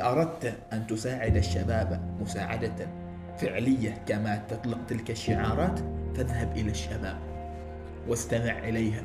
أردت 0.00 0.58
أن 0.72 0.86
تساعد 0.86 1.36
الشباب 1.36 2.16
مساعدة 2.20 2.88
فعلية 3.38 4.02
كما 4.08 4.36
تطلق 4.48 4.78
تلك 4.88 5.10
الشعارات 5.10 5.80
فاذهب 6.16 6.56
إلى 6.56 6.70
الشباب 6.70 7.18
واستمع 8.08 8.58
إليهم 8.58 9.04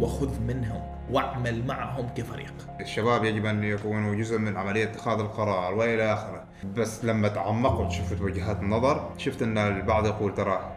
وخذ 0.00 0.40
منهم 0.40 0.82
واعمل 1.10 1.66
معهم 1.66 2.08
كفريق. 2.08 2.54
الشباب 2.80 3.24
يجب 3.24 3.46
أن 3.46 3.64
يكونوا 3.64 4.14
جزء 4.14 4.38
من 4.38 4.56
عملية 4.56 4.84
اتخاذ 4.84 5.20
القرار 5.20 5.74
وإلى 5.74 6.12
آخره. 6.12 6.44
بس 6.76 7.04
لما 7.04 7.28
تعمقت 7.28 7.90
شفت 7.90 8.20
وجهات 8.20 8.60
النظر 8.60 9.12
شفت 9.18 9.42
أن 9.42 9.58
البعض 9.58 10.06
يقول 10.06 10.34
ترى 10.34 10.75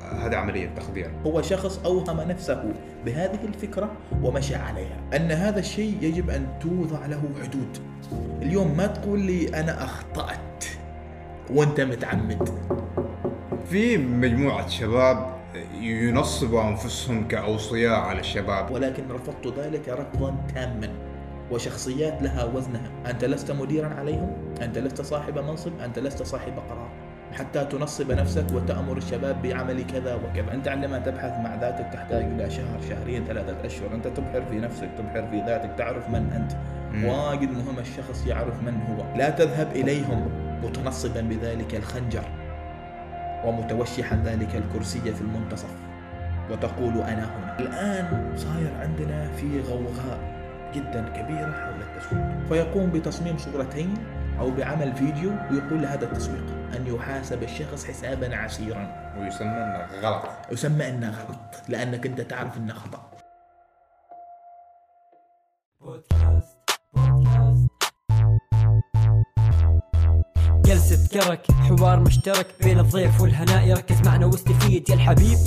هذه 0.00 0.36
عملية 0.36 0.70
تخدير. 0.76 1.10
هو 1.26 1.42
شخص 1.42 1.80
أوهم 1.84 2.20
نفسه 2.20 2.72
بهذه 3.04 3.44
الفكرة 3.44 3.92
ومشى 4.22 4.54
عليها. 4.54 4.96
أن 5.16 5.32
هذا 5.32 5.58
الشيء 5.58 5.98
يجب 6.02 6.30
أن 6.30 6.46
توضع 6.60 7.06
له 7.06 7.22
حدود. 7.42 7.78
اليوم 8.42 8.76
ما 8.76 8.86
تقول 8.86 9.20
لي 9.20 9.48
أنا 9.48 9.84
أخطأت 9.84 10.64
وأنت 11.50 11.80
متعمد. 11.80 12.48
في 13.70 13.98
مجموعة 13.98 14.68
شباب 14.68 15.36
ينصبوا 15.80 16.62
أنفسهم 16.62 17.28
كأوصياء 17.28 18.00
على 18.00 18.20
الشباب. 18.20 18.70
ولكن 18.70 19.02
رفضت 19.10 19.58
ذلك 19.58 19.88
رفضا 19.88 20.36
تاما. 20.54 20.88
وشخصيات 21.50 22.22
لها 22.22 22.44
وزنها. 22.44 22.90
أنت 23.10 23.24
لست 23.24 23.50
مديرا 23.50 23.88
عليهم؟ 23.88 24.32
أنت 24.62 24.78
لست 24.78 25.02
صاحب 25.02 25.38
منصب؟ 25.38 25.72
أنت 25.84 25.98
لست 25.98 26.22
صاحب 26.22 26.52
قرار؟ 26.68 26.90
حتى 27.32 27.64
تنصب 27.64 28.12
نفسك 28.12 28.44
وتأمر 28.52 28.96
الشباب 28.96 29.42
بعمل 29.42 29.86
كذا 29.86 30.14
وكذا. 30.14 30.54
أنت 30.54 30.68
عندما 30.68 30.98
تبحث 30.98 31.38
مع 31.44 31.54
ذاتك 31.54 31.86
تحتاج 31.92 32.24
إلى 32.24 32.50
شهر 32.50 32.80
شهرين 32.88 33.24
ثلاثة 33.24 33.66
أشهر. 33.66 33.94
أنت 33.94 34.06
تبحر 34.06 34.42
في 34.50 34.58
نفسك 34.58 34.88
تبحر 34.98 35.26
في 35.30 35.40
ذاتك 35.46 35.70
تعرف 35.78 36.08
من 36.08 36.32
أنت. 36.32 36.52
واجد 37.04 37.50
مهم 37.50 37.78
الشخص 37.78 38.26
يعرف 38.26 38.62
من 38.62 38.80
هو. 38.88 39.16
لا 39.16 39.30
تذهب 39.30 39.68
إليهم 39.74 40.28
متنصبا 40.64 41.20
بذلك 41.20 41.74
الخنجر 41.74 42.24
ومتوشحا 43.44 44.22
ذلك 44.24 44.56
الكرسي 44.56 45.00
في 45.00 45.20
المنتصف 45.20 45.74
وتقول 46.50 46.94
أنا 46.94 47.24
هنا. 47.24 47.58
الآن 47.58 48.32
صاير 48.36 48.70
عندنا 48.80 49.28
في 49.28 49.60
غوغاء 49.60 50.18
جدا 50.74 51.08
كبيرة 51.08 51.52
حول 51.52 51.80
التسويق. 51.80 52.48
فيقوم 52.48 52.90
بتصميم 52.90 53.38
صورتين 53.38 53.94
أو 54.40 54.50
بعمل 54.50 54.96
فيديو 54.96 55.30
ويقول 55.30 55.86
هذا 55.86 56.04
التسويق 56.04 56.44
أن 56.76 56.86
يحاسب 56.86 57.42
الشخص 57.42 57.84
حسابا 57.84 58.36
عسيرا. 58.36 59.14
ويسمى 59.18 59.48
إنه 59.48 60.00
غلط. 60.00 60.24
يسمى 60.52 60.88
أنه 60.88 61.10
غلط 61.10 61.62
لأنك 61.68 62.06
أنت 62.06 62.20
تعرف 62.20 62.56
أنه 62.56 62.74
خطأ. 62.74 63.10
بودكاست 65.80 66.58
بودكاست 66.94 67.70
جلسة 70.64 71.08
كرك 71.08 71.52
حوار 71.52 72.00
مشترك 72.00 72.46
بين 72.62 72.78
الضيف 72.78 73.20
والهناء 73.20 73.72
ركز 73.72 74.08
معنا 74.08 74.26
واستفيد. 74.26 74.88
يا 74.88 74.94
الحبيب 74.94 75.38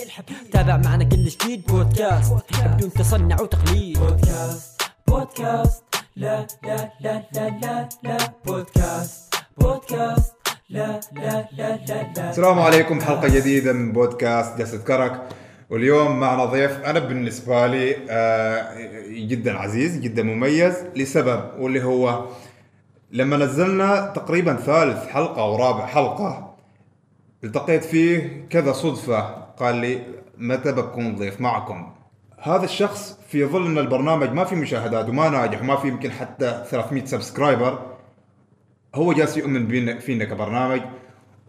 تابع 0.52 0.77
معنا 0.77 1.03
كل 1.03 1.25
جديد 1.25 1.66
بودكاست 1.66 2.33
بدون 2.66 2.94
تصنع 2.94 3.41
وتقليد. 3.41 3.99
بودكاست 3.99 4.81
بودكاست. 5.08 5.92
لا 6.16 6.47
لا 6.64 6.92
لا 7.02 7.23
لا 7.33 7.50
لا 7.61 7.89
لا. 8.03 8.17
بودكاست 8.45 9.36
بودكاست 9.58 10.33
لا 10.70 11.00
لا 11.14 11.47
لا 11.58 11.75
لا 11.88 12.14
لا. 12.17 12.30
السلام 12.30 12.59
عليكم 12.59 13.02
حلقة 13.02 13.28
جديدة 13.28 13.73
من 13.73 13.92
بودكاست 13.92 14.58
جلسه 14.58 14.78
كرك. 14.83 15.22
واليوم 15.70 16.20
معنا 16.20 16.45
ضيف 16.45 16.72
أنا 16.86 17.00
بالنسبة 17.00 17.67
لي 17.67 17.95
آه، 18.09 18.73
جدا 19.08 19.58
عزيز 19.58 20.00
جدا 20.00 20.23
مميز 20.23 20.73
لسبب 20.95 21.50
واللي 21.59 21.83
هو 21.83 22.25
لما 23.11 23.38
نزلنا 23.38 24.05
تقريبا 24.16 24.55
ثالث 24.55 25.08
حلقة 25.08 25.42
أو 25.42 25.55
رابع 25.55 25.86
حلقة 25.86 26.53
التقيت 27.43 27.83
فيه 27.83 28.45
كذا 28.49 28.71
صدفة. 28.71 29.21
قال 29.59 29.76
لي 29.76 30.02
متى 30.38 30.71
بكون 30.71 31.15
ضيف 31.15 31.42
معكم؟ 31.42 31.93
هذا 32.45 32.65
الشخص 32.65 33.20
في 33.27 33.45
ظل 33.45 33.65
إن 33.65 33.77
البرنامج 33.77 34.30
ما 34.30 34.43
في 34.43 34.55
مشاهدات 34.55 35.09
وما 35.09 35.30
ناجح 35.30 35.61
وما 35.61 35.76
في 35.76 35.87
يمكن 35.87 36.11
حتى 36.11 36.64
300 36.67 37.05
سبسكرايبر 37.05 37.95
هو 38.95 39.14
جالس 39.14 39.37
يؤمن 39.37 39.99
فينا 39.99 40.26
كبرنامج. 40.26 40.82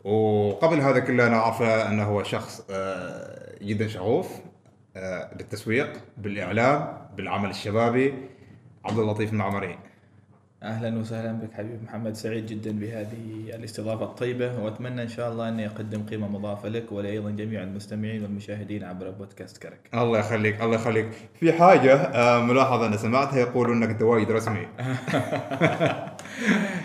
وقبل 0.05 0.81
هذا 0.81 0.99
كله 0.99 1.27
أنا 1.27 1.37
اعرفه 1.37 1.89
إنه 1.89 2.05
هو 2.05 2.23
شخص 2.23 2.67
آه، 2.71 3.59
جدا 3.63 3.89
شغوف 3.89 4.29
آه، 4.97 5.35
بالتسويق 5.35 5.93
بالإعلام 6.17 6.99
بالعمل 7.17 7.51
الشبابي. 7.51 8.15
عبد 8.85 8.99
اللطيف 8.99 9.33
المعمري. 9.33 9.79
أهلا 10.65 10.99
وسهلا 10.99 11.33
بك 11.33 11.53
حبيب 11.53 11.83
محمد 11.85 12.13
سعيد 12.15 12.47
جدا 12.47 12.79
بهذه 12.79 13.55
الاستضافة 13.55 14.05
الطيبة 14.05 14.59
وأتمنى 14.59 15.03
إن 15.03 15.09
شاء 15.09 15.33
الله 15.33 15.49
اني 15.49 15.67
اقدم 15.67 16.03
قيمة 16.07 16.29
مضافة 16.29 16.69
لك 16.69 16.93
ولايضا 16.93 17.31
جميع 17.31 17.63
المستمعين 17.63 18.23
والمشاهدين 18.23 18.85
عبر 18.85 19.11
بودكاست 19.11 19.59
كرك. 19.59 19.81
الله 19.95 20.19
يخليك 20.19 20.61
الله 20.63 20.75
يخليك 20.75 21.09
في 21.41 21.53
حاجة 21.53 21.95
آه، 21.95 22.41
ملاحظة 22.45 22.87
أنا 22.87 22.97
سمعتها 22.97 23.39
يقولوا 23.39 23.75
إنك 23.75 23.89
أنت 23.89 24.03
وايد 24.03 24.31
رسمي 24.31 24.67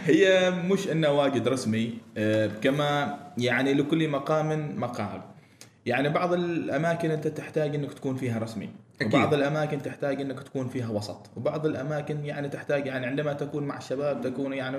هي 0.05 0.51
مش 0.51 0.87
إنه 0.87 1.09
واجد 1.09 1.47
رسمي 1.47 1.93
آه، 2.17 2.49
كما 2.61 3.19
يعني 3.37 3.73
لكل 3.73 4.09
مقام 4.09 4.79
مقال. 4.79 5.21
يعني 5.85 6.09
بعض 6.09 6.33
الأماكن 6.33 7.11
أنت 7.11 7.27
تحتاج 7.27 7.75
إنك 7.75 7.93
تكون 7.93 8.15
فيها 8.15 8.39
رسمي. 8.39 8.69
أكيد. 9.01 9.15
وبعض 9.15 9.33
الأماكن 9.33 9.81
تحتاج 9.81 10.21
إنك 10.21 10.43
تكون 10.43 10.67
فيها 10.67 10.89
وسط، 10.89 11.29
وبعض 11.35 11.65
الأماكن 11.65 12.25
يعني 12.25 12.49
تحتاج 12.49 12.85
يعني 12.85 13.05
عندما 13.05 13.33
تكون 13.33 13.63
مع 13.63 13.77
الشباب 13.77 14.21
تكون 14.21 14.53
يعني 14.53 14.77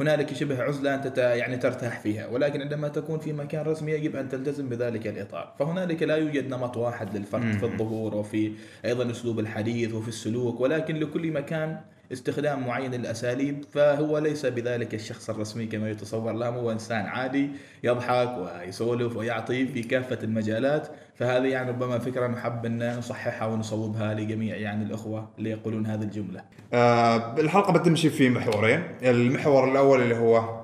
هنالك 0.00 0.34
شبه 0.34 0.62
عزلة 0.62 0.94
أنت 0.94 1.18
يعني 1.18 1.56
ترتاح 1.56 2.00
فيها، 2.00 2.28
ولكن 2.28 2.60
عندما 2.60 2.88
تكون 2.88 3.18
في 3.18 3.32
مكان 3.32 3.66
رسمي 3.66 3.92
يجب 3.92 4.16
أن 4.16 4.28
تلتزم 4.28 4.68
بذلك 4.68 5.06
الإطار، 5.06 5.54
فهنالك 5.58 6.02
لا 6.02 6.16
يوجد 6.16 6.48
نمط 6.48 6.76
واحد 6.76 7.16
للفرد 7.16 7.52
في 7.52 7.64
الظهور 7.64 8.14
وفي 8.14 8.52
أيضا 8.84 9.10
أسلوب 9.10 9.38
الحديث 9.38 9.94
وفي 9.94 10.08
السلوك، 10.08 10.60
ولكن 10.60 10.96
لكل 10.96 11.32
مكان 11.32 11.80
استخدام 12.12 12.66
معين 12.66 12.94
للأساليب 12.94 13.64
فهو 13.74 14.18
ليس 14.18 14.46
بذلك 14.46 14.94
الشخص 14.94 15.30
الرسمي 15.30 15.66
كما 15.66 15.90
يتصور. 15.90 16.32
له 16.32 16.48
هو 16.48 16.72
إنسان 16.72 17.06
عادي 17.06 17.50
يضحك 17.84 18.38
ويسولف 18.38 19.16
ويعطي 19.16 19.66
في 19.66 19.82
كافة 19.82 20.18
المجالات. 20.22 20.88
فهذه 21.14 21.46
يعني 21.46 21.70
ربما 21.70 21.98
فكرة 21.98 22.26
نحب 22.26 22.66
أن 22.66 22.98
نصححها 22.98 23.46
ونصوبها 23.46 24.14
لجميع 24.14 24.56
يعني 24.56 24.84
الأخوة 24.84 25.28
اللي 25.38 25.50
يقولون 25.50 25.86
هذه 25.86 26.02
الجملة. 26.02 26.42
آه، 26.72 27.40
الحلقة 27.40 27.72
بتمشي 27.72 28.10
في 28.10 28.30
محورين. 28.30 28.82
المحور 29.02 29.70
الأول 29.70 30.02
اللي 30.02 30.16
هو 30.16 30.62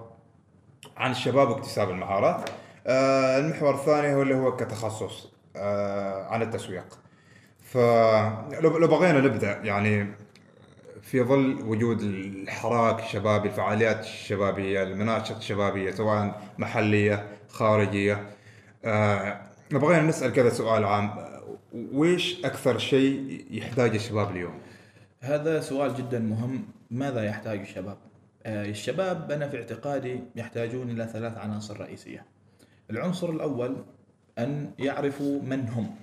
عن 0.97 1.10
الشباب 1.10 1.48
واكتساب 1.48 1.91
المهارات. 1.91 2.50
آه، 2.86 3.38
المحور 3.38 3.75
الثاني 3.75 4.14
هو 4.14 4.22
اللي 4.22 4.34
هو 4.34 4.56
كتخصص 4.56 5.32
آه، 5.56 6.25
عن 6.25 6.42
التسويق. 6.42 6.98
فلو 7.62 8.78
لو 8.78 8.86
بغينا 8.86 9.20
نبدأ 9.20 9.60
يعني 9.64 10.06
في 11.12 11.22
ظل 11.22 11.62
وجود 11.62 12.00
الحراك 12.00 13.02
الشبابي 13.02 13.48
الفعاليات 13.48 14.00
الشبابية 14.00 14.82
المناشط 14.82 15.36
الشبابية 15.36 15.90
سواء 15.90 16.42
محلية 16.58 17.28
خارجية 17.48 18.30
آه، 18.84 19.40
بغينا 19.70 20.02
نسأل 20.02 20.32
كذا 20.32 20.48
سؤال 20.48 20.84
عام 20.84 21.10
ويش 21.92 22.44
أكثر 22.44 22.78
شيء 22.78 23.44
يحتاجه 23.50 23.96
الشباب 23.96 24.30
اليوم؟ 24.30 24.54
هذا 25.20 25.60
سؤال 25.60 25.94
جدا 25.94 26.18
مهم 26.18 26.64
ماذا 26.90 27.24
يحتاج 27.24 27.60
الشباب؟ 27.60 27.96
آه، 28.46 28.66
الشباب 28.66 29.32
أنا 29.32 29.48
في 29.48 29.56
اعتقادي 29.56 30.20
يحتاجون 30.36 30.90
إلى 30.90 31.06
ثلاث 31.12 31.38
عناصر 31.38 31.80
رئيسية. 31.80 32.26
العنصر 32.90 33.30
الأول 33.30 33.76
أن 34.38 34.70
يعرفوا 34.78 35.42
من 35.42 35.68
هم 35.68 35.94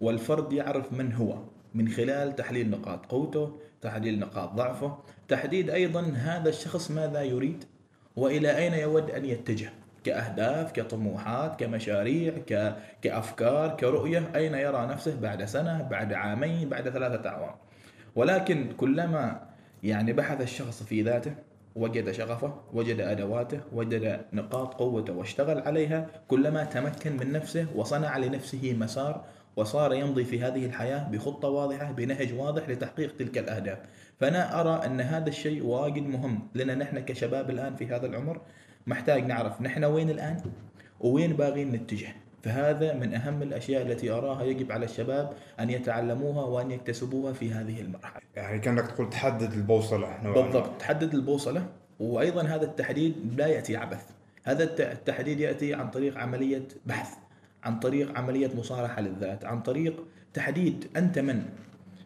والفرد 0.00 0.52
يعرف 0.52 0.92
من 0.92 1.12
هو 1.12 1.38
من 1.74 1.88
خلال 1.88 2.36
تحليل 2.36 2.70
نقاط 2.70 3.06
قوته، 3.06 3.58
تحليل 3.84 4.18
نقاط 4.18 4.52
ضعفه، 4.52 4.98
تحديد 5.28 5.70
أيضا 5.70 6.00
هذا 6.00 6.48
الشخص 6.48 6.90
ماذا 6.90 7.22
يريد 7.22 7.64
وإلى 8.16 8.56
أين 8.56 8.72
يود 8.72 9.10
أن 9.10 9.24
يتجه 9.24 9.72
كأهداف، 10.04 10.72
كطموحات، 10.72 11.60
كمشاريع، 11.60 12.32
ك... 12.48 12.76
كأفكار، 13.02 13.76
كرؤية، 13.76 14.30
أين 14.34 14.54
يرى 14.54 14.86
نفسه 14.86 15.20
بعد 15.20 15.44
سنة، 15.44 15.82
بعد 15.82 16.12
عامين، 16.12 16.68
بعد 16.68 16.88
ثلاثة 16.88 17.28
أعوام. 17.28 17.54
ولكن 18.16 18.72
كلما 18.76 19.40
يعني 19.82 20.12
بحث 20.12 20.40
الشخص 20.40 20.82
في 20.82 21.02
ذاته 21.02 21.34
وجد 21.76 22.10
شغفه 22.10 22.54
وجد 22.72 23.00
أدواته 23.00 23.60
وجد 23.72 24.20
نقاط 24.32 24.74
قوته 24.74 25.12
واشتغل 25.12 25.58
عليها 25.58 26.06
كلما 26.28 26.64
تمكن 26.64 27.16
من 27.16 27.32
نفسه 27.32 27.66
وصنع 27.74 28.16
لنفسه 28.16 28.76
مسار 28.80 29.24
وصار 29.56 29.94
يمضي 29.94 30.24
في 30.24 30.40
هذه 30.40 30.66
الحياة 30.66 31.08
بخطة 31.08 31.48
واضحة 31.48 31.92
بنهج 31.92 32.32
واضح 32.32 32.68
لتحقيق 32.68 33.16
تلك 33.16 33.38
الأهداف. 33.38 33.78
فأنا 34.20 34.60
أرى 34.60 34.86
أن 34.86 35.00
هذا 35.00 35.28
الشيء 35.28 35.64
واجد 35.64 36.02
مهم 36.02 36.48
لنا 36.54 36.74
نحن 36.74 36.98
كشباب 36.98 37.50
الآن 37.50 37.76
في 37.76 37.86
هذا 37.86 38.06
العمر 38.06 38.40
محتاج 38.86 39.26
نعرف 39.26 39.62
نحن 39.62 39.84
وين 39.84 40.10
الآن 40.10 40.36
وين 41.00 41.32
باغين 41.32 41.72
نتجه. 41.72 42.08
فهذا 42.42 42.94
من 42.94 43.14
أهم 43.14 43.42
الأشياء 43.42 43.82
التي 43.82 44.10
أراها 44.10 44.42
يجب 44.42 44.72
على 44.72 44.84
الشباب 44.84 45.32
أن 45.60 45.70
يتعلموها 45.70 46.44
وأن 46.44 46.70
يكتسبوها 46.70 47.32
في 47.32 47.52
هذه 47.52 47.80
المرحلة. 47.80 48.22
يعني 48.36 48.58
كأنك 48.58 48.86
تقول 48.86 49.10
تحدد 49.10 49.52
نوعاً 50.22 50.42
ما. 50.42 50.42
بالضبط 50.42 50.80
تحدد 50.80 51.14
البوصلة. 51.14 51.66
وأيضا 52.00 52.42
هذا 52.42 52.64
التحديد 52.64 53.14
لا 53.36 53.46
يأتي 53.46 53.76
عبث. 53.76 54.04
هذا 54.44 54.64
الت- 54.64 54.80
التحديد 54.80 55.40
يأتي 55.40 55.74
عن 55.74 55.90
طريق 55.90 56.18
عملية 56.18 56.68
بحث. 56.86 57.23
عن 57.64 57.78
طريق 57.78 58.18
عملية 58.18 58.50
مصارحة 58.56 59.02
للذات 59.02 59.44
عن 59.44 59.62
طريق 59.62 60.04
تحديد 60.34 60.86
أنت 60.96 61.18
من؟ 61.18 61.42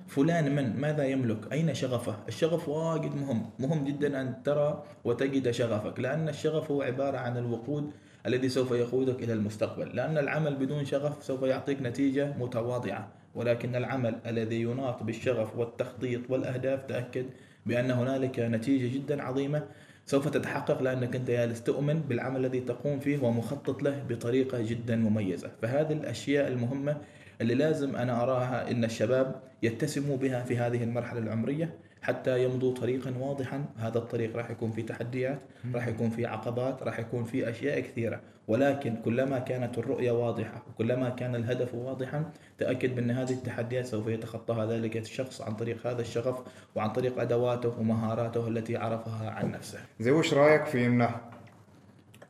فلان 0.06 0.54
من؟ 0.54 0.80
ماذا 0.80 1.04
يملك؟ 1.04 1.52
أين 1.52 1.74
شغفه؟ 1.74 2.16
الشغف 2.28 2.68
واجد 2.68 3.14
مهم 3.14 3.50
مهم 3.58 3.84
جدا 3.84 4.20
أن 4.20 4.42
ترى 4.42 4.82
وتجد 5.04 5.50
شغفك 5.50 6.00
لأن 6.00 6.28
الشغف 6.28 6.70
هو 6.70 6.82
عبارة 6.82 7.18
عن 7.18 7.36
الوقود 7.36 7.90
الذي 8.26 8.48
سوف 8.48 8.72
يقودك 8.72 9.22
إلى 9.22 9.32
المستقبل 9.32 9.96
لأن 9.96 10.18
العمل 10.18 10.56
بدون 10.56 10.84
شغف 10.84 11.22
سوف 11.22 11.42
يعطيك 11.42 11.82
نتيجة 11.82 12.34
متواضعة 12.38 13.08
ولكن 13.34 13.76
العمل 13.76 14.14
الذي 14.26 14.62
يناط 14.62 15.02
بالشغف 15.02 15.56
والتخطيط 15.56 16.30
والأهداف 16.30 16.84
تأكد 16.84 17.26
بأن 17.66 17.90
هنالك 17.90 18.38
نتيجة 18.38 18.94
جدا 18.94 19.22
عظيمة 19.22 19.62
سوف 20.08 20.28
تتحقق 20.28 20.82
لأنك 20.82 21.16
أنت 21.16 21.30
جالس 21.30 21.62
تؤمن 21.62 22.00
بالعمل 22.00 22.40
الذي 22.40 22.60
تقوم 22.60 23.00
فيه 23.00 23.18
ومخطط 23.18 23.82
له 23.82 24.02
بطريقة 24.08 24.62
جدا 24.62 24.96
مميزة. 24.96 25.50
فهذه 25.62 25.92
الأشياء 25.92 26.48
المهمة 26.48 26.96
اللي 27.40 27.54
لازم 27.54 27.96
أنا 27.96 28.22
أراها 28.22 28.70
أن 28.70 28.84
الشباب 28.84 29.42
يتسموا 29.62 30.16
بها 30.16 30.42
في 30.42 30.58
هذه 30.58 30.84
المرحلة 30.84 31.20
العمرية. 31.20 31.74
حتى 32.08 32.44
يمضوا 32.44 32.74
طريقا 32.74 33.14
واضحا. 33.18 33.64
هذا 33.76 33.98
الطريق 33.98 34.36
راح 34.36 34.50
يكون 34.50 34.70
فيه 34.70 34.86
تحديات 34.86 35.38
راح 35.74 35.86
يكون 35.86 36.10
فيه 36.10 36.28
عقبات 36.28 36.82
راح 36.82 36.98
يكون 36.98 37.24
فيه 37.24 37.50
أشياء 37.50 37.80
كثيرة. 37.80 38.20
ولكن 38.48 38.96
كلما 39.04 39.38
كانت 39.38 39.78
الرؤية 39.78 40.10
واضحة 40.10 40.62
وكلما 40.68 41.08
كان 41.08 41.34
الهدف 41.34 41.74
واضحا 41.74 42.30
تأكد 42.58 42.94
بأن 42.94 43.10
هذه 43.10 43.32
التحديات 43.32 43.86
سوف 43.86 44.06
يتخطاها 44.06 44.66
ذلك 44.66 44.96
الشخص 44.96 45.42
عن 45.42 45.54
طريق 45.54 45.86
هذا 45.86 46.00
الشغف 46.00 46.36
وعن 46.74 46.90
طريق 46.90 47.20
أدواته 47.20 47.68
ومهاراته 47.78 48.48
التي 48.48 48.76
عرفها 48.76 49.30
عن 49.30 49.50
نفسه. 49.50 49.78
زي 50.00 50.10
وش 50.10 50.34
رأيك 50.34 50.64
في 50.66 50.86
أنه 50.86 51.10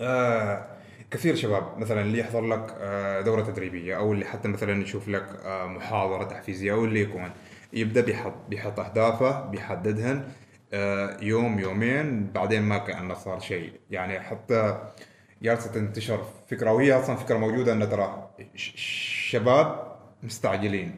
آه 0.00 0.66
كثير 1.10 1.34
شباب 1.34 1.78
مثلا 1.78 2.00
اللي 2.00 2.18
يحضر 2.18 2.46
لك 2.46 2.74
آه 2.80 3.20
دورة 3.20 3.42
تدريبية 3.42 3.96
أو 3.96 4.12
اللي 4.12 4.24
حتى 4.24 4.48
مثلا 4.48 4.82
يشوف 4.82 5.08
لك 5.08 5.26
آه 5.44 5.66
محاضرة 5.66 6.24
تحفيزية 6.24 6.72
أو 6.72 6.84
اللي 6.84 7.00
يكون 7.00 7.30
يبدأ 7.72 8.00
بيحط 8.00 8.34
بيحط 8.48 8.80
أهدافه 8.80 9.44
بيحددهن 9.46 10.24
آه 10.72 11.16
يوم 11.22 11.58
يومين 11.58 12.26
بعدين 12.32 12.62
ما 12.62 12.78
كأنه 12.78 13.14
صار 13.14 13.40
شيء. 13.40 13.72
يعني 13.90 14.20
حتى 14.20 14.78
جالسة 15.42 15.70
تنتشر 15.72 16.24
فكرة 16.48 16.72
وهي 16.72 16.92
أصلا 16.92 17.16
فكرة 17.16 17.36
موجودة 17.38 17.72
ان 17.72 17.88
ترى 17.90 18.30
ش- 18.56 18.72
شباب 19.30 19.96
مستعجلين. 20.22 20.94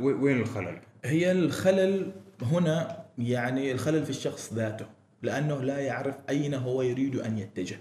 وين 0.00 0.36
الخلل؟ 0.40 0.78
هي 1.04 1.32
الخلل 1.32 2.12
هنا 2.42 3.04
يعني 3.18 3.72
الخلل 3.72 4.04
في 4.04 4.10
الشخص 4.10 4.52
ذاته 4.52 4.86
لأنه 5.22 5.62
لا 5.62 5.78
يعرف 5.78 6.14
أين 6.28 6.54
هو 6.54 6.82
يريد 6.82 7.16
أن 7.16 7.38
يتجه. 7.38 7.76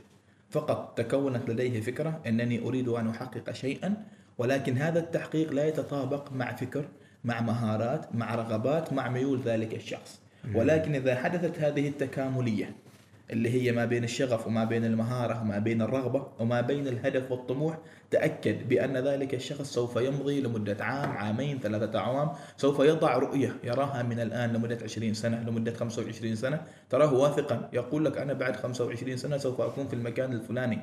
فقط 0.50 0.97
تكونت 0.97 1.50
لديه 1.50 1.81
فكرة 1.81 2.21
أنني 2.27 2.59
أريد 2.68 2.88
أن 2.88 3.09
أحقق 3.09 3.51
شيئا 3.51 4.03
ولكن 4.38 4.77
هذا 4.77 5.00
التحقيق 5.00 5.51
لا 5.53 5.68
يتطابق 5.68 6.31
مع 6.31 6.56
فكر 6.56 6.86
مع 7.24 7.42
مهارات 7.42 8.16
مع 8.16 8.36
رغبات 8.36 8.94
مع 8.94 9.10
ميول 9.10 9.42
ذلك 9.45 9.74
الشخص. 9.74 10.19
ولكن 10.56 10.95
إذا 10.95 11.16
حدثت 11.16 11.60
هذه 11.60 11.88
التكاملية 11.88 12.75
اللي 13.31 13.50
هي 13.50 13.71
ما 13.71 13.86
بين 13.86 14.04
الشغف 14.04 14.48
وما 14.48 14.63
بين 14.63 14.86
المهارة 14.86 15.42
وما 15.42 15.60
بين 15.60 15.81
الرغبة 15.81 16.27
وما 16.39 16.62
بين 16.62 16.88
الهدف 16.88 17.31
والطموح 17.31 17.77
تأكد 18.12 18.69
بأن 18.69 18.98
ذلك 18.98 19.33
الشخص 19.33 19.74
سوف 19.74 19.95
يمضي 19.95 20.42
لمدة 20.42 20.86
عام 20.86 21.12
عامين 21.12 21.60
ثلاثة 21.60 22.00
أعوام 22.00 22.30
سوف 22.57 22.80
يضع 22.80 23.18
رؤية 23.18 23.56
يراها 23.63 24.04
من 24.04 24.19
الآن 24.19 24.54
لمدة 24.54 24.77
20 24.83 25.13
سنة 25.13 25.44
لمدة 25.44 25.74
25 25.74 26.36
سنة. 26.36 26.62
تراه 26.89 27.13
واثقا 27.13 27.69
يقول 27.74 28.06
لك 28.06 28.18
أنا 28.18 28.33
بعد 28.33 28.56
25 28.56 29.18
سنة 29.18 29.38
سوف 29.38 29.62
أكون 29.62 29.88
في 29.88 29.94
المكان 29.94 30.33
الفلاني. 30.33 30.80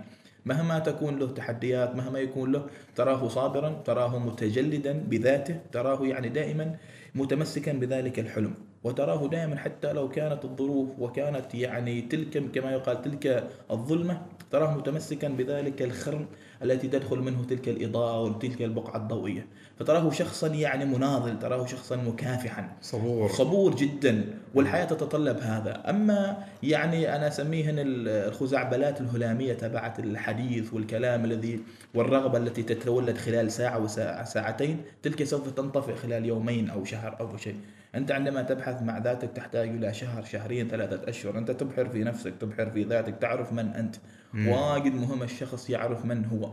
مهما 0.46 0.78
تكون 0.78 1.19
له 1.19 1.26
تحديات 1.26 1.96
مهما 1.96 2.19
يكون 2.19 2.52
له 2.52 2.66
تراه 2.96 3.28
صابرا 3.28 3.82
تراه 3.84 4.19
متجلدا 4.19 4.93
بذاته 4.93 5.56
تراه 5.72 6.06
يعني 6.06 6.28
دائما 6.28 6.76
متمسكا 7.14 7.72
بذلك 7.72 8.19
الحلم. 8.19 8.54
وتراه 8.84 9.28
دائما 9.28 9.56
حتى 9.56 9.93
لو 9.93 10.08
كانت 10.08 10.44
الظروف 10.44 10.88
وكانت 10.98 11.54
يعني 11.54 12.02
تلك 12.02 12.50
كما 12.54 12.72
يقال 12.72 13.02
تلك 13.02 13.50
الظلمة 13.70 14.22
تراه 14.50 14.76
متمسكا 14.78 15.28
بذلك 15.28 15.82
الخرم 15.82 16.26
التي 16.62 16.88
تدخل 16.88 17.18
منه 17.18 17.44
تلك 17.44 17.68
الإضاءة 17.68 18.22
وتلك 18.22 18.62
البقعة 18.62 18.96
الضوئية. 18.96 19.46
فتراه 19.78 20.10
شخصا 20.10 20.46
يعني 20.46 20.84
مناضل 20.84 21.38
تراه 21.38 21.66
شخصا 21.66 21.96
مكافحا. 21.96 22.68
صبور. 22.82 23.28
صبور 23.28 23.76
جدا 23.76 24.24
والحياة 24.54 24.84
تتطلب 24.84 25.38
هذا. 25.38 25.90
أما 25.90 26.44
يعني 26.62 27.16
أنا 27.16 27.28
أسميهن 27.28 27.74
الخزعبلات 27.78 29.00
الهلامية 29.00 29.52
تبعت 29.52 29.98
الحديث 29.98 30.74
والكلام 30.74 31.24
الذي 31.24 31.60
والرغبة 31.94 32.38
التي 32.38 32.62
تتولد 32.62 33.16
خلال 33.16 33.52
ساعة 33.52 33.78
وساعة 33.78 34.24
ساعتين 34.24 34.82
تلك 35.02 35.24
سوف 35.24 35.50
تنطفئ 35.50 35.94
خلال 35.94 36.24
يومين 36.24 36.70
أو 36.70 36.84
شهر 36.84 37.20
أو 37.20 37.36
شيء. 37.36 37.56
أنت 37.94 38.10
عندما 38.12 38.42
تبحث 38.42 38.82
مع 38.82 38.98
ذاتك 38.98 39.30
تحتاج 39.34 39.68
إلى 39.68 39.94
شهر 39.94 40.24
شهرين 40.24 40.68
ثلاثة 40.68 41.08
أشهر. 41.08 41.38
أنت 41.38 41.50
تبحر 41.50 41.88
في 41.88 42.04
نفسك 42.04 42.32
تبحر 42.40 42.70
في 42.70 42.82
ذاتك 42.84 43.14
تعرف 43.20 43.52
من 43.52 43.68
أنت. 43.68 43.96
واجد 44.36 44.94
مهم 44.94 45.22
الشخص 45.22 45.70
يعرف 45.70 46.04
من 46.04 46.24
هو. 46.24 46.50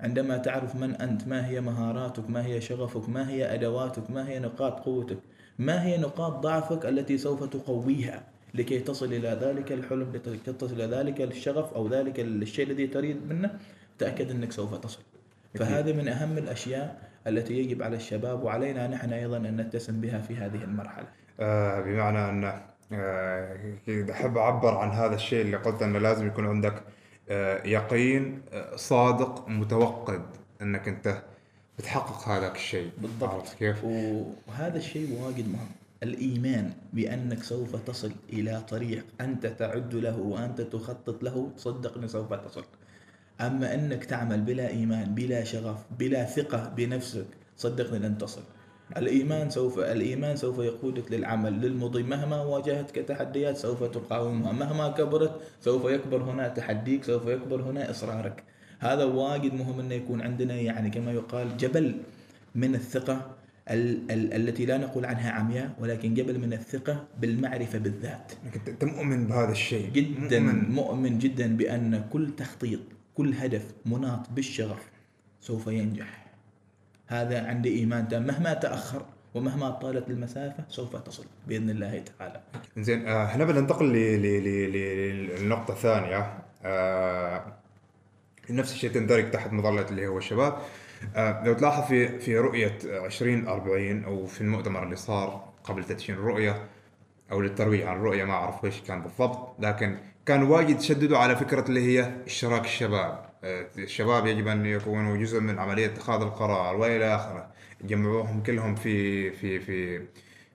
عندما 0.00 0.36
تعرف 0.36 0.76
من 0.76 0.94
أنت 0.94 1.28
ما 1.28 1.46
هي 1.46 1.60
مهاراتك 1.60 2.30
ما 2.30 2.46
هي 2.46 2.60
شغفك 2.60 3.08
ما 3.08 3.30
هي 3.30 3.54
أدواتك 3.54 4.10
ما 4.10 4.28
هي 4.28 4.38
نقاط 4.38 4.80
قوتك 4.80 5.18
ما 5.58 5.84
هي 5.84 5.98
نقاط 5.98 6.32
ضعفك 6.32 6.86
التي 6.86 7.18
سوف 7.18 7.44
تقويها 7.44 8.22
لكي 8.54 8.80
تصل 8.80 9.06
إلى 9.06 9.28
ذلك 9.28 9.72
الحلم 9.72 10.12
لكي 10.26 10.52
تصل 10.52 10.74
إلى 10.74 10.96
ذلك 10.96 11.20
الشغف 11.20 11.74
أو 11.74 11.88
ذلك 11.88 12.20
الشيء 12.20 12.66
الذي 12.66 12.86
تريد 12.86 13.16
منه 13.28 13.58
تأكد 13.98 14.30
أنك 14.30 14.52
سوف 14.52 14.74
تصل. 14.74 15.00
فهذا 15.54 15.92
من 15.92 16.08
أهم 16.08 16.38
الأشياء 16.38 17.10
التي 17.26 17.54
يجب 17.54 17.82
على 17.82 17.96
الشباب 17.96 18.42
وعلينا 18.42 18.86
نحن 18.86 19.12
أيضا 19.12 19.36
أن 19.36 19.56
نتسم 19.56 20.00
بها 20.00 20.18
في 20.18 20.36
هذه 20.36 20.64
المرحلة. 20.64 21.06
آه 21.40 21.80
بمعنى 21.80 22.30
أن 22.30 22.60
آه 22.92 23.56
كده 23.86 24.12
أحب 24.12 24.36
أعبر 24.36 24.74
عن 24.74 24.90
هذا 24.90 25.14
الشيء 25.14 25.42
اللي 25.42 25.56
قلت 25.56 25.82
أنه 25.82 25.98
لازم 25.98 26.26
يكون 26.26 26.46
عندك 26.46 26.82
يقين 27.64 28.42
آه 28.52 28.76
صادق 28.76 29.48
متوقد 29.48 30.22
أنك 30.62 30.88
أنت 30.88 31.22
بتحقق 31.78 32.28
هذاك 32.28 32.56
الشيء. 32.56 32.90
بالضبط. 32.98 33.30
عرفت 33.30 33.58
كيف؟ 33.58 33.84
وهذا 33.84 34.76
الشيء 34.76 35.22
واجد 35.22 35.48
مهم. 35.48 35.68
الإيمان 36.02 36.72
بأنك 36.92 37.42
سوف 37.42 37.76
تصل 37.76 38.12
إلى 38.32 38.62
طريق 38.68 39.04
أنت 39.20 39.46
تعد 39.46 39.94
له 39.94 40.18
وأنت 40.18 40.60
تخطط 40.60 41.22
له 41.22 41.50
صدقني 41.56 42.08
سوف 42.08 42.34
تصل. 42.34 42.64
أما 43.40 43.74
أنك 43.74 44.04
تعمل 44.04 44.40
بلا 44.40 44.68
إيمان 44.68 45.14
بلا 45.14 45.44
شغف 45.44 45.78
بلا 45.98 46.24
ثقة 46.24 46.68
بنفسك 46.76 47.26
صدقني 47.56 47.98
لن 47.98 48.18
تصل. 48.18 48.42
الإيمان 48.96 49.50
سوف 49.50 49.78
الإيمان 49.78 50.36
سوف 50.36 50.58
يقودك 50.58 51.12
للعمل 51.12 51.52
للمضي. 51.60 52.02
مهما 52.02 52.42
واجهتك 52.42 52.94
تحديات 52.96 53.56
سوف 53.56 53.82
تقاومها. 53.84 54.52
مهما 54.52 54.88
كبرت 54.88 55.40
سوف 55.60 55.84
يكبر 55.84 56.22
هنا 56.22 56.48
تحديك 56.48 57.04
سوف 57.04 57.26
يكبر 57.26 57.62
هنا 57.62 57.90
إصرارك. 57.90 58.42
هذا 58.78 59.04
واجد 59.04 59.54
مهم 59.54 59.80
أنه 59.80 59.94
يكون 59.94 60.20
عندنا 60.20 60.54
يعني 60.54 60.90
كما 60.90 61.12
يقال 61.12 61.56
جبل 61.56 61.94
من 62.54 62.74
الثقة 62.74 63.30
ال- 63.70 64.10
ال- 64.10 64.32
التي 64.34 64.66
لا 64.66 64.78
نقول 64.78 65.04
عنها 65.04 65.30
عمياء 65.30 65.70
ولكن 65.80 66.14
جبل 66.14 66.38
من 66.38 66.52
الثقة 66.52 67.04
بالمعرفة 67.20 67.78
بالذات. 67.78 68.32
أنت 68.68 68.84
مؤمن 68.84 69.26
بهذا 69.26 69.52
الشيء. 69.52 69.90
جدا 69.90 70.40
مؤمن. 70.40 70.70
مؤمن 70.70 71.18
جدا 71.18 71.56
بأن 71.56 72.04
كل 72.12 72.30
تخطيط 72.36 72.80
كل 73.14 73.34
هدف 73.34 73.64
مناط 73.86 74.30
بالشغف 74.30 74.90
سوف 75.40 75.66
ينجح. 75.66 76.26
هذا 77.12 77.46
عندي 77.46 77.78
إيمان 77.78 78.08
تام. 78.08 78.26
مهما 78.26 78.54
تأخر 78.54 79.02
ومهما 79.34 79.70
طالت 79.70 80.08
المسافة 80.10 80.64
سوف 80.68 80.96
تصل 80.96 81.24
بإذن 81.46 81.70
الله 81.70 82.04
تعالى. 82.18 82.40
زين 82.76 83.06
آه 83.08 83.24
هنا 83.24 83.44
بننتقل 83.44 83.92
للنقطة 83.92 85.72
الثانية 85.72 86.38
آه 86.64 87.44
نفس 88.50 88.72
الشيء 88.72 88.90
تندرج 88.90 89.30
تحت 89.30 89.52
مظلة 89.52 89.88
اللي 89.88 90.06
هو 90.06 90.18
الشباب. 90.18 90.56
آه 91.16 91.44
لو 91.46 91.54
تلاحظ 91.54 91.88
في 91.88 92.18
في 92.18 92.38
رؤية 92.38 92.78
2040 92.84 94.04
أو 94.04 94.26
في 94.26 94.40
المؤتمر 94.40 94.82
اللي 94.82 94.96
صار 94.96 95.52
قبل 95.64 95.84
تدشين 95.84 96.14
الرؤية 96.14 96.68
أو 97.32 97.40
للترويج 97.40 97.82
عن 97.82 97.96
الرؤية 97.96 98.24
ما 98.24 98.32
أعرف 98.32 98.64
إيش 98.64 98.80
كان 98.80 99.02
بالضبط 99.02 99.56
لكن 99.60 99.98
كان 100.26 100.42
واجد 100.42 100.80
شددوا 100.80 101.18
على 101.18 101.36
فكرة 101.36 101.68
اللي 101.68 101.80
هي 101.80 102.12
إشتراك 102.26 102.64
الشباب. 102.64 103.31
الشباب 103.44 104.26
يجب 104.26 104.48
أن 104.48 104.66
يكونوا 104.66 105.16
جزء 105.16 105.40
من 105.40 105.58
عملية 105.58 105.86
اتخاذ 105.86 106.22
القرار 106.22 106.76
وإلى 106.76 107.14
آخره. 107.14 107.46
يجمعوهم 107.84 108.42
كلهم 108.42 108.74
في 108.74 109.30
في 109.30 109.60
في 109.60 110.02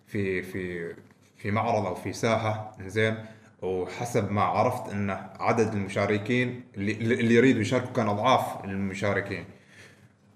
في 0.07 0.41
في 0.41 0.93
في 1.37 1.51
معرض 1.51 1.85
أو 1.85 1.95
في 1.95 2.13
ساحة 2.13 2.77
زين 2.85 3.15
وحسب 3.61 4.31
ما 4.31 4.41
عرفت 4.41 4.91
إن 4.93 5.09
عدد 5.39 5.73
المشاركين 5.73 6.63
اللي, 6.77 7.35
يريدوا 7.35 7.61
يشاركوا 7.61 7.93
كان 7.93 8.07
أضعاف 8.07 8.65
المشاركين. 8.65 9.45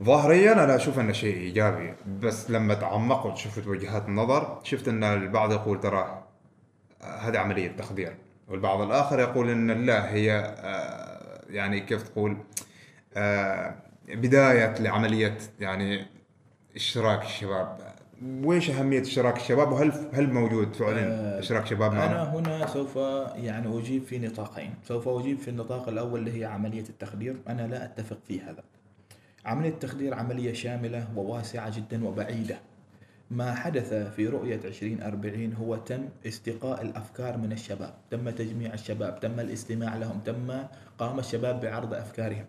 ظاهريا 0.03 0.53
أنا 0.63 0.75
أشوف 0.75 0.99
إنه 0.99 1.11
شيء 1.11 1.37
إيجابي 1.37 1.93
بس 2.21 2.51
لما 2.51 2.73
تعمقت 2.73 3.25
وشفت 3.25 3.67
وجهات 3.67 4.05
النظر 4.07 4.59
شفت 4.63 4.87
إن 4.87 5.03
البعض 5.03 5.51
يقول 5.51 5.79
ترى 5.79 6.23
هذه 7.01 7.37
عملية 7.37 7.71
تخدير 7.77 8.13
والبعض 8.47 8.81
الآخر 8.81 9.19
يقول 9.19 9.49
أن 9.49 9.85
لا 9.85 10.13
هي 10.13 10.55
آه، 10.57 11.10
يعني 11.51 11.79
كيف 11.79 12.03
تقول 12.03 12.37
آه، 13.17 13.75
بداية 14.07 14.79
لعملية 14.79 15.37
يعني 15.59 16.05
اشتراك 16.75 17.21
الشباب. 17.23 17.77
ويش 18.43 18.69
أهمية 18.69 19.01
اشتراك 19.01 19.37
الشباب؟ 19.37 19.71
وهل 19.71 20.09
هل 20.13 20.33
موجود 20.33 20.73
فعلا 20.73 21.03
آه، 21.07 21.39
اشتراك 21.39 21.65
شباب 21.65 21.91
أنا 21.91 22.07
معنا؟ 22.07 22.35
هنا 22.35 22.67
سوف 22.67 22.95
يعني 23.35 23.79
أجيب 23.79 24.03
في 24.03 24.19
نطاقين. 24.19 24.73
سوف 24.87 25.07
أجيب 25.07 25.37
في 25.39 25.47
النطاق 25.47 25.89
الأول 25.89 26.19
اللي 26.19 26.39
هي 26.39 26.45
عملية 26.45 26.83
التخدير. 26.89 27.35
أنا 27.47 27.67
لا 27.67 27.85
أتفق 27.85 28.17
في 28.27 28.41
هذا. 28.41 28.63
عملية 29.45 29.69
التخدير 29.69 30.13
عملية 30.13 30.53
شاملة 30.53 31.07
وواسعة 31.15 31.75
جدا 31.77 32.07
وبعيدة. 32.07 32.59
ما 33.31 33.55
حدث 33.55 33.93
في 33.93 34.27
رؤية 34.27 34.59
2040 34.65 35.53
هو 35.53 35.75
تم 35.75 36.09
استقاء 36.25 36.81
الأفكار 36.81 37.37
من 37.37 37.51
الشباب. 37.51 37.93
تم 38.11 38.29
تجميع 38.29 38.73
الشباب 38.73 39.19
تم 39.19 39.39
الاستماع 39.39 39.95
لهم 39.97 40.19
تم 40.25 40.53
قام 40.97 41.19
الشباب 41.19 41.61
بعرض 41.61 41.93
أفكارهم. 41.93 42.45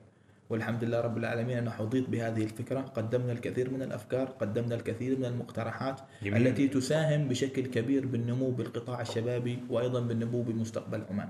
والحمد 0.50 0.84
لله 0.84 1.00
رب 1.00 1.18
العالمين 1.18 1.58
أنا 1.58 1.70
حظيت 1.70 2.10
بهذه 2.10 2.42
الفكرة. 2.42 2.80
قدمنا 2.80 3.32
الكثير 3.32 3.70
من 3.70 3.82
الأفكار 3.82 4.26
قدمنا 4.26 4.74
الكثير 4.74 5.18
من 5.18 5.24
المقترحات 5.24 6.00
جميل. 6.22 6.46
التي 6.46 6.68
تساهم 6.68 7.28
بشكل 7.28 7.66
كبير 7.66 8.06
بالنمو 8.06 8.50
بالقطاع 8.50 9.00
الشبابي 9.00 9.58
وأيضا 9.70 10.00
بالنمو 10.00 10.42
بمستقبل 10.42 11.02
عمان. 11.10 11.28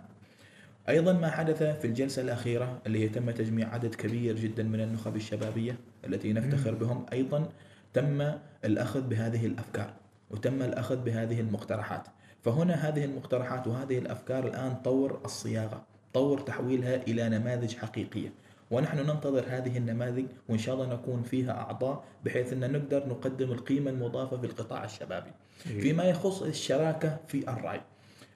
أيضا 0.89 1.13
ما 1.13 1.31
حدث 1.31 1.63
في 1.63 1.85
الجلسة 1.85 2.23
الأخيرة 2.23 2.83
اللي 2.87 3.09
تم 3.09 3.31
تجميع 3.31 3.75
عدد 3.75 3.95
كبير 3.95 4.37
جدا 4.37 4.63
من 4.63 4.81
النخب 4.81 5.17
الشبابية 5.17 5.77
التي 6.07 6.33
نفتخر 6.33 6.75
بهم. 6.75 7.07
أيضا 7.13 7.49
تم 7.95 8.33
الأخذ 8.65 9.01
بهذه 9.01 9.47
الأفكار 9.47 9.93
وتم 10.31 10.63
الأخذ 10.63 10.97
بهذه 10.97 11.41
المقترحات. 11.41 12.07
فهنا 12.45 12.75
هذه 12.75 13.05
المقترحات 13.05 13.67
وهذه 13.67 13.99
الأفكار 13.99 14.47
الآن 14.47 14.75
طور 14.75 15.21
الصياغة 15.25 15.83
طور 16.15 16.41
تحويلها 16.41 16.97
إلى 16.97 17.29
نماذج 17.29 17.77
حقيقية. 17.77 18.33
ونحن 18.71 18.99
ننتظر 18.99 19.45
هذه 19.49 19.79
النماذج 19.79 20.25
وإن 20.49 20.59
شاء 20.59 20.75
الله 20.75 20.95
نكون 20.95 21.23
فيها 21.23 21.53
أعضاء 21.53 22.05
بحيث 22.25 22.53
أن 22.53 22.73
نقدر 22.73 23.09
نقدم 23.09 23.53
القيمة 23.53 23.91
المضافة 23.91 24.37
في 24.37 24.47
القطاع 24.47 24.85
الشبابي. 24.85 25.31
فيما 25.57 26.05
يخص 26.05 26.43
الشراكة 26.43 27.17
في 27.29 27.49
الرأي. 27.49 27.81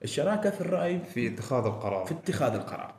الشراكة 0.03 0.49
في 0.49 0.61
الرأي 0.61 0.99
في 0.99 1.27
اتخاذ 1.27 1.65
القرار. 1.65 2.05
في 2.05 2.13
اتخاذ 2.13 2.53
القرار. 2.53 2.93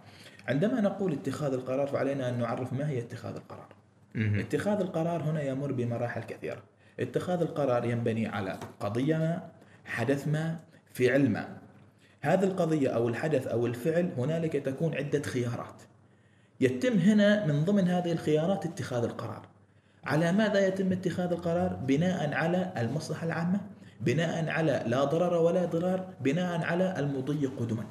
عندما 0.48 0.80
نقول 0.80 1.12
اتخاذ 1.12 1.52
القرار 1.52 1.86
فعلينا 1.86 2.28
أن 2.28 2.38
نعرف 2.38 2.72
ما 2.72 2.88
هي 2.88 2.98
اتخاذ 2.98 3.34
القرار. 3.36 3.68
اتخاذ 4.16 4.80
القرار 4.80 5.22
هنا 5.22 5.42
يمر 5.42 5.72
بمراحل 5.72 6.22
كثيرة. 6.22 6.62
اتخاذ 7.00 7.40
القرار 7.40 7.84
ينبني 7.84 8.26
على 8.26 8.58
قضية 8.80 9.16
ما 9.16 9.48
حدث 9.84 10.28
ما 10.28 10.58
فعل 10.94 11.30
ما. 11.30 11.58
هذه 12.20 12.44
القضية 12.44 12.88
أو 12.88 13.08
الحدث 13.08 13.46
أو 13.46 13.66
الفعل 13.66 14.10
هنالك 14.16 14.52
تكون 14.52 14.94
عدة 14.94 15.22
خيارات. 15.22 15.82
يتم 16.60 16.98
هنا 16.98 17.46
من 17.46 17.64
ضمن 17.64 17.88
هذه 17.88 18.12
الخيارات 18.12 18.66
اتخاذ 18.66 19.04
القرار. 19.04 19.46
على 20.04 20.32
ماذا 20.32 20.66
يتم 20.66 20.92
اتخاذ 20.92 21.32
القرار؟ 21.32 21.74
بناء 21.74 22.34
على 22.34 22.72
المصلحة 22.76 23.26
العامة 23.26 23.60
بناء 24.00 24.48
على 24.48 24.82
لا 24.86 25.04
ضرر 25.04 25.34
ولا 25.42 25.64
ضرار 25.64 26.14
بناء 26.20 26.62
على 26.62 26.98
المضي 26.98 27.46
قدما. 27.46 27.84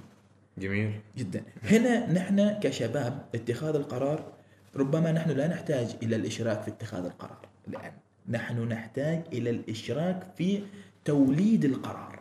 جميل. 0.57 0.99
جدا. 1.17 1.43
هنا 1.63 2.11
نحن 2.11 2.59
كشباب 2.59 3.25
اتخاذ 3.35 3.75
القرار 3.75 4.36
ربما 4.77 5.11
نحن 5.11 5.29
لا 5.29 5.47
نحتاج 5.47 5.95
إلى 6.03 6.15
الإشراك 6.15 6.61
في 6.61 6.67
اتخاذ 6.67 7.05
القرار 7.05 7.37
الان 7.67 7.91
نحن 8.29 8.67
نحتاج 8.67 9.21
إلى 9.33 9.49
الإشراك 9.49 10.23
في 10.37 10.61
توليد 11.05 11.65
القرار. 11.65 12.19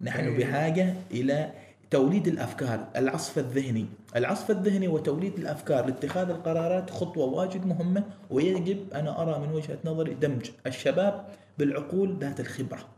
نحن 0.00 0.24
أي. 0.24 0.36
بحاجة 0.36 0.94
إلى 1.10 1.52
توليد 1.90 2.28
الأفكار 2.28 2.88
العصف 2.96 3.38
الذهني. 3.38 3.86
العصف 4.16 4.50
الذهني 4.50 4.88
وتوليد 4.88 5.38
الأفكار 5.38 5.86
لاتخاذ 5.86 6.30
القرارات 6.30 6.90
خطوة 6.90 7.26
واجد 7.26 7.66
مهمة 7.66 8.04
ويجب 8.30 8.92
أنا 8.94 9.22
أرى 9.22 9.46
من 9.46 9.54
وجهة 9.54 9.78
نظري 9.84 10.14
دمج 10.14 10.50
الشباب 10.66 11.26
بالعقول 11.58 12.16
ذات 12.20 12.40
الخبرة. 12.40 12.93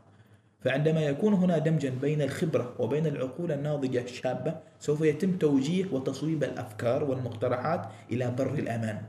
فعندما 0.59 1.01
يكون 1.01 1.33
هنا 1.33 1.57
دمجا 1.57 1.89
بين 2.01 2.21
الخبرة 2.21 2.73
وبين 2.79 3.07
العقول 3.07 3.51
الناضجة 3.51 4.01
الشابة 4.01 4.55
سوف 4.79 5.01
يتم 5.01 5.37
توجيه 5.37 5.85
وتصويب 5.91 6.43
الأفكار 6.43 7.03
والمقترحات 7.03 7.85
إلى 8.11 8.31
بر 8.37 8.53
الأمان. 8.53 9.01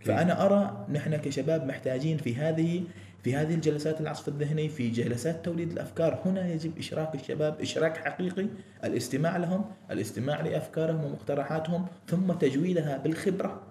فأنا 0.00 0.46
أرى 0.46 0.86
نحن 0.92 1.16
كشباب 1.16 1.66
محتاجين 1.66 2.16
في 2.16 2.34
هذه 2.34 2.82
في 3.22 3.36
هذه 3.36 3.54
الجلسات 3.54 4.00
العصف 4.00 4.28
الذهني 4.28 4.68
في 4.68 4.90
جلسات 4.90 5.44
توليد 5.44 5.72
الأفكار. 5.72 6.20
هنا 6.24 6.48
يجب 6.52 6.78
إشراك 6.78 7.14
الشباب 7.14 7.60
إشراك 7.60 7.96
حقيقي 7.96 8.46
الاستماع 8.84 9.36
لهم 9.36 9.64
الاستماع 9.90 10.40
لأفكارهم 10.40 11.04
ومقترحاتهم 11.04 11.86
ثم 12.08 12.32
تجويدها 12.32 12.96
بالخبرة. 12.96 13.62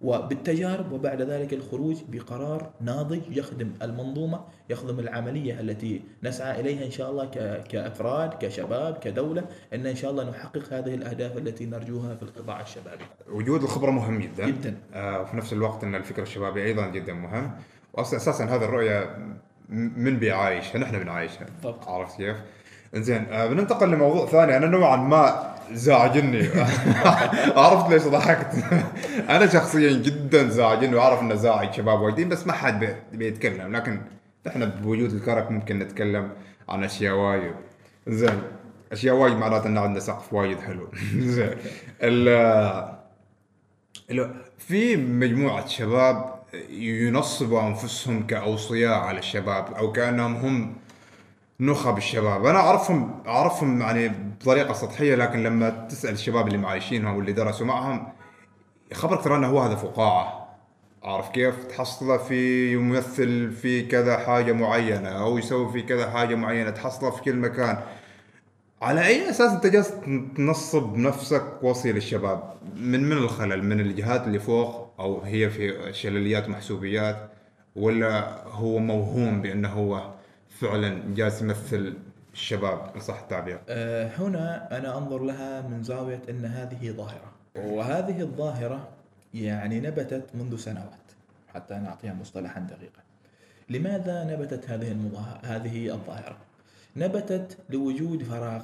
وبالتجارب 0.00 0.92
وبعد 0.92 1.22
ذلك 1.22 1.52
الخروج 1.52 1.96
بقرار 2.08 2.70
ناضج 2.80 3.20
يخدم 3.36 3.72
المنظومة 3.82 4.40
يخدم 4.70 4.98
العملية 5.00 5.60
التي 5.60 6.02
نسعى 6.22 6.60
إليها 6.60 6.86
إن 6.86 6.90
شاء 6.90 7.10
الله 7.10 7.24
كأفراد 7.68 8.30
كشباب 8.40 8.98
كدولة 8.98 9.44
أن 9.74 9.86
إن 9.86 9.96
شاء 9.96 10.10
الله 10.10 10.30
نحقق 10.30 10.72
هذه 10.72 10.94
الأهداف 10.94 11.36
التي 11.38 11.66
نرجوها 11.66 12.14
في 12.14 12.22
القطاع 12.22 12.60
الشبابي. 12.60 13.04
وجود 13.30 13.62
الخبرة 13.62 13.90
مهم 13.90 14.18
جدا. 14.20 14.46
جدا. 14.46 14.76
آه 14.94 15.20
وفي 15.20 15.36
نفس 15.36 15.52
الوقت 15.52 15.84
إن 15.84 15.94
الفكر 15.94 16.22
الشبابي 16.22 16.64
أيضا 16.64 16.86
جدا 16.86 17.12
مهم. 17.12 17.50
واصلا 17.94 18.16
أساسا 18.18 18.44
هذه 18.44 18.64
الرؤية 18.64 19.00
م- 19.68 19.92
من 19.96 20.16
بيعايشها؟ 20.18 20.78
نحن 20.78 20.98
بنعايشها. 20.98 21.46
عرفت 21.86 22.16
كيف؟ 22.16 22.36
إنزين 22.96 23.26
آه 23.32 23.46
بننتقل 23.46 23.90
لموضوع 23.90 24.26
ثاني. 24.26 24.56
أنا 24.56 24.66
نوعا 24.66 24.96
ما 24.96 25.55
زعجني 25.72 26.48
عرفت 27.56 27.90
ليش 27.90 28.02
ضحكت؟ 28.02 28.64
أنا 29.34 29.46
شخصيا 29.46 29.92
جدا 29.92 30.48
زعجني 30.48 30.94
وأعرف 30.94 31.20
إنه 31.20 31.34
زاعج 31.34 31.72
شباب 31.74 32.00
واجدين 32.00 32.28
بس 32.28 32.46
ما 32.46 32.52
حد 32.52 32.80
بي- 32.80 32.96
بيتكلم. 33.12 33.76
لكن 33.76 34.00
إحنا 34.46 34.64
بوجود 34.64 35.12
الكرك 35.12 35.50
ممكن 35.50 35.78
نتكلم 35.78 36.30
عن 36.68 36.84
أشياء 36.84 37.14
وايد. 37.14 37.54
زين. 38.06 38.42
أشياء 38.92 39.14
وايد 39.14 39.36
معناته 39.36 39.66
إن 39.66 39.78
عندنا 39.78 40.00
سقف 40.00 40.32
وايد 40.32 40.60
حلو. 40.60 40.88
زين. 41.18 41.50
في 44.58 44.96
مجموعة 44.96 45.66
شباب 45.66 46.34
ينصبوا 46.70 47.62
أنفسهم 47.62 48.26
كأوصياء 48.26 48.98
على 48.98 49.18
الشباب 49.18 49.72
أو 49.74 49.92
كأنهم 49.92 50.36
هم 50.36 50.76
نخب 51.60 51.98
الشباب 51.98 52.46
أنا 52.46 52.58
أعرفهم 52.58 53.22
أعرفهم 53.26 53.80
يعني 53.80 54.08
بطريقة 54.08 54.72
سطحية 54.72 55.14
لكن 55.14 55.42
لما 55.42 55.70
تسأل 55.70 56.12
الشباب 56.12 56.46
اللي 56.46 56.58
معايشينهم 56.58 57.16
واللي 57.16 57.32
درسوا 57.32 57.66
معهم 57.66 58.12
خبرك 58.92 59.24
ترى 59.24 59.36
أنه 59.36 59.46
هو 59.46 59.60
هذا 59.60 59.74
فقاعة 59.74 60.46
عارف 61.06 61.28
كيف؟ 61.28 61.64
تحصله 61.64 62.16
في 62.16 62.72
يمثل 62.72 63.50
في 63.50 63.82
كذا 63.82 64.16
حاجة 64.18 64.52
معينة 64.52 65.08
أو 65.08 65.38
يسوي 65.38 65.72
في 65.72 65.82
كذا 65.82 66.10
حاجة 66.10 66.34
معينة 66.34 66.70
تحصله 66.70 67.10
في 67.10 67.22
كل 67.22 67.36
مكان. 67.36 67.78
على 68.82 69.06
أي 69.06 69.30
أساس 69.30 69.52
أنت 69.52 69.66
جالس 69.66 69.92
تنصب 70.36 70.96
نفسك 70.96 71.44
وصي 71.62 71.92
للشباب؟ 71.92 72.54
من 72.76 73.04
من 73.04 73.12
الخلل؟ 73.12 73.64
من 73.64 73.80
الجهات 73.80 74.26
اللي 74.26 74.38
فوق؟ 74.38 74.90
أو 75.00 75.20
هي 75.20 75.50
في 75.50 75.92
شلاليات 75.92 76.48
ومحسوبيات 76.48 77.16
ولا 77.76 78.42
هو 78.46 78.78
موهوم 78.78 79.42
بأنه 79.42 79.68
هو 79.68 80.15
فعلا 80.60 81.14
جالس 81.14 81.42
يمثل 81.42 81.94
الشباب 82.32 82.90
إن 82.94 83.00
صح 83.00 83.20
التعبير 83.20 83.60
آه، 83.68 84.10
هنا 84.18 84.78
أنا 84.78 84.98
أنظر 84.98 85.22
لها 85.24 85.62
من 85.62 85.82
زاوية 85.82 86.22
أن 86.30 86.44
هذه 86.44 86.90
ظاهرة. 86.90 87.32
وهذه 87.56 88.20
الظاهرة 88.20 88.88
يعني 89.34 89.80
نبتت 89.80 90.24
منذ 90.34 90.56
سنوات 90.56 91.12
حتى 91.54 91.74
نعطيها 91.74 92.14
مصطلحا 92.14 92.60
دقيقا. 92.60 93.02
لماذا 93.70 94.24
نبتت 94.24 94.70
هذه 94.70 94.92
المظاهرة 94.92 95.40
هذه 95.44 95.94
الظاهرة؟ 95.94 96.36
نبتت 96.96 97.58
لوجود 97.70 98.22
فراغ 98.22 98.62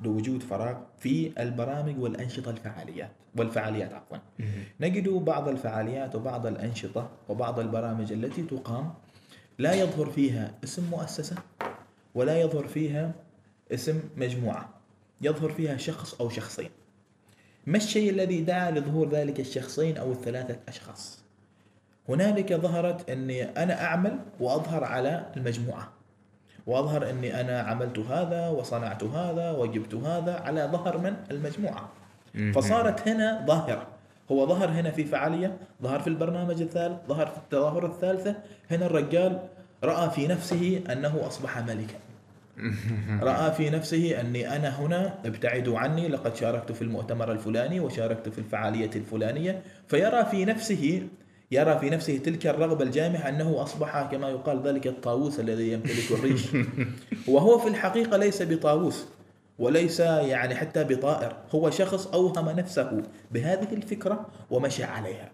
لوجود 0.00 0.42
فراغ 0.42 0.76
في 0.98 1.42
البرامج 1.42 1.98
والأنشطة 1.98 2.50
الفعاليات 2.50 3.10
والفعاليات 3.36 3.92
عفوا. 3.92 4.16
نجد 4.80 5.08
بعض 5.08 5.48
الفعاليات 5.48 6.14
وبعض 6.14 6.46
الأنشطة 6.46 7.10
وبعض 7.28 7.58
البرامج 7.60 8.12
التي 8.12 8.42
تقام 8.42 8.94
لا 9.58 9.74
يظهر 9.74 10.06
فيها 10.10 10.52
اسم 10.64 10.90
مؤسسة 10.90 11.36
ولا 12.14 12.40
يظهر 12.40 12.66
فيها 12.66 13.12
اسم 13.72 14.00
مجموعة. 14.16 14.68
يظهر 15.20 15.52
فيها 15.52 15.76
شخص 15.76 16.14
أو 16.14 16.28
شخصين. 16.28 16.70
ما 17.66 17.76
الشيء 17.76 18.10
الذي 18.10 18.40
دعا 18.40 18.70
لظهور 18.70 19.08
ذلك 19.08 19.40
الشخصين 19.40 19.96
أو 19.96 20.12
الثلاثة 20.12 20.58
أشخاص؟ 20.68 21.22
هنالك 22.08 22.52
ظهرت 22.52 23.10
أني 23.10 23.44
أنا 23.44 23.84
أعمل 23.84 24.18
وأظهر 24.40 24.84
على 24.84 25.32
المجموعة. 25.36 25.92
وأظهر 26.66 27.10
أني 27.10 27.40
أنا 27.40 27.60
عملت 27.60 27.98
هذا 27.98 28.48
وصنعت 28.48 29.04
هذا 29.04 29.50
وجبت 29.50 29.94
هذا 29.94 30.34
على 30.40 30.68
ظهر 30.72 30.98
من؟ 30.98 31.16
المجموعة. 31.30 31.88
فصارت 32.54 33.08
هنا 33.08 33.44
ظاهرة. 33.46 33.86
هو 34.32 34.46
ظهر 34.46 34.68
هنا 34.68 34.90
في 34.90 35.04
فعالية 35.04 35.56
ظهر 35.82 36.00
في 36.00 36.06
البرنامج 36.06 36.62
الثالث 36.62 36.98
ظهر 37.08 37.26
في 37.26 37.38
التظاهرة 37.38 37.86
الثالثة. 37.86 38.36
هنا 38.70 38.86
الرجال 38.86 39.40
رأى 39.84 40.10
في 40.10 40.26
نفسه 40.26 40.82
أنه 40.92 41.26
أصبح 41.26 41.58
ملكا. 41.58 41.94
رأى 43.28 43.52
في 43.52 43.70
نفسه 43.70 44.20
أني 44.20 44.56
أنا 44.56 44.80
هنا 44.80 45.18
ابتعدوا 45.24 45.78
عني 45.78 46.08
لقد 46.08 46.36
شاركت 46.36 46.72
في 46.72 46.82
المؤتمر 46.82 47.32
الفلاني 47.32 47.80
وشاركت 47.80 48.28
في 48.28 48.38
الفعالية 48.38 48.90
الفلانية. 48.96 49.62
فيرى 49.88 50.24
في 50.24 50.44
نفسه 50.44 51.08
يرى 51.50 51.78
في 51.78 51.90
نفسه 51.90 52.18
تلك 52.18 52.46
الرغبة 52.46 52.84
الجامحة 52.84 53.28
أنه 53.28 53.62
أصبح 53.62 54.02
كما 54.02 54.30
يقال 54.30 54.62
ذلك 54.62 54.86
الطاووس 54.86 55.40
الذي 55.40 55.72
يمتلك 55.72 56.12
الريش. 56.12 56.46
وهو 57.28 57.58
في 57.58 57.68
الحقيقة 57.68 58.16
ليس 58.16 58.42
بطاووس. 58.42 59.06
وليس 59.58 60.00
يعني 60.00 60.54
حتى 60.54 60.84
بطائر. 60.84 61.36
هو 61.54 61.70
شخص 61.70 62.06
أوهم 62.06 62.48
نفسه 62.48 63.02
بهذه 63.30 63.72
الفكرة 63.72 64.26
ومشى 64.50 64.84
عليها. 64.84 65.30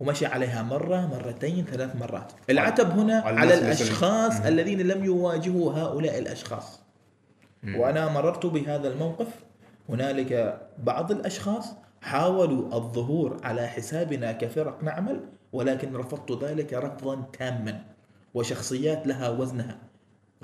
ومشى 0.00 0.26
عليها 0.26 0.62
مرة 0.62 1.06
مرتين 1.06 1.64
ثلاث 1.64 1.96
مرات. 1.96 2.32
العتب 2.50 2.90
هنا 2.90 3.14
على 3.14 3.54
الأشخاص 3.54 4.40
الذين 4.40 4.80
لم 4.80 5.04
يواجهوا 5.04 5.72
هؤلاء 5.72 6.18
الأشخاص. 6.18 6.80
وأنا 7.76 8.08
مررت 8.08 8.46
بهذا 8.46 8.88
الموقف. 8.88 9.28
هنالك 9.88 10.60
بعض 10.78 11.10
الأشخاص 11.10 11.74
حاولوا 12.00 12.74
الظهور 12.74 13.36
على 13.44 13.66
حسابنا 13.66 14.32
كفرق 14.32 14.82
نعمل 14.82 15.20
ولكن 15.52 15.96
رفضت 15.96 16.44
ذلك 16.44 16.72
رفضا 16.72 17.22
تاما. 17.38 17.84
وشخصيات 18.34 19.06
لها 19.06 19.28
وزنها. 19.28 19.78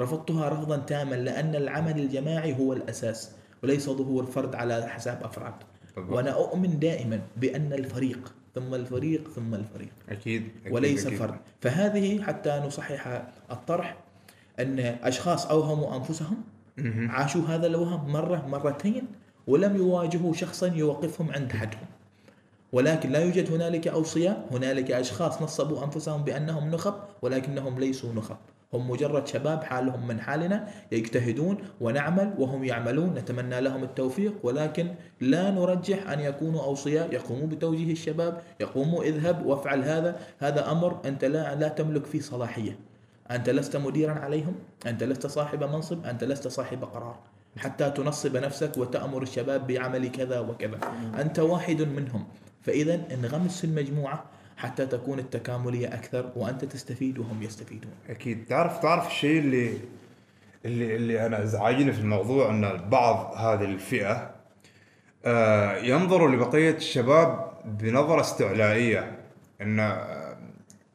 رفضتها 0.00 0.48
رفضا 0.48 0.76
تاما 0.76 1.14
لأن 1.14 1.54
العمل 1.54 1.98
الجماعي 2.00 2.58
هو 2.58 2.72
الأساس 2.72 3.30
وليس 3.62 3.90
ظهور 3.90 4.26
فرد 4.26 4.54
على 4.54 4.88
حساب 4.88 5.22
أفراد 5.24 5.54
بالضبط. 5.96 6.12
وأنا 6.16 6.30
أؤمن 6.30 6.78
دائما 6.78 7.20
بأن 7.36 7.72
الفريق 7.72 8.34
ثم 8.54 8.74
الفريق 8.74 9.28
ثم 9.30 9.54
الفريق 9.54 9.92
أكيد, 10.08 10.48
أكيد 10.60 10.72
وليس 10.72 11.06
أكيد. 11.06 11.18
فرد 11.18 11.38
فهذه 11.60 12.22
حتى 12.22 12.62
نصحح 12.66 13.22
الطرح 13.50 13.96
أن 14.60 14.78
أشخاص 14.80 15.46
أوهموا 15.46 15.96
أنفسهم. 15.96 16.36
عاشوا 17.08 17.42
هذا 17.42 17.66
الوهم 17.66 18.12
مرة 18.12 18.46
مرتين 18.48 19.06
ولم 19.46 19.76
يواجهوا 19.76 20.32
شخصا 20.32 20.66
يوقفهم 20.66 21.30
عند 21.30 21.52
حدهم 21.52 21.86
ولكن 22.72 23.10
لا 23.10 23.18
يوجد 23.24 23.52
هنالك 23.52 23.88
أوصياء 23.88 24.48
هنالك 24.50 24.90
أشخاص 24.90 25.42
نصبوا 25.42 25.84
أنفسهم 25.84 26.22
بأنهم 26.24 26.70
نخب 26.70 26.94
ولكنهم 27.22 27.78
ليسوا 27.78 28.12
نخب 28.12 28.36
هم 28.72 28.90
مجرد 28.90 29.26
شباب 29.26 29.64
حالهم 29.64 30.06
من 30.06 30.20
حالنا 30.20 30.68
يجتهدون 30.92 31.58
ونعمل 31.80 32.34
وهم 32.38 32.64
يعملون. 32.64 33.14
نتمنى 33.14 33.60
لهم 33.60 33.82
التوفيق 33.84 34.34
ولكن 34.42 34.94
لا 35.20 35.50
نرجح 35.50 36.10
أن 36.10 36.20
يكونوا 36.20 36.62
أوصياء. 36.62 37.12
يقوموا 37.12 37.46
بتوجيه 37.46 37.92
الشباب 37.92 38.42
يقوموا 38.60 39.04
اذهب 39.04 39.46
وافعل 39.46 39.84
هذا. 39.84 40.20
هذا 40.38 40.70
أمر 40.70 41.00
أنت 41.04 41.24
لا, 41.24 41.54
لا 41.54 41.68
تملك 41.68 42.06
فيه 42.06 42.20
صلاحية. 42.20 42.78
أنت 43.30 43.50
لست 43.50 43.76
مديرا 43.76 44.12
عليهم 44.12 44.54
أنت 44.86 45.02
لست 45.04 45.26
صاحب 45.26 45.64
منصب 45.64 46.06
أنت 46.06 46.24
لست 46.24 46.48
صاحب 46.48 46.84
قرار. 46.84 47.18
حتى 47.56 47.90
تنصب 47.90 48.36
نفسك 48.36 48.76
وتأمر 48.76 49.22
الشباب 49.22 49.66
بعمل 49.66 50.10
كذا 50.10 50.40
وكذا. 50.40 50.78
أنت 51.20 51.38
واحد 51.38 51.82
منهم. 51.82 52.24
فإذا 52.62 53.00
انغمس 53.14 53.60
في 53.60 53.66
المجموعة 53.66 54.24
حتى 54.58 54.86
تكون 54.86 55.18
التكاملية 55.18 55.86
أكثر 55.88 56.32
وأنت 56.36 56.64
تستفيد 56.64 57.18
وهم 57.18 57.42
يستفيدون. 57.42 57.92
أكيد. 58.10 58.44
تعرف 58.48 58.78
تعرف 58.78 59.06
الشيء 59.06 59.38
اللي 59.38 59.78
اللي 60.64 60.96
اللي 60.96 61.26
أنا 61.26 61.42
ازعجني 61.42 61.92
في 61.92 62.00
الموضوع 62.00 62.50
إن 62.50 62.80
بعض 62.90 63.34
هذه 63.36 63.64
الفئة 63.64 64.30
آه 65.24 65.76
ينظروا 65.76 66.28
لبقية 66.28 66.70
الشباب 66.70 67.50
بنظرة 67.64 68.20
استعلائية. 68.20 69.18
إن 69.60 69.80
آه، 69.80 70.36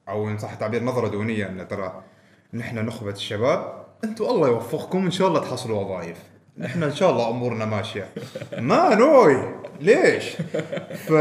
أو 0.09 0.29
إن 0.29 0.37
صح 0.37 0.51
التعبير 0.51 0.83
نظرة 0.83 1.07
دونية 1.07 1.47
إن 1.47 1.67
ترى 1.67 2.03
نحن 2.53 2.85
نخبة 2.85 3.11
الشباب 3.11 3.83
أنتم 4.03 4.25
الله 4.25 4.47
يوفقكم 4.47 5.05
إن 5.05 5.11
شاء 5.11 5.27
الله 5.27 5.39
تحصلوا 5.39 5.81
وظائف. 5.81 6.17
نحن 6.57 6.83
إن 6.83 6.95
شاء 6.95 7.09
الله 7.11 7.29
أمورنا 7.29 7.65
ماشية. 7.65 8.07
ما 8.57 8.95
نوي. 8.95 9.55
ليش؟ 9.81 10.35
ف 11.07 11.13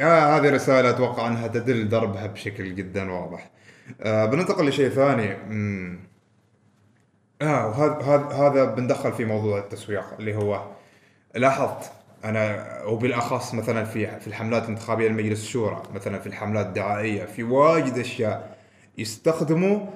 آه 0.00 0.36
هذه 0.36 0.50
رسالة 0.50 0.90
أتوقع 0.90 1.28
أنها 1.28 1.46
تدل 1.46 1.88
دربها 1.88 2.26
بشكل 2.26 2.74
جدا 2.74 3.12
واضح. 3.12 3.50
آه 4.00 4.26
بننتقل 4.26 4.68
لشيء 4.68 4.88
ثاني. 4.88 5.36
مم. 5.48 5.98
آه 7.42 7.66
وهذا 7.66 8.02
هذا 8.02 8.34
هذا 8.34 8.64
بندخل 8.64 9.12
في 9.12 9.24
موضوع 9.24 9.58
التسويق 9.58 10.04
اللي 10.18 10.34
هو 10.36 10.62
لاحظت 11.34 11.90
أنا 12.24 12.66
وبالأخص 12.84 13.54
مثلا 13.54 13.84
في 13.84 14.20
في 14.20 14.26
الحملات 14.26 14.62
الانتخابية 14.64 15.08
لمجلس 15.08 15.42
الشورى 15.42 15.82
مثلا 15.94 16.18
في 16.18 16.26
الحملات 16.26 16.66
الدعائية 16.66 17.24
في 17.24 17.42
واجد 17.42 17.98
أشياء 17.98 18.56
يستخدموا 18.98 19.86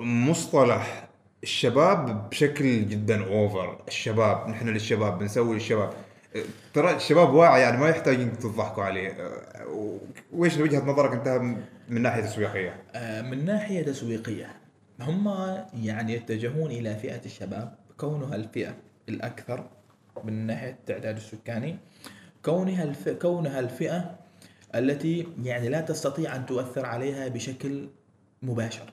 مصطلح 0.00 1.08
الشباب 1.42 2.30
بشكل 2.30 2.88
جدا 2.88 3.24
اوفر 3.24 3.78
الشباب 3.88 4.48
نحن 4.48 4.68
للشباب 4.68 5.18
بنسوي 5.18 5.54
للشباب. 5.54 5.92
ترى 6.74 6.96
الشباب 6.96 7.34
واعي 7.34 7.62
يعني 7.62 7.76
ما 7.76 7.88
يحتاج 7.88 8.20
انك 8.20 8.36
تضحكوا 8.36 8.84
عليه 8.84 9.08
أه، 9.08 9.66
وإيش 10.32 10.56
وجهة 10.56 10.84
نظرك 10.84 11.12
أنت 11.12 11.28
من 11.88 12.02
ناحية 12.02 12.22
تسويقية؟ 12.22 12.82
آه، 12.94 13.22
من 13.22 13.44
ناحية 13.44 13.82
تسويقية 13.82 14.46
هم 15.00 15.28
يعني 15.82 16.14
يتجهون 16.14 16.70
إلى 16.70 16.94
فئة 16.94 17.24
الشباب 17.24 17.74
كونها 17.96 18.36
الفئة 18.36 18.74
الأكثر 19.08 19.66
من 20.24 20.46
ناحية 20.46 20.70
التعداد 20.70 21.16
السكاني 21.16 21.76
كونها 22.44 22.84
الف... 22.84 23.08
كونها 23.08 23.60
الفئة 23.60 24.16
التي 24.74 25.28
يعني 25.42 25.68
لا 25.68 25.80
تستطيع 25.80 26.36
أن 26.36 26.46
تؤثر 26.46 26.86
عليها 26.86 27.28
بشكل 27.28 27.88
مباشر 28.42 28.92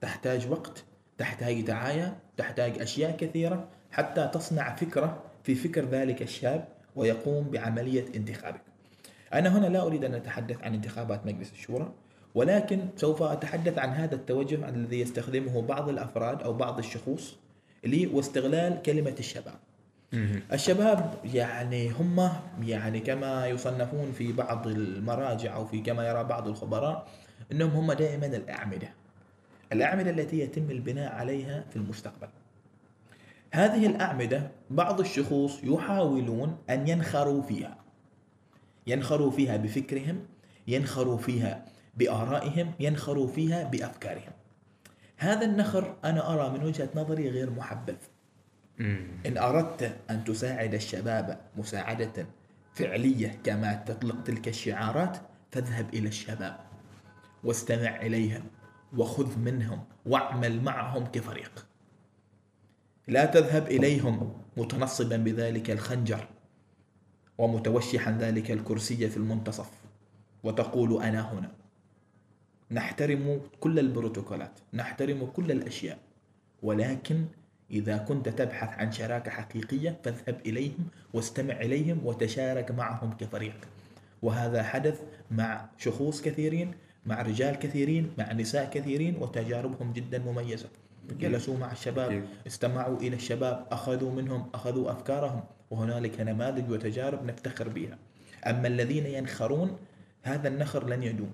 تحتاج 0.00 0.50
وقت 0.50 0.84
تحتاج 1.18 1.60
دعاية 1.60 2.16
تحتاج 2.36 2.78
أشياء 2.78 3.16
كثيرة 3.16 3.68
حتى 3.90 4.30
تصنع 4.34 4.74
فكرة 4.74 5.22
في 5.42 5.54
فكر 5.54 5.84
ذلك 5.84 6.22
الشاب 6.22 6.68
ويقوم 6.96 7.50
بعملية 7.50 8.04
انتخابك. 8.16 8.62
أنا 9.34 9.58
هنا 9.58 9.66
لا 9.66 9.82
أريد 9.82 10.04
أن 10.04 10.14
أتحدث 10.14 10.62
عن 10.62 10.74
انتخابات 10.74 11.26
مجلس 11.26 11.52
الشورى 11.52 11.92
ولكن 12.34 12.80
سوف 12.96 13.22
أتحدث 13.22 13.78
عن 13.78 13.88
هذا 13.88 14.14
التوجه 14.14 14.68
الذي 14.68 15.00
يستخدمه 15.00 15.62
بعض 15.62 15.88
الأفراد 15.88 16.42
أو 16.42 16.52
بعض 16.52 16.78
الشخوص 16.78 17.36
اللي 17.84 18.06
واستغلال 18.06 18.82
كلمة 18.82 19.14
الشباب. 19.18 19.58
الشباب 20.52 21.14
يعني 21.24 21.90
هم 21.90 22.30
يعني 22.62 23.00
كما 23.00 23.46
يصنفون 23.46 24.12
في 24.12 24.32
بعض 24.32 24.66
المراجع 24.66 25.54
أو 25.56 25.66
في 25.66 25.80
كما 25.80 26.08
يرى 26.08 26.24
بعض 26.24 26.48
الخبراء 26.48 27.08
أنهم 27.52 27.70
هم 27.70 27.92
دائما 27.92 28.26
الأعمدة. 28.26 28.88
الأعمدة 29.72 30.10
التي 30.10 30.38
يتم 30.40 30.70
البناء 30.70 31.12
عليها 31.12 31.64
في 31.70 31.76
المستقبل. 31.76 32.28
هذه 33.52 33.86
الأعمدة 33.86 34.50
بعض 34.70 35.00
الشخوص 35.00 35.60
يحاولون 35.64 36.58
أن 36.70 36.88
ينخروا 36.88 37.42
فيها. 37.42 37.78
ينخروا 38.86 39.30
فيها 39.30 39.56
بفكرهم 39.56 40.26
ينخروا 40.66 41.18
فيها 41.18 41.64
بآرائهم 41.96 42.72
ينخروا 42.80 43.26
فيها 43.26 43.64
بأفكارهم. 43.64 44.32
هذا 45.16 45.46
النخر 45.46 45.96
أنا 46.04 46.34
أرى 46.34 46.58
من 46.58 46.64
وجهة 46.64 46.88
نظري 46.94 47.30
غير 47.30 47.50
محبذ. 47.50 47.96
إن 49.26 49.38
أردت 49.38 49.96
أن 50.10 50.24
تساعد 50.24 50.74
الشباب 50.74 51.40
مساعدة 51.56 52.26
فعلية 52.74 53.38
كما 53.44 53.74
تطلق 53.74 54.22
تلك 54.22 54.48
الشعارات 54.48 55.18
فاذهب 55.50 55.94
إلى 55.94 56.08
الشباب 56.08 56.56
واستمع 57.44 57.96
إليهم 57.96 58.44
وخذ 58.96 59.38
منهم 59.38 59.84
واعمل 60.06 60.62
معهم 60.62 61.06
كفريق. 61.06 61.67
لا 63.08 63.24
تذهب 63.24 63.66
إليهم 63.66 64.32
متنصبا 64.56 65.16
بذلك 65.16 65.70
الخنجر 65.70 66.28
ومتوشحا 67.38 68.18
ذلك 68.20 68.50
الكرسي 68.50 69.08
في 69.08 69.16
المنتصف 69.16 69.70
وتقول 70.44 71.02
أنا 71.02 71.32
هنا. 71.32 71.50
نحترم 72.70 73.40
كل 73.60 73.78
البروتوكولات 73.78 74.50
نحترم 74.74 75.26
كل 75.26 75.50
الأشياء 75.50 75.98
ولكن 76.62 77.24
إذا 77.70 77.96
كنت 77.96 78.28
تبحث 78.28 78.78
عن 78.78 78.92
شراكة 78.92 79.30
حقيقية 79.30 79.98
فاذهب 80.04 80.40
إليهم 80.46 80.88
واستمع 81.14 81.54
إليهم 81.54 82.06
وتشارك 82.06 82.70
معهم 82.70 83.12
كفريق 83.12 83.68
وهذا 84.22 84.62
حدث 84.62 85.00
مع 85.30 85.68
شخوص 85.78 86.22
كثيرين 86.22 86.74
مع 87.06 87.22
رجال 87.22 87.58
كثيرين 87.58 88.10
مع 88.18 88.32
نساء 88.32 88.70
كثيرين 88.70 89.16
وتجاربهم 89.16 89.92
جدا 89.92 90.18
مميزة. 90.18 90.68
جلسوا 91.12 91.58
مع 91.58 91.72
الشباب. 91.72 92.24
استمعوا 92.46 92.98
إلى 92.98 93.16
الشباب 93.16 93.66
أخذوا 93.70 94.12
منهم 94.12 94.46
أخذوا 94.54 94.90
أفكارهم 94.92 95.40
وهنالك 95.70 96.20
نماذج 96.20 96.70
وتجارب 96.70 97.24
نفتخر 97.24 97.68
بها. 97.68 97.98
أما 98.46 98.68
الذين 98.68 99.06
ينخرون 99.06 99.76
هذا 100.22 100.48
النخر 100.48 100.88
لن 100.88 101.02
يدوم. 101.02 101.32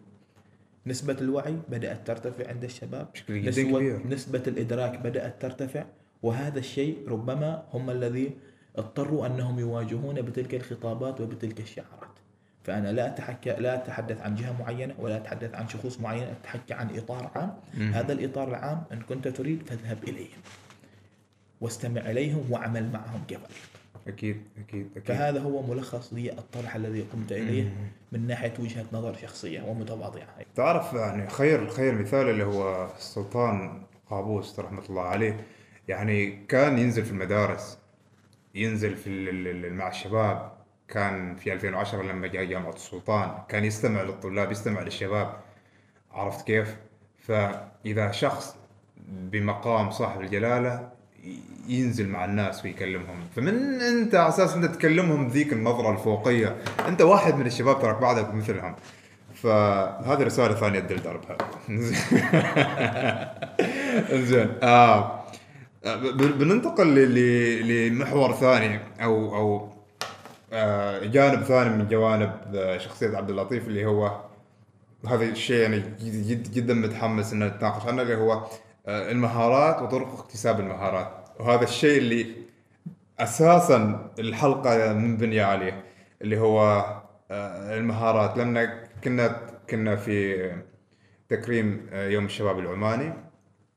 نسبة 0.87 1.17
الوعي 1.21 1.57
بدأت 1.69 2.07
ترتفع 2.07 2.49
عند 2.49 2.65
الشباب. 2.65 3.09
بشكل 3.13 3.49
نسبة, 3.49 3.63
كبير. 3.63 4.07
نسبة 4.07 4.43
الإدراك 4.47 4.99
بدأت 4.99 5.43
ترتفع 5.43 5.85
وهذا 6.23 6.59
الشيء 6.59 7.09
ربما 7.09 7.65
هم 7.73 7.91
الذي 7.91 8.31
اضطروا 8.77 9.27
أنهم 9.27 9.59
يواجهون 9.59 10.23
بتلك 10.23 10.55
الخطابات 10.55 11.21
وبتلك 11.21 11.61
الشعارات. 11.61 12.14
فأنا 12.65 12.93
لا 12.93 13.07
أتحكى 13.07 13.51
لا 13.51 13.75
أتحدث 13.75 14.21
عن 14.23 14.35
جهة 14.35 14.57
معينة 14.63 14.95
ولا 14.99 15.17
أتحدث 15.17 15.55
عن 15.55 15.69
شخوص 15.69 16.01
معينة 16.01 16.33
أتحكى 16.43 16.75
عن 16.75 16.97
إطار 16.97 17.31
عام. 17.35 17.55
مم. 17.75 17.93
هذا 17.93 18.13
الإطار 18.13 18.49
العام 18.49 18.83
إن 18.93 19.01
كنت 19.01 19.29
تريد 19.29 19.63
فاذهب 19.63 20.05
إليهم 20.05 20.41
واستمع 21.61 22.01
إليهم 22.01 22.45
وأعمل 22.51 22.93
معهم 22.93 23.25
كذلك 23.29 23.41
أكيد 24.09 24.43
أكيد 24.69 24.91
أكيد. 24.97 25.05
فهذا 25.05 25.41
هو 25.41 25.63
ملخص 25.63 26.13
للطرح 26.13 26.77
الذي 26.77 27.03
قمت 27.03 27.33
إليه 27.33 27.73
من 28.13 28.27
ناحية 28.27 28.53
وجهة 28.59 28.85
نظر 28.93 29.17
شخصية 29.23 29.63
ومتواضعة. 29.63 30.27
تعرف 30.55 30.93
يعني 30.93 31.31
خير 31.31 31.69
خير 31.71 31.95
مثال 31.95 32.29
اللي 32.29 32.45
هو 32.45 32.89
السلطان 32.97 33.83
قابوس 34.11 34.59
رحمة 34.61 34.83
الله 34.91 35.03
عليه. 35.03 35.47
يعني 35.89 36.47
كان 36.47 36.79
ينزل 36.79 37.05
في 37.05 37.11
المدارس 37.11 37.79
ينزل 38.55 38.97
في 38.97 39.31
مع 39.71 39.89
الشباب. 39.89 40.54
كان 40.89 41.37
في 41.37 41.53
2010 41.53 42.03
لما 42.03 42.27
جاء 42.27 42.45
جامعة 42.45 42.73
السلطان 42.73 43.31
كان 43.49 43.65
يستمع 43.65 44.03
للطلاب 44.03 44.53
يستمع 44.53 44.83
للشباب. 44.83 45.37
عرفت 46.13 46.47
كيف؟ 46.47 46.77
فإذا 47.29 48.11
شخص 48.11 48.57
بمقام 49.09 49.91
صاحب 49.91 50.21
الجلالة 50.21 50.89
ينزل 51.69 52.09
مع 52.09 52.25
الناس 52.25 52.65
ويكلمهم. 52.65 53.17
فمن 53.37 53.81
أنت 53.81 54.15
على 54.15 54.29
أساس 54.29 54.55
أنت 54.55 54.65
تكلمهم 54.65 55.29
ذيك 55.29 55.53
النظرة 55.53 55.91
الفوقية؟ 55.93 56.57
أنت 56.89 57.03
واحد 57.03 57.35
من 57.35 57.47
الشباب 57.47 57.83
تراك 57.83 57.97
بعدك 57.97 58.35
مثلهم. 58.35 58.75
فهذه 59.35 60.23
رسالة 60.23 60.55
ثانية 60.55 60.79
ادي 60.79 60.95
دربها. 60.95 61.37
زين. 64.29 64.49
آه. 64.63 65.21
بننتقل 66.15 66.95
لمحور 67.69 68.33
ثاني 68.33 68.81
أو 69.03 69.37
أو 69.37 69.74
جانب 71.03 71.43
ثاني 71.43 71.71
من 71.71 71.89
جوانب 71.89 72.33
آه، 72.55 72.79
شخصية 72.79 73.17
عبد 73.17 73.31
اللطيف 73.31 73.69
اللي 73.69 73.87
هو 73.87 74.21
هذا 75.09 75.25
الشيء 75.25 75.63
يعني 75.63 75.77
جد 75.79 76.27
جد 76.29 76.53
جدا 76.53 76.75
متحمس 76.75 77.33
ان 77.33 77.43
نتناقش 77.45 77.87
عنه 77.87 78.03
اللي 78.03 78.17
هو 78.17 78.47
آه، 78.87 79.11
المهارات 79.11 79.83
وطرق 79.83 80.19
اكتساب 80.19 80.61
المهارات. 80.61 81.09
وهذا 81.41 81.65
الشيء 81.65 81.99
اللي 81.99 82.27
أساسا 83.19 84.11
الحلقة 84.19 84.93
منبنيه 84.93 85.45
عليه 85.45 85.85
اللي 86.23 86.39
هو 86.39 86.85
آه، 87.31 87.77
المهارات. 87.79 88.39
لما 88.39 88.85
كنا 89.05 89.41
كنا 89.71 89.97
في 89.97 90.51
تكريم 91.29 91.87
آه، 91.93 92.09
يوم 92.09 92.25
الشباب 92.25 92.59
العماني. 92.59 93.13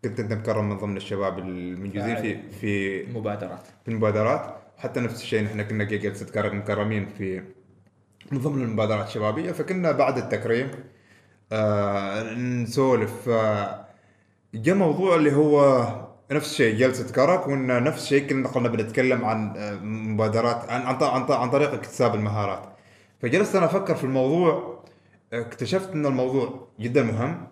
كنت 0.04 0.20
أنت 0.20 0.34
مكرم 0.34 0.70
من 0.70 0.78
ضمن 0.78 0.98
الشباب 0.98 1.40
المنجزين 1.40 2.16
في 2.16 2.52
في 2.52 3.04
مبادرات. 3.13 3.68
في 3.86 3.92
المبادرات. 3.92 4.57
حتى 4.78 5.00
نفس 5.00 5.22
الشيء 5.22 5.44
نحن 5.44 5.62
كنا 5.62 5.84
جلسة 5.84 6.26
كرم 6.26 6.58
مكرمين 6.58 7.06
في 7.06 7.44
من 8.32 8.40
ضمن 8.40 8.62
المبادرات 8.62 9.08
الشبابية 9.08 9.52
فكنا 9.52 9.92
بعد 9.92 10.18
التكريم 10.18 10.72
آه 11.52 12.34
نسولف 12.34 13.30
آه 13.30 13.86
جاء 14.54 14.76
موضوع 14.76 15.16
اللي 15.16 15.36
هو 15.36 15.86
نفس 16.32 16.52
الشيء 16.52 16.76
جلسة 16.76 17.13
كرك 17.13 17.48
وإن 17.48 17.84
نفس 17.84 18.04
الشيء 18.04 18.28
كنا 18.28 18.48
قلنا 18.50 18.70
بنتكلم 18.70 19.26
عن 19.26 19.54
آه، 19.58 19.76
مبادرات 19.84 20.70
عن 20.70 20.82
عن, 20.82 20.96
عن, 21.04 21.32
عن 21.32 21.50
طريق 21.50 21.74
اكتساب 21.74 22.16
المهارات. 22.16 22.63
فجلست 23.22 23.56
أنا 23.56 23.66
أفكر 23.66 23.96
في 23.96 24.04
الموضوع 24.04 24.84
اكتشفت 25.34 25.92
إن 25.92 26.06
الموضوع 26.06 26.68
جدا 26.80 27.04
مهم 27.04 27.48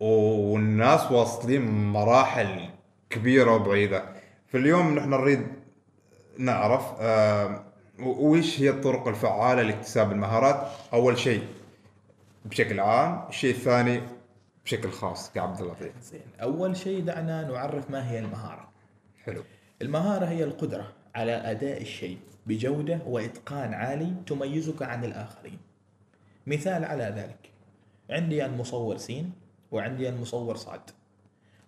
والناس 0.00 1.12
واصلين 1.12 1.92
مراحل 1.92 2.70
كبيرة 3.10 3.54
وبعيدة. 3.54 4.04
في 4.46 4.58
اليوم 4.58 4.94
نحن 4.94 5.10
نريد 5.10 5.46
نعرف 6.38 7.00
وش 8.00 8.60
هي 8.60 8.70
الطرق 8.70 9.08
الفعالة 9.08 9.62
لاكتساب 9.62 10.12
المهارات؟ 10.12 10.68
أول 10.92 11.18
شيء 11.18 11.42
بشكل 12.44 12.80
عام 12.80 13.28
الشيء 13.28 13.54
الثاني 13.54 14.00
بشكل 14.64 14.90
خاص 14.90 15.32
كعبد 15.32 15.60
اللطيف. 15.60 15.92
زين. 16.02 16.20
أول 16.42 16.76
شيء 16.76 17.04
دعنا 17.04 17.42
نعرف 17.42 17.90
ما 17.90 18.10
هي 18.10 18.18
المهارة. 18.18 18.68
حلو. 19.24 19.44
المهارة 19.82 20.26
هي 20.26 20.44
القدرة 20.44 20.92
على 21.14 21.32
أداء 21.32 21.82
الشيء 21.82 22.18
بجودة 22.46 23.00
وإتقان 23.06 23.74
عالي 23.74 24.14
تميزك 24.26 24.82
عن 24.82 25.04
الآخرين. 25.04 25.58
مثال 26.46 26.84
على 26.84 27.04
ذلك 27.04 27.50
عندي 28.10 28.44
المصور 28.44 28.96
سين 28.96 29.32
وعندي 29.70 30.08
المصور 30.08 30.56
صاد. 30.56 30.90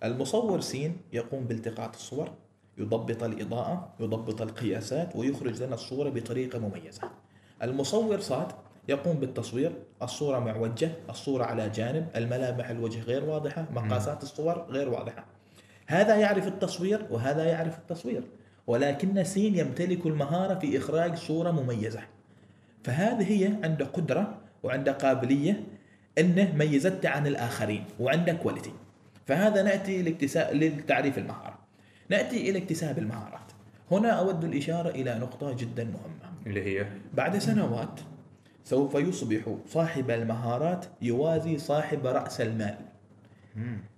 المصور 0.04 0.60
سين 0.60 0.96
يقوم 1.12 1.44
بالتقاط 1.44 1.94
الصور 1.94 2.30
يضبط 2.78 3.22
الإضاءة 3.22 3.88
يضبط 4.00 4.42
القياسات 4.42 5.16
ويخرج 5.16 5.62
لنا 5.62 5.74
الصورة 5.74 6.10
بطريقة 6.10 6.58
مميزة. 6.58 7.10
المصور 7.62 8.20
صاد 8.20 8.52
يقوم 8.88 9.16
بالتصوير 9.16 9.72
الصورة 10.02 10.38
معوجة 10.38 10.90
الصورة 11.10 11.44
على 11.44 11.68
جانب 11.68 12.06
الملامح 12.16 12.70
الوجه 12.70 13.00
غير 13.00 13.24
واضحة 13.24 13.66
مقاسات 13.72 14.22
الصور 14.22 14.66
غير 14.68 14.88
واضحة. 14.88 15.24
هذا 15.86 16.16
يعرف 16.16 16.46
التصوير 16.46 17.06
وهذا 17.10 17.44
يعرف 17.44 17.78
التصوير. 17.78 18.22
ولكن 18.66 19.24
سين 19.24 19.58
يمتلك 19.58 20.06
المهارة 20.06 20.54
في 20.54 20.78
إخراج 20.78 21.16
صورة 21.16 21.50
مميزة. 21.50 22.00
فهذه 22.84 23.32
هي 23.32 23.52
عنده 23.64 23.84
قدرة 23.84 24.38
وعنده 24.62 24.92
قابلية 24.92 25.64
أنه 26.18 26.52
ميزته 26.56 27.08
عن 27.08 27.26
الآخرين 27.26 27.84
وعنده 28.00 28.32
quality 28.32 28.72
فهذا 29.26 29.62
نأتي 29.62 30.02
لاكتساب 30.02 30.54
لتعريف 30.54 31.18
المهارة. 31.18 31.58
نأتي 32.10 32.50
إلى 32.50 32.58
اكتساب 32.58 32.98
المهارات. 32.98 33.52
هنا 33.90 34.08
أود 34.08 34.44
الإشارة 34.44 34.88
إلى 34.88 35.18
نقطة 35.18 35.52
جدا 35.52 35.84
مهمة. 35.84 36.46
اللي 36.46 36.62
هي؟ 36.62 36.86
بعد 37.14 37.38
سنوات 37.38 38.00
سوف 38.64 38.94
يصبح 38.94 39.56
صاحب 39.66 40.10
المهارات 40.10 40.86
يوازي 41.02 41.58
صاحب 41.58 42.06
رأس 42.06 42.40
المال. 42.40 42.74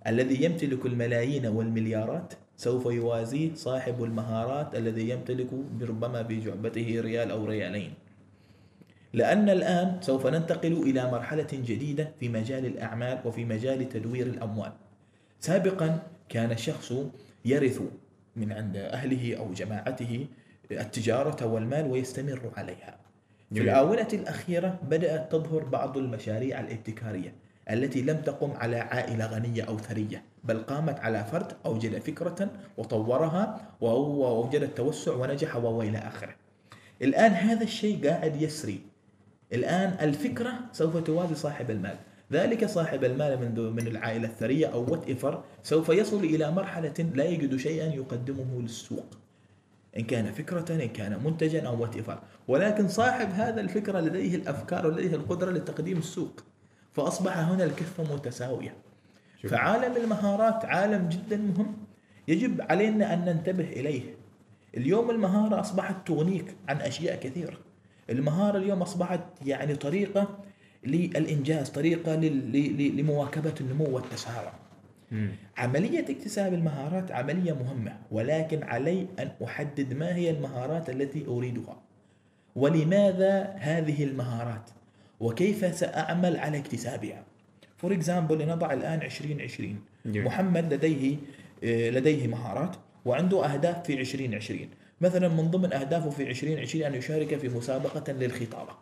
الذي 0.07 0.43
يمتلك 0.43 0.85
الملايين 0.85 1.45
والمليارات 1.45 2.33
سوف 2.57 2.85
يوازيه 2.85 3.55
صاحب 3.55 4.03
المهارات 4.03 4.75
الذي 4.75 5.09
يمتلك 5.09 5.49
ربما 5.81 6.23
في 6.23 6.39
جعبته 6.39 7.01
ريال 7.01 7.31
أو 7.31 7.45
ريالين. 7.45 7.93
لأن 9.13 9.49
الآن 9.49 9.97
سوف 10.01 10.27
ننتقل 10.27 10.73
إلى 10.73 11.11
مرحلة 11.11 11.47
جديدة 11.51 12.11
في 12.19 12.29
مجال 12.29 12.65
الأعمال 12.65 13.19
وفي 13.25 13.45
مجال 13.45 13.89
تدوير 13.89 14.27
الأموال. 14.27 14.71
سابقا 15.39 15.99
كان 16.29 16.51
الشخص 16.51 16.93
يرث 17.45 17.81
من 18.35 18.53
عند 18.53 18.75
أهله 18.77 19.37
أو 19.37 19.53
جماعته 19.53 20.27
التجارة 20.71 21.45
والمال 21.45 21.91
ويستمر 21.91 22.51
عليها. 22.57 22.97
في. 23.51 23.61
الآونة 23.61 24.07
الأخيرة 24.13 24.79
بدأت 24.89 25.31
تظهر 25.31 25.63
بعض 25.63 25.97
المشاريع 25.97 26.59
الابتكارية 26.59 27.33
التي 27.69 28.01
لم 28.01 28.17
تقم 28.17 28.51
على 28.51 28.77
عائلة 28.77 29.25
غنية 29.25 29.63
أو 29.63 29.77
ثرية 29.77 30.23
بل 30.43 30.57
قامت 30.57 30.99
على 30.99 31.23
فرد 31.23 31.53
أوجد 31.65 31.99
فكرة 31.99 32.49
وطورها 32.77 33.61
ووجد 33.81 34.61
التوسع 34.61 35.13
ونجح 35.13 35.55
وإلى 35.55 35.97
آخره. 35.97 36.35
الآن 37.01 37.31
هذا 37.31 37.63
الشيء 37.63 38.07
قاعد 38.07 38.41
يسري. 38.41 38.81
الآن 39.53 39.97
الفكرة 40.01 40.53
سوف 40.71 40.97
توازي 40.97 41.35
صاحب 41.35 41.71
المال. 41.71 41.95
ذلك 42.33 42.65
صاحب 42.65 43.03
المال 43.03 43.39
من 43.39 43.75
من 43.75 43.87
العائلة 43.87 44.27
الثرية 44.27 44.67
أو 44.67 44.91
whatever 44.91 45.43
سوف 45.63 45.89
يصل 45.89 46.23
إلى 46.23 46.51
مرحلة 46.51 46.93
لا 47.15 47.23
يجد 47.23 47.55
شيئا 47.55 47.85
يقدمه 47.85 48.61
للسوق. 48.61 49.05
إن 49.97 50.03
كان 50.03 50.31
فكرة 50.31 50.83
إن 50.83 50.89
كان 50.89 51.23
منتجا 51.23 51.67
أو 51.67 51.81
whatever 51.81 52.19
ولكن 52.47 52.87
صاحب 52.87 53.29
هذا 53.31 53.61
الفكرة 53.61 53.99
لديه 53.99 54.35
الأفكار 54.35 54.87
ولديه 54.87 55.15
القدرة 55.15 55.51
لتقديم 55.51 55.97
السوق. 55.97 56.43
فأصبح 56.93 57.37
هنا 57.37 57.63
الكفة 57.63 58.15
متساوية 58.15 58.75
شكراً. 59.37 59.49
فعالم 59.49 59.97
المهارات 59.97 60.65
عالم 60.65 61.09
جدا 61.09 61.37
مهم. 61.37 61.77
يجب 62.27 62.61
علينا 62.61 63.13
أن 63.13 63.25
ننتبه 63.25 63.63
إليه. 63.63 64.01
اليوم 64.77 65.09
المهارة 65.09 65.59
أصبحت 65.59 66.07
تغنيك 66.07 66.55
عن 66.67 66.81
أشياء 66.81 67.15
كثيرة. 67.19 67.57
المهارة 68.09 68.57
اليوم 68.57 68.81
أصبحت 68.81 69.21
يعني 69.45 69.75
طريقة 69.75 70.37
للإنجاز 70.85 71.69
طريقة 71.69 72.15
لمواكبة 72.15 73.53
النمو 73.61 73.85
والتسارع. 73.89 74.53
عملية 75.57 76.05
اكتساب 76.09 76.53
المهارات 76.53 77.11
عملية 77.11 77.53
مهمة 77.53 77.97
ولكن 78.11 78.63
علي 78.63 79.07
أن 79.19 79.31
أحدد 79.43 79.93
ما 79.93 80.15
هي 80.15 80.29
المهارات 80.29 80.89
التي 80.89 81.25
أريدها. 81.27 81.81
ولماذا 82.55 83.55
هذه 83.59 84.03
المهارات؟ 84.03 84.69
وكيف 85.19 85.75
سأعمل 85.75 86.37
على 86.37 86.57
اكتسابها؟ 86.57 87.23
for 87.77 87.93
example 87.93 88.41
لنضع 88.41 88.73
الآن 88.73 89.01
2020 89.01 89.79
جميل. 90.05 90.25
محمد 90.25 90.73
لديه 90.73 91.17
آه، 91.63 91.89
لديه 91.89 92.27
مهارات 92.27 92.75
وعنده 93.05 93.45
أهداف 93.53 93.83
في 93.85 93.93
2020 94.01 94.69
مثلا 95.01 95.27
من 95.27 95.51
ضمن 95.51 95.73
أهدافه 95.73 96.09
في 96.09 96.29
2020 96.29 96.85
أن 96.85 96.95
يشارك 96.95 97.37
في 97.37 97.49
مسابقة 97.49 98.13
للخطابة. 98.13 98.73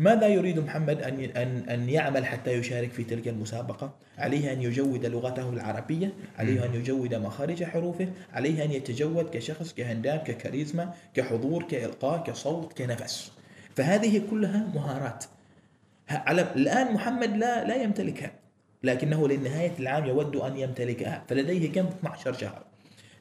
ماذا 0.00 0.28
يريد 0.28 0.58
محمد 0.58 1.02
أن 1.02 1.20
أن 1.20 1.68
أن 1.68 1.88
يعمل 1.88 2.26
حتى 2.26 2.52
يشارك 2.52 2.92
في 2.92 3.04
تلك 3.04 3.28
المسابقة؟ 3.28 3.94
عليه 4.18 4.52
أن 4.52 4.62
يجود 4.62 5.06
لغته 5.06 5.48
العربية، 5.48 6.12
عليه 6.38 6.64
أن 6.64 6.74
يجود 6.74 7.14
مخارج 7.14 7.64
حروفه، 7.64 8.08
عليه 8.32 8.64
أن 8.64 8.72
يتجود 8.72 9.30
كشخص 9.32 9.74
كهندام 9.74 10.18
ككاريزما 10.18 10.94
كحضور 11.14 11.62
كإلقاء 11.62 12.22
كصوت 12.22 12.78
كنفس. 12.78 13.32
فهذه 13.76 14.22
كلها 14.30 14.66
مهارات. 14.74 15.24
على 16.10 16.42
الآن 16.56 16.94
محمد 16.94 17.36
لا 17.36 17.64
لا 17.64 17.82
يمتلكها، 17.82 18.32
لكنه 18.82 19.28
لنهاية 19.28 19.72
العام 19.78 20.04
يود 20.04 20.36
أن 20.36 20.56
يمتلكها، 20.56 21.24
فلديه 21.28 21.72
كم 21.72 21.86
12 21.86 22.32
شهر. 22.32 22.62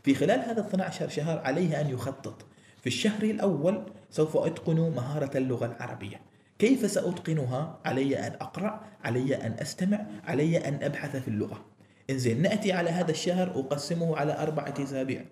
في 0.04 0.15
خلال 0.15 0.39
هذا 0.39 0.62
12 0.62 1.10
شهر 1.10 1.39
عليه 1.39 1.82
أن 1.82 1.89
يخطط 1.89 2.46
في 2.82 2.88
الشهر 2.88 3.24
الأول 3.24 3.84
سوف 4.12 4.38
أتقن 4.38 4.80
مهارة 4.96 5.38
اللغة 5.38 5.65
العربية 5.65 6.29
كيف 6.60 6.91
سأتقنها؟ 6.91 7.80
علي 7.86 8.28
أن 8.28 8.34
أقرأ 8.41 8.82
علي 9.04 9.36
أن 9.36 9.52
أستمع 9.62 10.06
علي 10.28 10.58
أن 10.67 10.84
أبحث 10.84 11.15
في 11.15 11.28
اللغة. 11.28 11.65
إنزين 12.10 12.41
نأتي 12.41 12.72
على 12.72 12.89
هذا 12.89 13.12
الشهر 13.12 13.60
أقسمه 13.60 14.17
على 14.17 14.41
أربعة 14.43 14.74
أسابيع. 14.80 15.26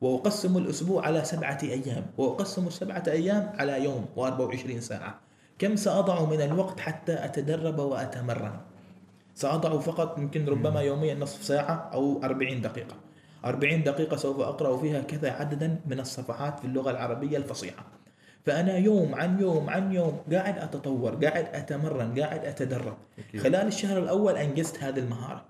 وأقسم 0.00 0.56
الأسبوع 0.56 1.06
على 1.06 1.24
سبعة 1.24 1.58
أيام. 1.62 2.06
وأقسم 2.18 2.66
السبعة 2.66 3.02
أيام 3.08 3.52
على 3.58 3.84
يوم 3.84 4.06
و24 4.16 4.78
ساعة. 4.78 5.20
كم 5.58 5.76
سأضع 5.76 6.24
من 6.24 6.40
الوقت 6.40 6.80
حتى 6.80 7.24
أتدرب 7.24 7.78
وأتمرن؟ 7.78 8.56
سأضع 9.34 9.78
فقط 9.78 10.18
يمكن 10.18 10.46
ربما 10.46 10.80
يوميا 10.80 11.14
نصف 11.14 11.44
ساعة 11.44 11.90
أو 11.94 12.20
40 12.24 12.60
دقيقة. 12.60 12.96
40 13.44 13.82
دقيقة 13.82 14.16
سوف 14.16 14.40
أقرأ 14.40 14.76
فيها 14.76 15.00
كذا 15.00 15.30
عددا 15.30 15.80
من 15.86 16.00
الصفحات 16.00 16.60
في 16.60 16.64
اللغة 16.64 16.90
العربية 16.90 17.36
الفصيحة. 17.36 18.03
فأنا 18.46 18.76
يوم 18.76 19.14
عن 19.14 19.40
يوم 19.40 19.70
عن 19.70 19.92
يوم 19.92 20.20
قاعد 20.32 20.58
أتطور 20.58 21.14
قاعد 21.24 21.44
أتمرن 21.52 22.20
قاعد 22.20 22.44
أتدرب. 22.44 22.96
خلال 23.42 23.66
الشهر 23.66 23.98
الأول 23.98 24.36
أنجزت 24.36 24.82
هذه 24.82 24.98
المهارة. 24.98 25.44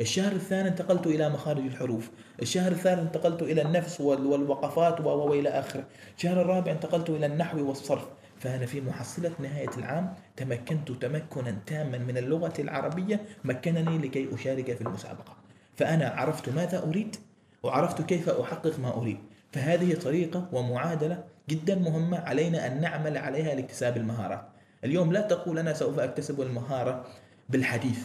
الشهر 0.00 0.32
الثاني 0.32 0.68
انتقلت 0.68 1.06
إلى 1.06 1.28
مخارج 1.28 1.64
الحروف. 1.64 2.10
الشهر 2.42 2.72
الثالث 2.72 2.98
انتقلت 3.00 3.42
إلى 3.42 3.62
النفس 3.62 4.00
وال- 4.00 4.26
والوقفات 4.26 5.00
و- 5.00 5.04
و- 5.08 5.30
وإلى 5.30 5.48
آخره. 5.48 5.84
الشهر 6.16 6.40
الرابع 6.42 6.72
انتقلت 6.72 7.10
إلى 7.10 7.26
النحو 7.26 7.68
والصرف. 7.68 8.06
فأنا 8.38 8.66
في 8.66 8.80
محصلة 8.80 9.30
نهاية 9.38 9.70
العام 9.78 10.14
تمكنت 10.36 10.92
تمكنا 10.92 11.56
تاما 11.66 11.98
من 11.98 12.16
اللغة 12.18 12.52
العربية 12.58 13.20
مكنني 13.44 13.98
لكي 13.98 14.34
أشارك 14.34 14.74
في 14.76 14.80
المسابقة. 14.80 15.36
فأنا 15.76 16.08
عرفت 16.08 16.48
ماذا 16.48 16.82
أريد 16.88 17.16
وعرفت 17.62 18.02
كيف 18.02 18.28
أحقق 18.28 18.78
ما 18.78 18.96
أريد. 18.96 19.18
فهذه 19.52 19.94
طريقة 19.94 20.48
ومعادلة 20.52 21.24
جدا 21.50 21.74
مهمة 21.74 22.18
علينا 22.18 22.66
أن 22.66 22.80
نعمل 22.80 23.18
عليها 23.18 23.54
لاكتساب 23.54 23.96
المهارات. 23.96 24.42
اليوم 24.84 25.12
لا 25.12 25.20
تقول 25.20 25.58
أنا 25.58 25.72
سوف 25.74 25.98
أكتسب 25.98 26.40
المهارة 26.40 27.04
بالحديث. 27.48 27.98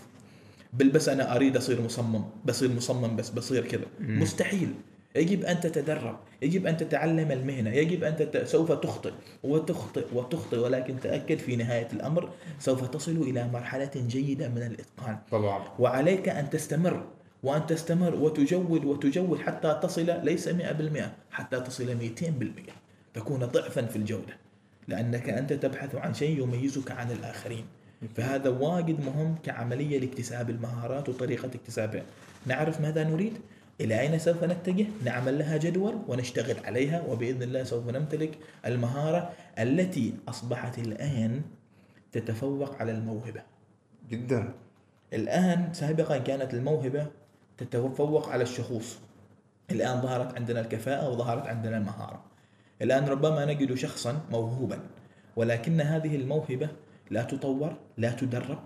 بل 0.74 0.90
بس 0.90 1.10
أنا 1.10 1.36
أريد 1.36 1.58
أصير 1.58 1.82
مصمم. 1.82 2.24
بصير 2.46 2.70
مصمم 2.72 3.16
بس 3.16 3.30
بصير 3.30 3.68
كذا. 3.68 3.86
مستحيل. 4.00 4.74
يجب 5.16 5.46
أن 5.46 5.60
تتدرب. 5.60 6.18
يجب 6.42 6.68
أن 6.68 6.78
تتعلم 6.78 7.32
المهنة. 7.32 7.70
يجب 7.70 8.04
أن 8.04 8.16
تت... 8.16 8.48
سوف 8.48 8.72
تخطئ. 8.72 9.12
وتخطئ. 9.44 10.06
وتخطئ. 10.14 10.58
ولكن 10.58 11.00
تأكد 11.00 11.38
في 11.38 11.56
نهاية 11.56 11.88
الأمر 11.94 12.30
سوف 12.60 12.88
تصل 12.88 13.12
إلى 13.12 13.48
مرحلة 13.48 13.92
جيدة 13.96 14.50
من 14.50 14.64
الإتقان. 14.64 15.18
طبعا. 15.32 15.64
وعليك 15.80 16.30
أن 16.30 16.50
تستمر. 16.50 17.04
وأن 17.44 17.66
تستمر. 17.66 18.16
وتجود. 18.16 18.86
وتجود 18.86 19.40
حتى 19.40 19.80
تصل. 19.84 20.20
ليس 20.24 20.50
100% 20.50 21.12
حتى 21.32 21.60
تصل 21.60 21.96
200% 21.96 22.85
تكون 23.16 23.46
ضعفا 23.46 23.86
في 23.86 23.96
الجودة 23.96 24.38
لأنك 24.88 25.30
أنت 25.30 25.54
تبحث 25.54 25.96
عن 25.96 26.14
شيء 26.14 26.44
يميزك 26.44 26.92
عن 26.92 27.12
الآخرين. 27.12 27.66
فهذا 28.16 28.50
واجد 28.50 29.06
مهم 29.06 29.36
كعملية 29.44 30.00
لاكتساب 30.00 30.50
المهارات 30.50 31.10
وطريقة 31.10 31.46
اكتسابها. 31.46 32.04
نعرف 32.46 32.82
ماذا 32.82 33.04
نريد؟ 33.04 33.34
إلى 33.82 34.02
أين 34.02 34.20
سوف 34.20 34.44
نتجه؟ 34.44 34.86
نعمل 35.04 35.40
لها 35.40 35.58
جدول 35.58 35.96
ونشتغل 36.08 36.66
عليها 36.66 37.02
وبإذن 37.02 37.44
الله 37.44 37.64
سوف 37.64 37.90
نمتلك 37.90 38.38
المهارة 38.66 39.34
التي 39.60 40.14
أصبحت 40.28 40.80
الآن 40.80 41.42
تتفوق 42.12 42.76
على 42.76 42.92
الموهبة. 42.92 43.42
جدا. 44.10 44.54
الآن 45.14 45.74
سابقا 45.74 46.18
كانت 46.18 46.54
الموهبة 46.54 47.08
تتفوق 47.58 48.30
على 48.30 48.44
الشخوص. 48.44 48.98
الآن 49.72 50.02
ظهرت 50.02 50.36
عندنا 50.36 50.60
الكفاءة 50.60 51.10
وظهرت 51.10 51.48
عندنا 51.48 51.78
المهارة. 51.78 52.35
الآن 52.82 53.06
ربما 53.06 53.46
نجد 53.46 53.74
شخصا 53.74 54.22
موهوبا 54.32 54.80
ولكن 55.36 55.82
هذه 55.82 56.16
الموهبة 56.16 56.70
لا 57.10 57.24
تطور 57.24 57.78
لا 57.98 58.12
تدرب 58.12 58.60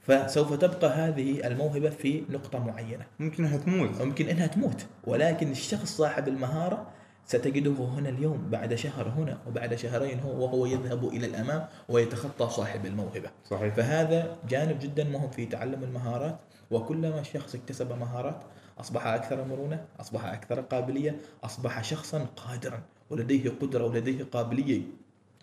فسوف 0.00 0.52
تبقى 0.54 0.88
هذه 0.90 1.46
الموهبة 1.46 1.90
في 1.90 2.24
نقطة 2.30 2.58
معينة. 2.58 3.06
ممكن 3.18 3.44
إنها 3.44 3.58
تموت. 3.58 4.02
ممكن 4.02 4.28
إنها 4.28 4.46
تموت 4.46 4.86
ولكن 5.04 5.50
الشخص 5.50 5.96
صاحب 5.96 6.28
المهارة 6.28 6.86
ستجده 7.24 7.84
هنا 7.84 8.08
اليوم 8.08 8.50
بعد 8.50 8.74
شهر 8.74 9.08
هنا 9.08 9.38
وبعد 9.46 9.74
شهرين 9.74 10.20
هو 10.20 10.44
وهو 10.44 10.66
يذهب 10.66 11.08
إلى 11.08 11.26
الأمام 11.26 11.66
ويتخطى 11.88 12.48
صاحب 12.48 12.86
الموهبة. 12.86 13.30
صحيح. 13.44 13.74
فهذا 13.74 14.36
جانب 14.48 14.78
جدا 14.78 15.04
مهم 15.04 15.30
في 15.30 15.46
تعلم 15.46 15.84
المهارات 15.84 16.38
وكلما 16.70 17.20
الشخص 17.20 17.54
اكتسب 17.54 17.92
مهارات 17.92 18.42
أصبح 18.80 19.06
أكثر 19.06 19.44
مرونة، 19.44 19.84
أصبح 20.00 20.24
أكثر 20.24 20.60
قابلية، 20.60 21.16
أصبح 21.44 21.84
شخصا 21.84 22.26
قادرا. 22.36 22.82
ولديه 23.10 23.50
قدرة 23.60 23.84
ولديه 23.84 24.24
قابلية 24.24 24.82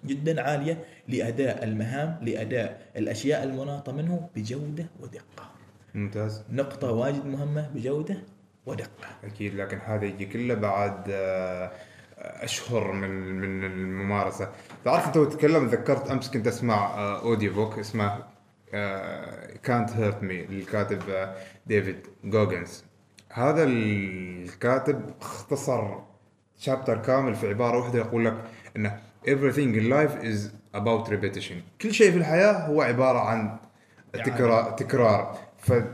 جدا 0.05 0.41
عالية 0.41 0.85
لأداء 1.07 1.63
المهام، 1.63 2.19
لأداء 2.21 2.91
الأشياء 2.95 3.43
المناطة 3.43 3.91
منه 3.91 4.29
بجودة 4.35 4.85
ودقة. 4.99 5.51
ممتاز 5.95 6.43
نقطة 6.51 6.91
واجد 6.91 7.25
مهمة 7.25 7.69
بجودة 7.75 8.17
ودقة. 8.65 9.07
أكيد 9.23 9.55
لكن 9.55 9.77
هذا 9.77 10.05
يجي 10.05 10.25
كله 10.25 10.53
بعد 10.53 11.03
آه، 11.09 11.71
أشهر 12.17 12.91
من 12.91 13.09
من 13.09 13.63
الممارسة 13.63 14.51
تعرف 14.85 15.07
أنت 15.07 15.17
تتكلم 15.17 15.67
ذكرت 15.67 16.11
أمس 16.11 16.31
كنت 16.31 16.47
أسمع 16.47 16.75
آه، 16.75 17.21
أوديو 17.21 17.53
بوك 17.53 17.79
اسمه 17.79 18.23
كانت 19.63 19.89
hurt 19.89 20.23
me 20.23 20.45
للكاتب 20.45 21.09
آه، 21.09 21.35
ديفيد 21.67 22.07
جوجنز 22.23 22.83
هذا 23.29 23.63
الكاتب 23.63 25.01
اختصر 25.21 25.99
chapter 26.63 26.97
كامل 26.97 27.35
في 27.35 27.47
عبارة 27.47 27.79
واحدة 27.79 27.99
يقول 27.99 28.25
لك 28.25 28.37
انه 28.75 28.99
everything 29.25 29.75
in 29.75 29.89
life 29.93 30.23
is 30.23 30.39
about 30.75 31.09
repetition. 31.09 31.55
كل 31.81 31.93
شيء 31.93 32.11
في 32.11 32.17
الحياة 32.17 32.67
هو 32.67 32.81
عبارة 32.81 33.19
عن 33.19 33.57
تكرار 34.13 34.71
تكرار. 34.71 35.37
فكلامك 35.57 35.85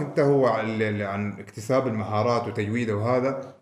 أنت 0.00 0.20
هو 0.20 0.46
عن 0.46 1.36
اكتساب 1.38 1.86
المهارات 1.86 2.48
وتجويدها 2.48 2.94
وهذا. 2.94 3.54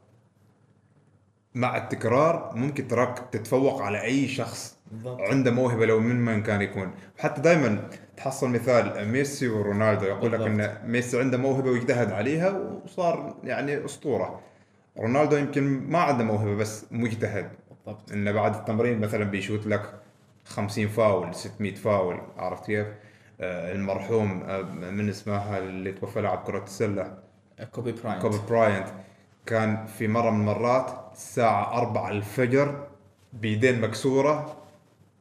مع 1.55 1.77
التكرار 1.77 2.53
ممكن 2.55 2.89
تراك 2.89 3.19
تتفوق 3.33 3.83
على 3.83 4.03
أي 4.03 4.29
شخص 4.29 4.77
بالضبط. 4.93 5.21
عنده 5.21 5.51
موهبة 5.51 5.87
لو 5.87 6.01
من 6.01 6.25
من 6.25 6.43
كان 6.43 6.63
يكون. 6.63 6.91
حتى 7.19 7.41
دائما 7.41 7.89
تحصل 8.17 8.51
مثال 8.51 9.09
ميسي 9.09 9.49
ورونالدو. 9.49 10.05
يقول 10.05 10.33
لك. 10.33 10.41
إن 10.41 10.79
ميسي 10.85 11.21
عنده 11.21 11.39
موهبة 11.39 11.71
واجتهد 11.71 12.13
عليها 12.13 12.51
وصار 12.85 13.35
يعني 13.45 13.85
أسطورة. 13.85 14.41
رونالدو 14.99 15.37
يمكن 15.37 15.63
ما 15.91 15.99
عنده 15.99 16.25
موهبة 16.25 16.55
بس 16.55 16.87
مجتهد 16.91 17.51
بالضبط. 17.71 18.13
إنه 18.13 18.33
بعد 18.33 18.55
التمرين 18.55 19.01
مثلا 19.01 19.25
بيشوت 19.25 19.67
لك 19.67 20.01
50 20.45 20.89
فاول 20.89 21.35
600 21.35 21.75
فاول 21.75 22.21
عرفت 22.37 22.67
كيف؟ 22.67 22.87
آه 23.41 23.73
المرحوم 23.73 24.43
آه 24.43 24.63
من 24.63 25.09
اسمها 25.09 25.59
اللي 25.59 25.93
توفى 25.93 26.21
لاعب 26.21 26.39
كرة 26.47 26.65
السلة 26.65 27.19
كوبي 27.73 27.93
براينت. 27.93 28.23
كوبي 28.23 28.39
براينت 28.49 28.89
كان 29.47 29.87
في 29.87 30.09
مرة 30.09 30.31
من 30.31 30.41
المرات 30.41 30.91
الساعة 31.13 31.79
4 31.79 32.11
الفجر 32.11 32.87
بيدين 33.33 33.81
مكسورة 33.81 34.57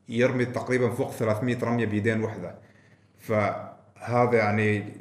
يرمي 0.09 0.45
تقريبا 0.45 0.89
فوق 0.89 1.11
300 1.11 1.57
رمية 1.63 1.85
بيدين 1.85 2.23
واحدة 2.23 2.55
فهذا 3.19 4.33
يعني 4.37 4.93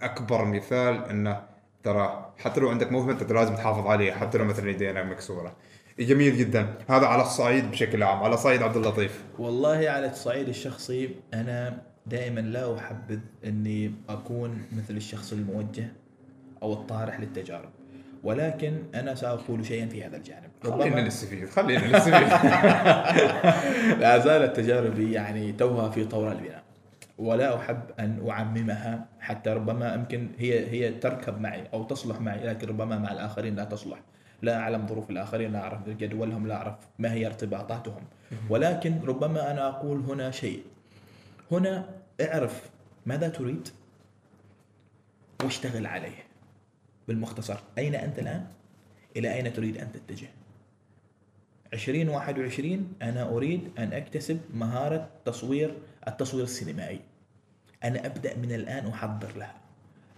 أكبر 0.00 0.44
مثال 0.44 1.04
أنه 1.04 1.42
ترى 1.82 2.21
حتى 2.38 2.60
لو 2.60 2.68
عندك 2.68 2.92
موهبة 2.92 3.12
أنت 3.12 3.32
لازم 3.32 3.54
تحافظ 3.54 3.86
عليها 3.86 4.14
حتى 4.14 4.38
لو 4.38 4.44
مثلا 4.44 4.70
يدينك 4.70 5.04
مكسورة. 5.04 5.56
جميل 5.98 6.38
جدا. 6.38 6.74
هذا 6.88 7.06
على 7.06 7.22
الصعيد 7.22 7.70
بشكل 7.70 8.02
عام 8.02 8.18
على 8.22 8.36
صعيد 8.36 8.62
عبد 8.62 8.76
اللطيف. 8.76 9.24
والله 9.38 9.88
على 9.90 10.10
الصعيد 10.10 10.48
الشخصي 10.48 11.14
أنا 11.34 11.82
دائما 12.06 12.40
لا 12.40 12.78
أحبذ 12.78 13.18
إني 13.44 13.94
أكون 14.08 14.62
مثل 14.76 14.96
الشخص 14.96 15.32
الموجه 15.32 15.92
أو 16.62 16.72
الطارح 16.72 17.20
للتجارب. 17.20 17.70
ولكن 18.24 18.82
أنا 18.94 19.14
سأقول 19.14 19.66
شيئا 19.66 19.86
في 19.86 20.04
هذا 20.04 20.16
الجانب. 20.16 20.50
خلينا 20.64 21.02
نستفيد 21.02 21.48
خلينا 21.48 21.98
نستفيد 21.98 22.28
لا 24.02 24.18
زالت 24.18 24.56
تجاربي 24.56 25.12
يعني 25.12 25.52
توها 25.52 25.90
في 25.90 26.04
طور 26.04 26.32
البناء. 26.32 26.61
ولا 27.18 27.56
أحب 27.56 27.80
أن 28.00 28.28
أعممها 28.30 29.08
حتى 29.20 29.50
ربما 29.50 29.94
يمكن 29.94 30.28
هي 30.38 30.70
هي 30.70 30.92
تركب 30.92 31.40
معي 31.40 31.68
أو 31.72 31.84
تصلح 31.84 32.20
معي 32.20 32.46
لكن 32.46 32.68
ربما 32.68 32.98
مع 32.98 33.12
الآخرين 33.12 33.56
لا 33.56 33.64
تصلح. 33.64 33.98
لا 34.42 34.58
أعلم 34.58 34.86
ظروف 34.86 35.10
الآخرين 35.10 35.52
لا 35.52 35.60
أعرف 35.60 35.88
جدولهم 35.88 36.46
لا 36.46 36.54
أعرف 36.54 36.74
ما 36.98 37.12
هي 37.12 37.26
ارتباطاتهم. 37.26 38.02
ولكن 38.50 39.00
ربما 39.04 39.50
أنا 39.50 39.68
أقول 39.68 40.00
هنا 40.00 40.30
شيء. 40.30 40.62
هنا 41.50 41.88
اعرف 42.20 42.70
ماذا 43.06 43.28
تريد 43.28 43.68
واشتغل 45.44 45.86
عليه. 45.86 46.24
بالمختصر 47.08 47.58
أين 47.78 47.94
أنت 47.94 48.18
الآن؟ 48.18 48.46
إلى 49.16 49.34
أين 49.34 49.52
تريد 49.52 49.76
أن 49.78 49.92
تتجه؟ 49.92 50.28
2021 51.72 52.92
أنا 53.02 53.28
أريد 53.28 53.70
أن 53.78 53.92
أكتسب 53.92 54.40
مهارة 54.54 55.08
تصوير 55.24 55.74
التصوير 56.08 56.44
السينمائي. 56.44 57.00
أنا 57.84 58.06
أبدأ 58.06 58.36
من 58.36 58.52
الآن 58.52 58.86
أحضر 58.86 59.36
لها. 59.36 59.54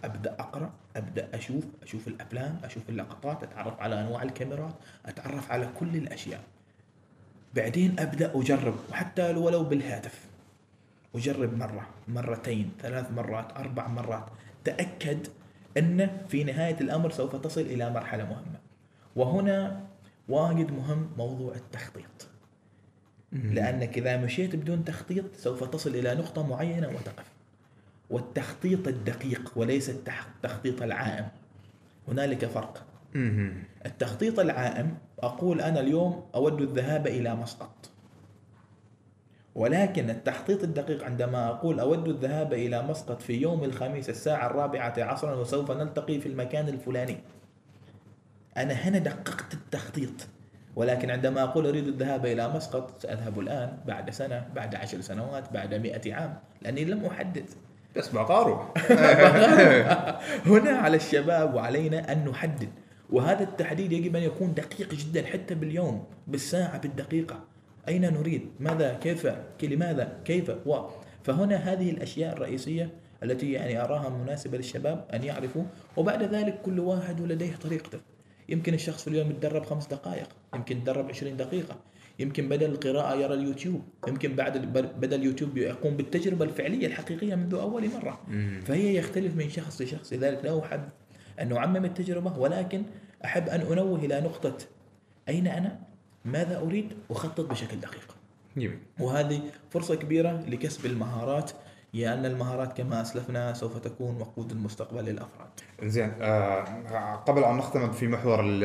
أبدأ 0.03 0.35
أقرأ 0.39 0.73
أبدأ 0.95 1.27
أشوف 1.33 1.63
أشوف 1.83 2.07
الأفلام 2.07 2.59
أشوف 2.63 2.89
اللقطات 2.89 3.43
أتعرف 3.43 3.79
على 3.79 4.01
أنواع 4.01 4.23
الكاميرات 4.23 4.73
أتعرف 5.05 5.51
على 5.51 5.69
كل 5.79 5.95
الأشياء. 5.95 6.41
بعدين 7.55 7.99
أبدأ 7.99 8.31
أجرب 8.35 8.75
وحتى 8.91 9.31
لو- 9.31 9.45
ولو 9.45 9.63
بالهاتف. 9.63 10.25
أجرب 11.15 11.57
مرة 11.57 11.87
مرتين 12.07 12.71
ثلاث 12.81 13.11
مرات 13.11 13.57
أربع 13.57 13.87
مرات. 13.87 14.25
تأكد 14.63 15.27
أن 15.77 16.09
في 16.29 16.43
نهاية 16.43 16.77
الأمر 16.81 17.11
سوف 17.11 17.35
تصل 17.35 17.61
إلى 17.61 17.89
مرحلة 17.89 18.23
مهمة. 18.23 18.59
وهنا 19.15 19.81
واجد 20.29 20.71
مهم 20.71 21.09
موضوع 21.17 21.55
التخطيط. 21.55 22.27
لانك 23.31 23.97
إذا 23.97 24.17
مشيت 24.17 24.55
بدون 24.55 24.85
تخطيط 24.85 25.35
سوف 25.35 25.63
تصل 25.63 25.89
إلى 25.89 26.15
نقطة 26.15 26.47
معينة 26.47 26.87
وتقف. 26.87 27.31
والتخطيط 28.09 28.87
الدقيق 28.87 29.51
وليس 29.55 29.89
التخطيط 29.89 30.81
العائم. 30.81 31.27
هنالك 32.07 32.45
فرق. 32.45 32.85
التخطيط 33.85 34.39
العائم 34.39 34.97
أقول 35.19 35.61
أنا 35.61 35.79
اليوم 35.79 36.23
أود 36.35 36.61
الذهاب 36.61 37.07
إلى 37.07 37.35
مسقط. 37.35 37.89
ولكن 39.55 40.09
التخطيط 40.09 40.63
الدقيق 40.63 41.03
عندما 41.03 41.47
أقول 41.49 41.79
أود 41.79 42.07
الذهاب 42.07 42.53
إلى 42.53 42.83
مسقط 42.83 43.21
في 43.21 43.33
يوم 43.33 43.63
الخميس 43.63 44.09
الساعة 44.09 44.47
الرابعة 44.47 44.93
عصرا 44.97 45.35
وسوف 45.35 45.71
نلتقي 45.71 46.19
في 46.19 46.25
المكان 46.25 46.69
الفلاني. 46.69 47.17
أنا 48.57 48.73
هنا 48.73 48.97
دققت 48.99 49.53
التخطيط. 49.53 50.27
ولكن 50.75 51.09
عندما 51.11 51.43
أقول 51.43 51.67
أريد 51.67 51.87
الذهاب 51.87 52.25
إلى 52.25 52.49
مسقط 52.49 53.01
سأذهب 53.01 53.39
الآن 53.39 53.77
بعد 53.87 54.09
سنة 54.09 54.47
بعد 54.55 54.75
عشر 54.75 55.01
سنوات 55.01 55.53
بعد 55.53 55.73
مئة 55.73 56.13
عام 56.13 56.33
لأني 56.61 56.85
لم 56.85 57.05
أحدد. 57.05 57.45
بس 57.95 58.07
بقى 58.09 58.41
أروح 58.41 58.73
هنا 60.51 60.71
على 60.71 60.97
الشباب 60.97 61.53
وعلينا 61.53 62.11
أن 62.11 62.25
نحدد. 62.29 62.69
وهذا 63.09 63.43
التحديد 63.43 63.91
يجب 63.91 64.15
أن 64.15 64.23
يكون 64.23 64.53
دقيق 64.53 64.93
جدا 64.93 65.25
حتى 65.25 65.55
باليوم 65.55 66.03
بالساعة 66.27 66.77
بالدقيقة. 66.77 67.43
أين 67.87 68.01
نريد؟ 68.13 68.49
ماذا؟ 68.59 68.93
كيف؟ 68.93 69.27
كي- 69.59 69.67
لماذا 69.67 70.17
كيف؟ 70.25 70.51
و. 70.65 70.75
فهنا 71.23 71.55
هذه 71.55 71.89
الأشياء 71.91 72.33
الرئيسية 72.33 72.89
التي 73.23 73.51
يعني 73.51 73.81
أراها 73.83 74.09
مناسبة 74.09 74.57
للشباب 74.57 75.05
أن 75.13 75.23
يعرفوا. 75.23 75.63
وبعد 75.97 76.23
ذلك 76.23 76.61
كل 76.61 76.79
واحد 76.79 77.21
ولديه 77.21 77.55
طريقته. 77.55 77.99
يمكن 78.49 78.73
الشخص 78.73 79.01
في 79.03 79.07
اليوم 79.07 79.29
يتدرب 79.29 79.65
خمس 79.65 79.87
دقائق 79.87 80.29
يمكن 80.55 80.77
يتدرب 80.77 81.09
20 81.09 81.37
دقيقة 81.37 81.75
يمكن 82.19 82.49
بدل 82.49 82.71
القراءة 82.71 83.15
يرى 83.15 83.33
اليوتيوب 83.33 83.81
يمكن 84.07 84.35
بعد 84.35 84.57
بدل 84.99 85.19
اليوتيوب 85.19 85.57
يقوم 85.57 85.97
بالتجربة 85.97 86.45
الفعلية 86.45 86.87
الحقيقية 86.87 87.35
منذ 87.35 87.53
أول 87.55 87.89
مرة. 87.89 88.19
فهي 88.65 88.95
يختلف 88.95 89.35
من 89.35 89.49
شخص 89.49 89.81
لشخص 89.81 90.13
لذلك 90.13 90.45
لا 90.45 90.59
أحب 90.59 90.89
أن 91.39 91.57
أعمم 91.57 91.85
التجربة 91.85 92.39
ولكن 92.39 92.83
أحب 93.25 93.49
أن 93.49 93.61
أنوه 93.61 93.99
إلى 93.99 94.21
نقطة 94.21 94.57
أين 95.29 95.47
أنا؟ 95.47 95.79
ماذا 96.25 96.57
أريد؟ 96.57 96.93
أخطط 97.11 97.49
بشكل 97.49 97.79
دقيق. 97.79 98.15
جميل. 98.57 98.77
وهذه 98.99 99.41
فرصة 99.69 99.95
كبيرة 99.95 100.45
لكسب 100.47 100.85
المهارات 100.85 101.51
لأن 101.95 102.25
المهارات 102.25 102.77
كما 102.77 103.01
أسلفنا 103.01 103.53
سوف 103.53 103.77
تكون 103.77 104.21
وقود 104.21 104.51
المستقبل 104.51 105.05
للأفراد. 105.05 105.47
زين 105.83 106.11
آه 106.21 107.15
قبل 107.15 107.43
أن 107.43 107.57
نختم 107.57 107.91
في 107.91 108.07
محور 108.07 108.39
ال- 108.39 108.63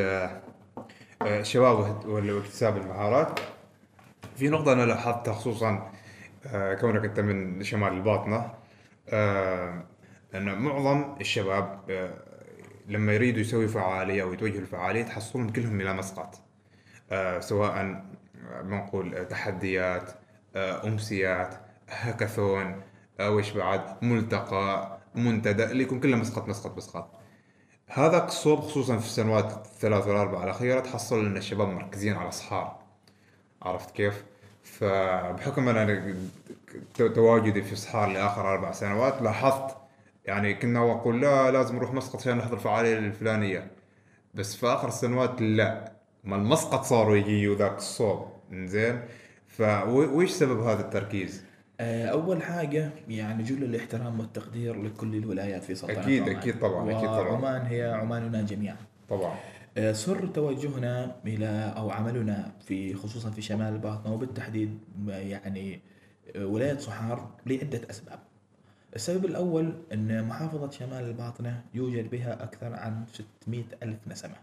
آه، 1.23 1.40
الشباب 1.40 1.79
واهت- 1.79 2.07
واكتساب 2.07 2.77
المهارات 2.77 3.40
في 4.37 4.49
نقطة 4.49 4.73
أنا 4.73 4.83
لاحظتها 4.83 5.35
خصوصا 5.35 5.90
آه 6.47 6.75
كونك 6.75 7.05
أنت 7.05 7.21
من 7.21 7.62
شمال 7.62 7.93
الباطنة 7.93 8.55
آه 9.09 9.85
أن 10.35 10.59
معظم 10.59 11.14
الشباب 11.21 11.81
آه 11.90 12.14
لما 12.88 13.12
يريدوا 13.14 13.40
يسوي 13.40 13.69
فعالية 13.69 14.23
أو 14.23 14.33
يتوجهوا 14.33 14.61
لفعالية 14.61 15.03
تحصلهم 15.03 15.49
كلهم 15.51 15.81
إلى 15.81 15.93
مسقط 15.93 16.40
آه 17.11 17.40
سواء 17.40 17.71
آه، 17.77 18.03
بنقول 18.62 19.14
آه، 19.14 19.23
تحديات 19.23 20.11
آه 20.57 20.87
أمسيات 20.88 21.55
هاكاثون 21.90 22.83
إيش 23.20 23.50
بعد؟ 23.50 24.04
ملتقى 24.04 24.98
منتدى 25.14 25.64
اللي 25.64 25.83
يكون 25.83 26.00
كله 26.00 26.16
مسقط 26.16 26.48
مسقط 26.48 26.76
مسقط. 26.76 27.11
هذا 27.87 28.24
الصوب 28.24 28.61
خصوصا 28.61 28.96
في 28.98 29.06
السنوات 29.06 29.52
الثلاث 29.52 30.06
والأربع 30.06 30.44
الأخيرة 30.44 30.80
تحصل 30.80 31.26
إن 31.26 31.37
الشباب 31.37 31.68
مركزين 31.68 32.16
على 32.16 32.30
صحار 32.30 32.78
عرفت 33.62 33.90
كيف؟ 33.90 34.24
فبحكم 34.62 35.68
أنا 35.68 36.14
تو- 36.94 37.09
تواجدي 37.09 37.62
في 37.62 37.76
صحار 37.76 38.09
لآخر 38.12 38.52
أربع 38.52 38.72
سنوات 38.72 39.22
لاحظت 39.22 39.76
يعني 40.24 40.54
كنا 40.54 40.92
أقول 40.92 41.20
لا 41.20 41.50
لازم 41.50 41.76
نروح 41.76 41.92
مسقط 41.94 42.16
عشان 42.20 42.37
نحضر 42.38 42.54
الفعاليه 42.54 42.98
الفلانية. 42.98 43.70
بس 44.35 44.56
في 44.56 44.66
آخر 44.66 44.88
السنوات 44.88 45.40
لا. 45.42 45.92
ما 46.24 46.37
المسقط 46.37 46.85
صاروا 46.85 47.16
يجيوا 47.16 47.56
ذاك 47.56 47.76
الصوب. 47.76 48.28
زين 48.52 49.00
فويش 49.48 50.30
سبب 50.30 50.61
هذا 50.61 50.80
التركيز؟ 50.80 51.44
آه، 51.83 52.07
أول 52.07 52.43
حاجة 52.43 52.90
يعني 53.09 53.43
جل 53.43 53.64
الاحترام 53.64 54.21
والتقدير 54.21 54.83
لكل 54.83 55.14
الولايات 55.16 55.64
في 55.64 55.75
سلطنة 55.75 56.03
أكيد- 56.03 56.21
عمان 56.23 56.37
أكيد 56.37 56.59
طبعاً، 56.59 56.90
أكيد 56.90 57.09
طبعاً. 57.09 57.21
وعمان 57.29 57.66
هي 57.66 57.85
عماننا 57.93 58.43
جميعا 58.43 58.77
طبعا 59.09 59.35
آه، 59.79 59.93
سر 59.93 60.27
توجهنا 60.27 61.16
إلى 61.27 61.73
أو 61.77 61.90
عملنا 61.90 62.53
في 62.66 62.95
خصوصا 62.95 63.31
في 63.31 63.43
شمال 63.43 63.73
الباطنه 63.73 64.14
وبالتحديد 64.14 64.79
يعني 65.09 65.81
آه، 66.37 66.47
ولاية 66.47 66.77
صحار 66.79 67.31
لعدة 67.47 67.81
أسباب. 67.90 68.19
السبب 68.97 69.25
الأول 69.25 69.73
إن 69.93 70.25
محافظة 70.25 70.71
شمال 70.71 71.05
الباطنة 71.05 71.64
يوجد 71.75 72.11
بها 72.11 72.43
أكثر 72.45 72.75
عن 72.75 73.05
600 73.12 73.64
ألف 73.83 73.99
نسمة. 74.09 74.35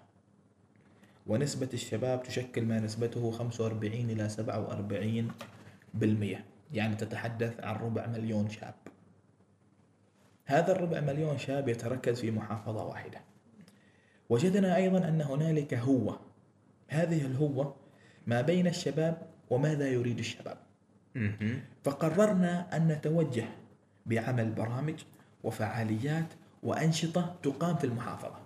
ونسبة 1.28 1.70
الشباب 1.74 2.24
تشكل 2.24 2.66
ما 2.66 2.80
نسبته 2.80 3.32
45 3.32 4.10
إلى 4.10 4.30
47 4.30 5.32
بالمئة 5.94 6.40
يعني 6.74 6.96
تتحدث 6.96 7.64
عن 7.64 7.76
ربع 7.76 8.08
مليون 8.08 8.50
شاب. 8.50 8.74
هذا 10.46 10.72
الربع 10.72 11.00
مليون 11.00 11.38
شاب 11.38 11.70
يتركز 11.70 12.20
في 12.20 12.32
محافظة 12.32 12.86
واحدة. 12.86 13.22
وجدنا 14.30 14.76
أيضا 14.76 15.08
أن 15.08 15.22
هنالك 15.22 15.74
هوة 15.74 16.20
هذه 16.88 17.26
الهوة 17.26 17.76
ما 18.28 18.42
بين 18.42 18.68
الشباب 18.68 19.22
وماذا 19.50 19.88
يريد 19.88 20.20
الشباب. 20.20 20.58
فقررنا 21.84 22.78
أن 22.78 22.88
نتوجه 22.88 23.46
بعمل 24.06 24.52
برامج 24.52 25.04
وفعاليات 25.44 26.26
وأنشطة 26.64 27.36
تقام 27.44 27.76
في 27.76 27.84
المحافظة 27.84 28.40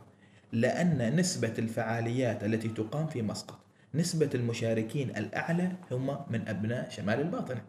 لأن 0.51 1.15
نسبة 1.15 1.53
الفعاليات 1.59 2.43
التي 2.43 2.67
تقام 2.67 3.07
في 3.07 3.21
مسقط 3.21 3.59
نسبة 3.95 4.29
المشاركين 4.35 5.09
الأعلى 5.09 5.71
هم 5.91 6.17
من 6.29 6.47
أبناء 6.47 6.89
شمال 6.89 7.21
الباطنة 7.21 7.61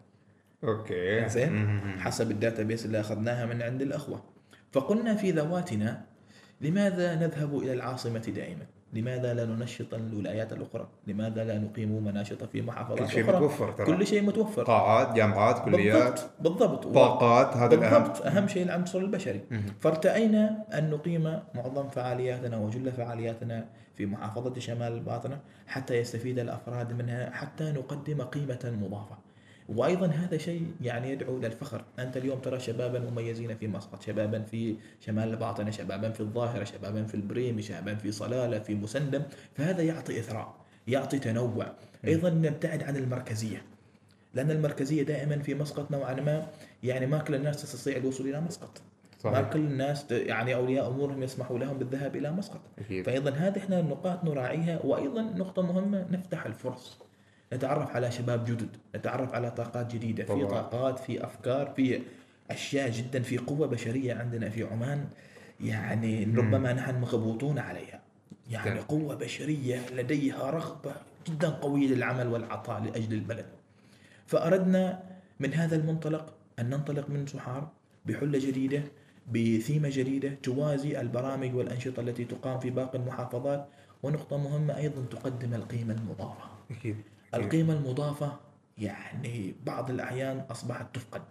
okay. 0.63 1.29
زين. 1.29 1.79
حسب 1.99 2.31
ال 2.31 2.37
database 2.37 2.85
اللي 2.85 2.99
أخذناها 2.99 3.45
من 3.45 3.61
عند 3.61 3.81
الأخوة. 3.81 4.23
فقلنا 4.71 5.15
في 5.15 5.31
ذواتنا 5.31 6.01
لماذا 6.61 7.15
نذهب 7.15 7.57
إلى 7.57 7.73
العاصمة 7.73 8.19
دائما؟ 8.19 8.65
لماذا 8.93 9.33
لا 9.33 9.45
ننشط 9.45 9.93
الولايات 9.93 10.53
الأخرى؟ 10.53 10.87
لماذا 11.07 11.43
لا 11.43 11.57
نقيم 11.57 12.03
مناشط 12.05 12.43
في 12.43 12.61
محافظات 12.61 12.99
كل 12.99 13.09
شيء 13.09 13.23
أخرى؟ 13.23 13.35
متوفر 13.35 13.71
ترى. 13.71 13.85
كل 13.85 14.07
شيء 14.07 14.21
متوفر. 14.21 14.63
قاعات 14.63 15.15
جامعات 15.15 15.65
كليات. 15.65 16.19
بالضبط. 16.39 16.87
بالضبط 16.87 16.93
طاقات 16.93 17.57
هذا 17.57 17.75
بالضبط. 17.75 18.21
أهم 18.21 18.47
شيء 18.47 18.63
العنصر 18.63 18.99
البشري. 18.99 19.41
فارتأينا 19.79 20.65
أن 20.73 20.89
نقيم 20.89 21.39
معظم 21.55 21.89
فعالياتنا 21.89 22.57
وجل 22.57 22.91
فعالياتنا 22.91 23.65
في 23.95 24.05
محافظة 24.05 24.59
شمال 24.59 24.93
الباطنه 24.93 25.39
حتى 25.67 25.95
يستفيد 25.95 26.39
الأفراد 26.39 26.93
منها 26.93 27.29
حتى 27.29 27.71
نقدم 27.71 28.21
قيمة 28.21 28.77
مضافة. 28.81 29.17
وأيضا 29.69 30.07
هذا 30.07 30.37
شيء 30.37 30.71
يعني 30.81 31.11
يدعو 31.11 31.37
إلى 31.37 31.47
الفخر، 31.47 31.83
أنت 31.99 32.17
اليوم 32.17 32.39
ترى 32.39 32.59
شبابا 32.59 32.99
مميزين 32.99 33.55
في 33.55 33.67
مسقط، 33.67 34.01
شبابا 34.01 34.41
في 34.41 34.75
شمال 34.99 35.29
الباطنة، 35.29 35.71
شبابا 35.71 36.09
في 36.09 36.19
الظاهرة، 36.19 36.63
شبابا 36.63 37.03
في 37.03 37.15
البريمي، 37.15 37.61
شبابا 37.61 37.95
في 37.95 38.11
صلالة، 38.11 38.59
في 38.59 38.75
مسندم، 38.75 39.21
فهذا 39.55 39.81
يعطي 39.81 40.19
إثراء، 40.19 40.55
يعطي 40.87 41.19
تنوع، 41.19 41.67
أيضا 42.07 42.29
نبتعد 42.29 42.83
عن 42.83 42.95
المركزية. 42.95 43.61
لأن 44.33 44.51
المركزية 44.51 45.03
دائما 45.03 45.39
في 45.39 45.55
مسقط 45.55 45.91
نوعا 45.91 46.13
ما 46.13 46.47
يعني 46.83 47.05
ما 47.05 47.17
كل 47.17 47.35
الناس 47.35 47.61
تستطيع 47.61 47.97
الوصول 47.97 48.27
إلى 48.27 48.41
مسقط. 48.41 48.81
ما 49.25 49.31
صحيح 49.31 49.49
كل 49.53 49.59
الناس 49.59 50.11
يعني 50.11 50.55
أولياء 50.55 50.87
أمورهم 50.87 51.23
يسمحوا 51.23 51.59
لهم 51.59 51.77
بالذهاب 51.77 52.15
إلى 52.15 52.31
مسقط. 52.31 52.61
أكيد 52.79 53.05
فايضا 53.05 53.31
هذه 53.31 53.57
إحنا 53.57 53.79
النقاط 53.79 54.23
نراعيها 54.23 54.85
وأيضا 54.85 55.21
نقطة 55.21 55.61
مهمة 55.61 56.05
نفتح 56.11 56.45
الفرص 56.45 56.97
نتعرف 57.53 57.95
على 57.95 58.11
شباب 58.11 58.45
جدد 58.45 58.69
نتعرف 58.95 59.33
على 59.33 59.51
طاقات 59.51 59.93
جديدة 59.93 60.23
في 60.23 60.29
طبعاً. 60.33 60.47
طاقات 60.61 60.99
في 60.99 61.23
أفكار 61.25 61.73
في 61.75 62.01
أشياء 62.51 62.89
جدا 62.89 63.21
في 63.21 63.37
قوة 63.37 63.67
بشرية 63.67 64.13
عندنا 64.13 64.49
في 64.49 64.63
عمان 64.63 65.05
يعني 65.61 66.23
ربما 66.23 66.73
نحن 66.73 66.95
مغبوطون 67.01 67.59
عليها. 67.59 68.01
يعني 68.49 68.69
تمام. 68.69 68.83
قوة 68.83 69.15
بشرية 69.15 69.89
لديها 69.95 70.49
رغبة 70.51 70.95
جدا 71.27 71.49
قوية 71.49 71.87
للعمل 71.87 72.27
والعطاء 72.27 72.83
لأجل 72.83 73.13
البلد. 73.13 73.45
فأردنا 74.27 75.03
من 75.39 75.53
هذا 75.53 75.75
المنطلق 75.75 76.33
أن 76.59 76.69
ننطلق 76.69 77.09
من 77.09 77.27
سحار 77.27 77.67
بحلة 78.05 78.39
جديدة 78.39 78.83
بثيمة 79.31 79.89
جديدة 79.89 80.29
توازي 80.43 81.01
البرامج 81.01 81.55
والأنشطة 81.55 81.99
التي 81.99 82.25
تقام 82.25 82.59
في 82.59 82.69
باقي 82.69 82.97
المحافظات 82.97 83.67
ونقطة 84.03 84.37
مهمة 84.37 84.77
أيضا 84.77 85.05
تقدم 85.11 85.53
القيمة 85.53 85.93
المضافة. 85.93 86.43
القيمة 87.33 87.73
المضافة 87.73 88.39
يعني 88.77 89.55
بعض 89.65 89.89
الأحيان 89.89 90.39
أصبحت 90.39 90.95
تفقد. 90.95 91.21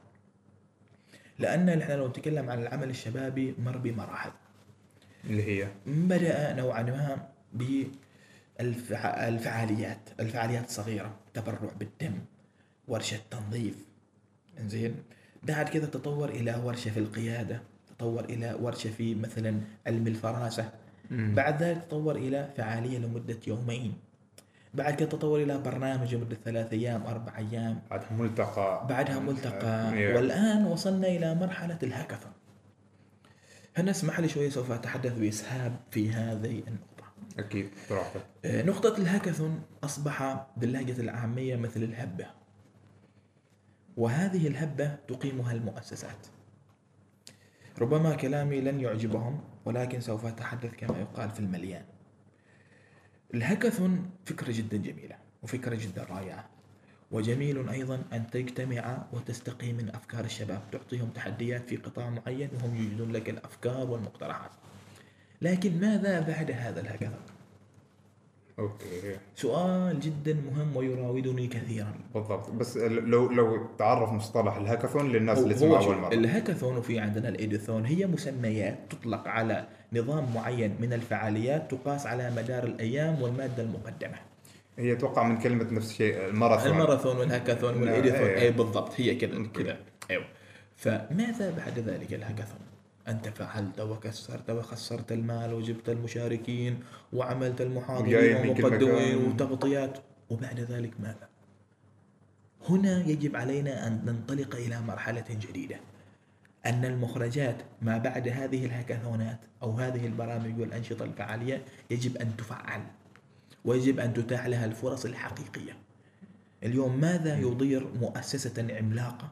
لأن 1.38 1.78
نحن 1.78 1.92
لو 1.92 2.08
نتكلم 2.08 2.50
عن 2.50 2.62
العمل 2.62 2.90
الشبابي 2.90 3.54
مر 3.58 3.76
بمراحل. 3.76 4.30
اللي 5.24 5.42
هي؟ 5.42 5.68
بدأ 5.86 6.52
نوعا 6.52 6.82
ما 6.82 7.28
بالفعاليات. 8.60 10.08
الفعاليات 10.20 10.64
الصغيرة. 10.64 11.14
تبرع 11.34 11.72
بالدم. 11.78 12.18
ورشة 12.88 13.20
تنظيف. 13.30 13.76
زين 14.66 14.94
بعد 15.42 15.68
كذا 15.68 15.86
تطور 15.86 16.28
إلى 16.28 16.54
ورشة 16.64 16.90
في 16.90 17.00
القيادة. 17.00 17.62
تطور 17.98 18.24
إلى 18.24 18.56
ورشة 18.60 18.90
في 18.90 19.14
مثلا 19.14 19.60
علم 19.86 20.06
الفراسة. 20.06 20.72
بعد 21.10 21.62
ذلك 21.62 21.84
تطور 21.84 22.16
إلى 22.16 22.50
فعالية 22.56 22.98
لمدة 22.98 23.38
يومين. 23.46 23.94
بعد 24.74 24.94
كده 24.94 25.08
تطور 25.08 25.42
إلى 25.42 25.58
برنامج 25.58 26.14
لمدة 26.14 26.36
ثلاث 26.44 26.72
أيام 26.72 27.06
أربع 27.06 27.38
أيام. 27.38 27.82
بعدها 27.90 28.10
ملتقى. 28.12 28.86
بعدها 28.88 29.18
ملتقى. 29.18 30.14
والآن 30.14 30.66
وصلنا 30.66 31.06
إلى 31.06 31.34
مرحلة 31.34 31.78
الهاكاثون. 31.82 32.32
هنا 33.76 33.90
اسمح 33.90 34.20
لي 34.20 34.28
شوية؟ 34.28 34.50
سوف 34.50 34.70
أتحدث 34.70 35.18
بإسهاب 35.18 35.76
في 35.90 36.10
هذه 36.10 36.62
النقطة. 36.68 37.04
أكيد 37.38 37.70
براحتك. 37.90 38.20
آه، 38.44 38.62
نقطة 38.62 38.98
الهاكاثون 38.98 39.62
أصبح 39.84 40.46
باللهجة 40.56 41.00
العامية 41.00 41.56
مثل 41.56 41.82
الهبة. 41.82 42.26
وهذه 43.96 44.46
الهبة 44.46 44.94
تقيمها 45.08 45.52
المؤسسات. 45.52 46.26
ربما 47.78 48.14
كلامي 48.14 48.60
لن 48.60 48.80
يعجبهم 48.80 49.40
ولكن 49.64 50.00
سوف 50.00 50.26
أتحدث 50.26 50.74
كما 50.74 50.98
يقال 50.98 51.30
في 51.30 51.40
المليان. 51.40 51.84
الهاكاثون 53.34 54.10
فكرة 54.24 54.52
جدا 54.52 54.76
جميلة 54.76 55.16
وفكرة 55.42 55.74
جدا 55.74 56.04
رائعة 56.04 56.48
وجميل 57.10 57.68
أيضا 57.68 58.02
أن 58.12 58.30
تجتمع 58.30 59.04
وتستقي 59.12 59.72
من 59.72 59.94
أفكار 59.94 60.24
الشباب 60.24 60.62
تعطيهم 60.72 61.10
تحديات 61.10 61.68
في 61.68 61.76
قطاع 61.76 62.10
معين 62.10 62.48
وهم 62.54 62.76
يجدون 62.76 63.12
لك 63.12 63.28
الأفكار 63.28 63.90
والمقترحات 63.90 64.50
لكن 65.42 65.80
ماذا 65.80 66.20
بعد 66.20 66.50
هذا 66.50 66.80
ال 66.80 66.85
hackathon؟ 66.85 67.31
okay 68.58 69.16
سؤال 69.36 70.00
جدا 70.00 70.34
مهم 70.34 70.76
ويراودني 70.76 71.46
كثيرا. 71.46 71.94
بالضبط. 72.14 72.50
بس 72.50 72.76
لو 72.76 73.30
لو 73.30 73.66
تعرف 73.78 74.12
مصطلح 74.12 74.56
الهاكاثون 74.56 75.12
للناس 75.12 75.38
اللي 75.38 75.54
تسمع 75.54 75.84
أول 75.84 75.96
مرة. 75.96 76.12
الهاكاثون 76.12 76.76
وفي 76.76 76.98
عندنا 76.98 77.28
ال 77.28 77.35
ideathon 77.35 77.84
هي 77.84 78.06
مسميات 78.06 78.78
تطلق 78.90 79.28
على 79.28 79.66
نظام 79.92 80.34
معين 80.34 80.76
من 80.80 80.92
الفعاليات 80.92 81.70
تقاس 81.70 82.06
على 82.06 82.30
مدار 82.36 82.64
الأيام 82.64 83.22
والمادة 83.22 83.62
المقدمة. 83.62 84.16
هي 84.78 84.92
أتوقع 84.92 85.22
من 85.22 85.38
كلمة 85.38 85.66
نفس 85.70 85.90
الشيء 85.90 86.26
الماراثون. 86.26 86.72
الماراثون 86.72 87.16
والهاكاثون 87.16 87.74
لا، 87.74 87.80
وال 87.80 87.88
ideathon 87.88 88.20
إيه. 88.20 88.40
اي 88.40 88.50
بالضبط. 88.50 88.92
هي 88.96 89.14
كذا 89.14 89.46
كذا 89.54 89.76
أيوه. 90.10 90.24
فماذا 90.76 91.50
بعد 91.50 91.78
ذلك 91.78 92.14
الهاكاثون؟ 92.14 92.71
أنت 93.08 93.28
فعلت 93.28 93.80
وخسرت 93.80 94.50
وخسرت 94.50 95.12
المال 95.12 95.54
وجبت 95.54 95.88
المشاركين 95.88 96.80
وعملت 97.12 97.60
المحاضرين 97.60 98.48
ومقدمين. 98.48 99.16
وتغطيات 99.16 99.98
وبعد 100.30 100.60
ذلك 100.60 100.92
ماذا؟ 101.00 101.28
هنا 102.68 103.06
يجب 103.06 103.36
علينا 103.36 103.86
أن 103.86 104.02
ننطلق 104.04 104.56
إلى 104.56 104.80
مرحلة 104.80 105.24
جديدة 105.30 105.76
أن 106.66 106.84
المخرجات 106.84 107.56
ما 107.82 107.98
بعد 107.98 108.28
هذه 108.28 108.66
الهاكاثونات 108.66 109.38
أو 109.62 109.72
هذه 109.72 110.06
البرامج 110.06 110.60
والأنشطة 110.60 111.04
الفعالية 111.04 111.64
يجب 111.90 112.16
أن 112.16 112.36
تفعل 112.36 112.80
ويجب 113.64 114.00
أن 114.00 114.14
تتاح 114.14 114.46
لها 114.46 114.64
الفرص 114.64 115.04
الحقيقية. 115.04 115.76
اليوم 116.62 117.00
ماذا 117.00 117.38
يضير 117.38 117.88
مؤسسة 118.00 118.66
عملاقه 118.70 119.30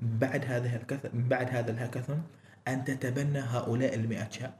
بعد 0.00 0.44
هذا. 0.44 0.80
بعد 1.14 1.48
هذا 1.50 1.70
الهاكاثون 1.70 2.22
أن 2.68 2.84
تتبنى 2.84 3.38
هؤلاء 3.38 3.94
المئة 3.94 4.28
شاب 4.30 4.54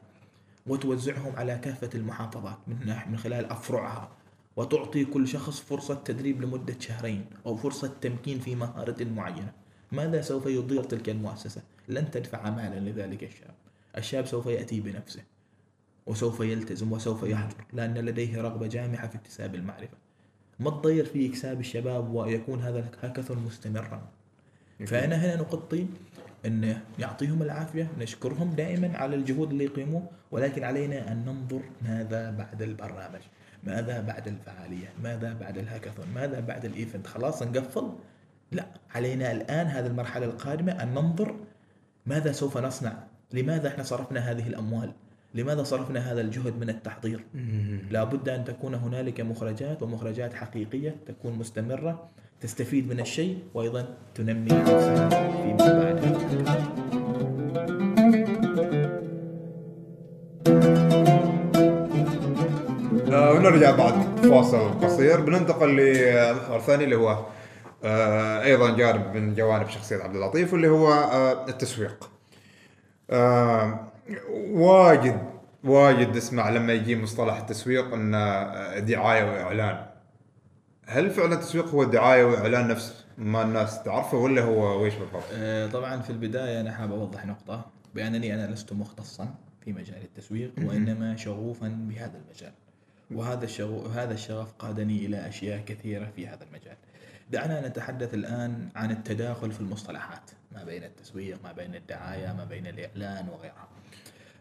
وتوزعهم 0.67 1.37
على 1.37 1.59
كافة 1.59 1.91
المحافظات 1.95 2.59
من 3.07 3.17
خلال 3.17 3.45
أفرعها 3.45 4.11
وتعطي 4.57 5.05
كل 5.05 5.29
شخص 5.29 5.61
فرصة 5.61 5.95
تدريب 5.95 6.43
لمدة 6.43 6.77
شهرين 6.81 7.27
أو 7.47 7.57
فرصة 7.57 7.93
تمكين 8.01 8.41
في 8.41 8.55
مهارة 8.55 9.05
معينة. 9.05 9.53
ماذا 9.93 10.21
سوف 10.21 10.47
يضير 10.47 10.85
تلك 10.85 11.09
المؤسسة؟ 11.09 11.63
لن 11.89 12.11
تدفع 12.11 12.51
مالا 12.51 12.91
لذلك 12.91 13.25
الشاب. 13.25 13.55
الشاب 13.97 14.27
سوف 14.27 14.47
يأتي 14.47 14.81
بنفسه 14.81 15.23
وسوف 16.07 16.41
يلتزم 16.41 16.93
وسوف 16.93 17.23
يحضر 17.23 17.65
لأن 17.73 17.95
لديه 17.95 18.41
رغبة 18.41 18.67
جامحه 18.67 19.09
في 19.09 19.17
اكتساب 19.17 19.55
المعرفة. 19.55 19.97
ما 20.61 20.71
تضير 20.71 21.05
في 21.05 21.31
اكساب 21.31 21.61
الشباب 21.61 22.15
ويكون 22.15 22.63
هذا 22.63 22.79
الهاكاثون 22.79 23.39
مستمرا. 23.39 24.09
فانا 24.87 25.17
هنا 25.17 25.37
نقطي 25.37 25.87
إن 26.47 26.77
يعطيهم 26.99 27.43
العافية 27.43 27.89
نشكرهم 27.99 28.55
دائما 28.55 28.97
على 28.97 29.17
الجهود 29.17 29.51
اللي 29.51 29.65
يقيموه 29.65 30.03
ولكن 30.31 30.65
علينا 30.65 31.13
أن 31.13 31.25
ننظر 31.25 31.63
ماذا 31.83 32.31
بعد 32.31 32.63
البرنامج 32.63 33.21
ماذا 33.65 34.01
بعد 34.01 34.29
الفعالية 34.29 34.89
ماذا 35.03 35.33
بعد 35.33 35.59
الهاكاثون 35.59 36.07
ماذا 36.15 36.41
بعد 36.41 36.65
ال 36.65 36.71
event. 36.71 37.07
خلاص 37.07 37.43
نقفل؟ 37.43 37.93
لا 38.53 38.67
علينا 38.95 39.33
الآن 39.33 39.67
هذه 39.67 39.87
المرحلة 39.87 40.27
القادمة 40.27 40.73
أن 40.83 40.89
ننظر 40.89 41.37
ماذا 42.07 42.33
سوف 42.33 42.59
نصنع 42.59 42.93
لماذا 43.33 43.69
إحنا 43.69 43.83
صرفنا 43.83 44.21
هذه 44.21 44.49
الأموال 44.49 44.93
لماذا 45.35 45.63
صرفنا 45.63 46.13
هذا 46.13 46.21
الجهد 46.21 46.57
من 46.57 46.71
التحضير. 46.71 47.25
لابد 47.91 48.29
أن 48.29 48.45
تكون 48.45 48.75
هنالك 48.75 49.21
مخرجات 49.21 49.83
ومخرجات 49.83 50.35
حقيقية 50.35 50.97
تكون 51.07 51.33
مستمرة. 51.33 52.09
تستفيد 52.45 52.89
من 52.93 53.01
الشيء 53.01 53.39
وأيضا 53.55 53.87
تنمي 54.15 54.49
نفسها 54.53 55.09
فيما 55.09 55.57
بعد 55.81 56.05
آه 63.13 63.33
ونرجع 63.33 63.71
بعد 63.71 63.93
فاصل 64.23 64.81
قصير 64.81 65.21
بننتقل 65.21 65.77
لمحور 65.77 66.61
ثاني 66.61 66.85
اللي 66.85 66.97
هو 66.97 67.19
آه 67.85 68.43
أيضا 68.43 68.77
جانب 68.77 69.17
من 69.17 69.35
جوانب 69.35 69.69
شخصية 69.69 69.97
عبد 70.03 70.15
اللطيف 70.17 70.53
واللي 70.53 70.69
هو 70.69 70.93
آه 70.93 71.49
التسويق. 71.49 72.11
واجد 74.51 75.19
واجد 75.65 76.17
نسمع 76.17 76.49
لما 76.51 76.73
يجي 76.73 76.97
مصطلح 76.97 77.37
التسويق 77.37 77.87
آه، 78.15 78.79
دعاية 78.79 79.25
وإعلان. 79.25 79.94
هل 80.87 81.11
فعلا 81.11 81.35
التسويق 81.35 81.69
هو 81.69 81.85
دعاية 81.85 82.25
وإعلان 82.25 82.69
نفس 82.69 83.05
ما 83.19 83.43
الناس 83.43 83.83
تعرفه 83.83 84.19
ولا 84.19 84.43
هو 84.43 84.83
ويش 84.83 84.95
بالضبط؟ 84.95 85.23
آه، 85.33 85.67
طبعا 85.67 86.01
في 86.01 86.11
البداية 86.11 86.61
أنا 86.61 86.73
حاب 86.73 86.93
أوضح 86.93 87.27
نقطة 87.27 87.67
بانني 87.95 88.35
أنا 88.35 88.53
لست 88.53 88.73
مختصا 88.73 89.35
في 89.65 89.73
مجال 89.73 90.03
التسويق 90.03 90.53
وإنما 90.59 91.17
شغوفا 91.17 91.69
بهذا 91.69 92.19
المجال 92.19 92.53
وهذا 93.11 93.45
الشغف 93.45 93.97
هذا 93.97 94.15
الشغف 94.15 94.53
قادني 94.53 95.07
إلى 95.07 95.29
أشياء 95.29 95.65
كثيرة 95.65 96.13
في 96.17 96.27
هذا 96.27 96.45
المجال. 96.45 96.77
دعنا 97.31 97.69
نتحدث 97.69 98.15
الآن 98.15 98.69
عن 98.77 98.91
التداخل 98.91 99.53
في 99.53 99.61
المصطلحات 99.61 100.31
ما 100.53 100.65
بين 100.65 100.85
التسويق 100.85 101.39
ما 101.45 101.53
بين 101.53 101.75
الدعاية 101.75 102.33
ما 102.33 102.45
بين 102.45 102.67
الإعلان 102.67 103.29
وغيرها. 103.29 103.69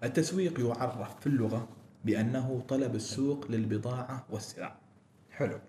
التسويق 0.03 0.59
يعرف 0.59 1.19
في 1.19 1.27
اللغة 1.27 1.67
بأنه 2.05 2.63
طلب 2.67 2.95
السوق 2.95 3.45
للبضاعة 3.49 4.25
والسلع. 4.29 4.75
حلو. 5.31 5.59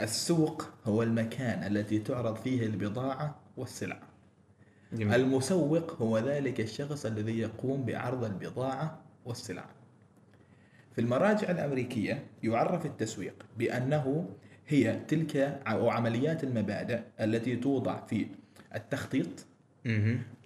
السوق 0.00 0.68
هو 0.84 1.02
المكان 1.02 1.76
التي 1.76 1.98
تعرض 1.98 2.36
فيه 2.36 2.66
البضاعة 2.66 3.34
والسلع. 3.56 4.00
جميل. 4.92 5.14
المسوق 5.14 6.02
هو 6.02 6.18
ذلك 6.18 6.60
الشخص 6.60 7.06
الذي 7.06 7.38
يقوم 7.38 7.84
بعرض 7.84 8.24
البضاعة 8.24 8.98
والسلع. 9.24 9.64
في 10.94 11.00
المراجع 11.00 11.50
الأمريكية 11.50 12.26
يعرف 12.42 12.86
التسويق 12.86 13.46
بأنه 13.58 14.28
هي 14.68 15.00
تلك 15.08 15.36
أو 15.66 15.90
عمليات 15.90 16.44
المبادئ 16.44 17.00
التي 17.20 17.56
توضع 17.56 18.06
في 18.06 18.26
التخطيط. 18.74 19.46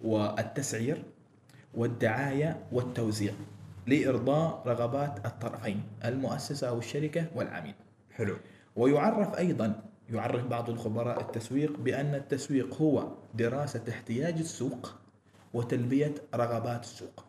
والتسعير 0.03 1.03
والدعاية 1.73 2.63
والتوزيع 2.71 3.33
لإرضاء 3.87 4.63
رغبات 4.67 5.25
الطرفين 5.25 5.83
المؤسسة 6.05 6.69
أو 6.69 6.79
الشركة 6.79 7.27
والعميل. 7.35 7.75
حلو. 8.11 8.37
ويعرف 8.75 9.37
أيضا 9.37 9.81
يعرف 10.09 10.47
بعض 10.47 10.69
الخبراء 10.69 11.21
التسويق 11.21 11.79
بأن 11.79 12.15
التسويق 12.15 12.81
هو 12.81 13.07
دراسة 13.33 13.83
احتياج 13.89 14.37
السوق 14.39 14.95
وتلبية 15.53 16.13
رغبات 16.35 16.83
السوق. 16.83 17.25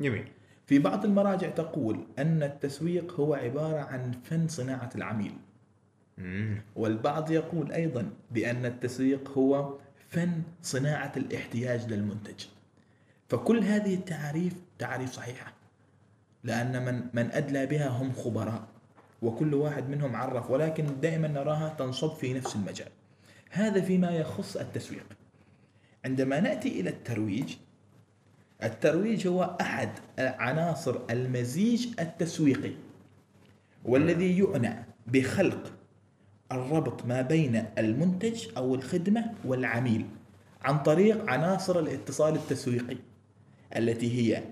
جميل. 0.00 0.28
في 0.66 0.78
بعض 0.78 1.04
المراجع 1.04 1.50
تقول 1.50 2.06
أن 2.18 2.42
التسويق 2.42 3.20
هو 3.20 3.34
عبارة 3.34 3.80
عن 3.80 4.12
فن 4.24 4.48
صناعة 4.48 4.90
العميل، 4.94 5.32
مم. 6.18 6.62
والبعض 6.76 7.30
يقول 7.30 7.72
أيضا 7.72 8.10
بأن 8.30 8.66
التسويق 8.66 9.30
هو 9.38 9.74
فن 10.08 10.42
صناعة 10.62 11.12
الاحتياج 11.16 11.92
للمنتج. 11.92 12.44
فكل 13.28 13.64
هذه 13.64 13.94
التعاريف 13.94 14.54
تعاريف 14.78 15.12
صحيحة 15.12 15.52
لأن 16.44 16.84
من 16.84 17.02
من 17.14 17.30
أدلى 17.30 17.66
بها 17.66 17.88
هم 17.88 18.12
خبراء 18.12 18.71
وكل 19.22 19.54
واحد 19.54 19.88
منهم 19.88 20.16
عرف 20.16 20.50
ولكن 20.50 21.00
دائما 21.00 21.28
نراها 21.28 21.74
تنصب 21.78 22.14
في 22.14 22.34
نفس 22.34 22.56
المجال. 22.56 22.88
هذا 23.50 23.80
فيما 23.80 24.10
يخص 24.10 24.56
التسويق. 24.56 25.06
عندما 26.04 26.40
نأتي 26.40 26.80
إلى 26.80 26.90
الترويج 26.90 27.54
الترويج 28.62 29.26
هو 29.26 29.56
أحد 29.60 29.88
عناصر 30.18 30.98
المزيج 31.10 31.86
التسويقي 32.00 32.72
والذي 33.84 34.38
يعنى 34.38 34.84
بخلق 35.06 35.72
الربط 36.52 37.06
ما 37.06 37.22
بين 37.22 37.64
المنتج 37.78 38.46
أو 38.56 38.74
الخدمة 38.74 39.34
والعميل 39.44 40.06
عن 40.62 40.78
طريق 40.78 41.30
عناصر 41.30 41.78
الاتصال 41.78 42.34
التسويقي 42.34 42.96
التي 43.76 44.32
هي 44.32 44.42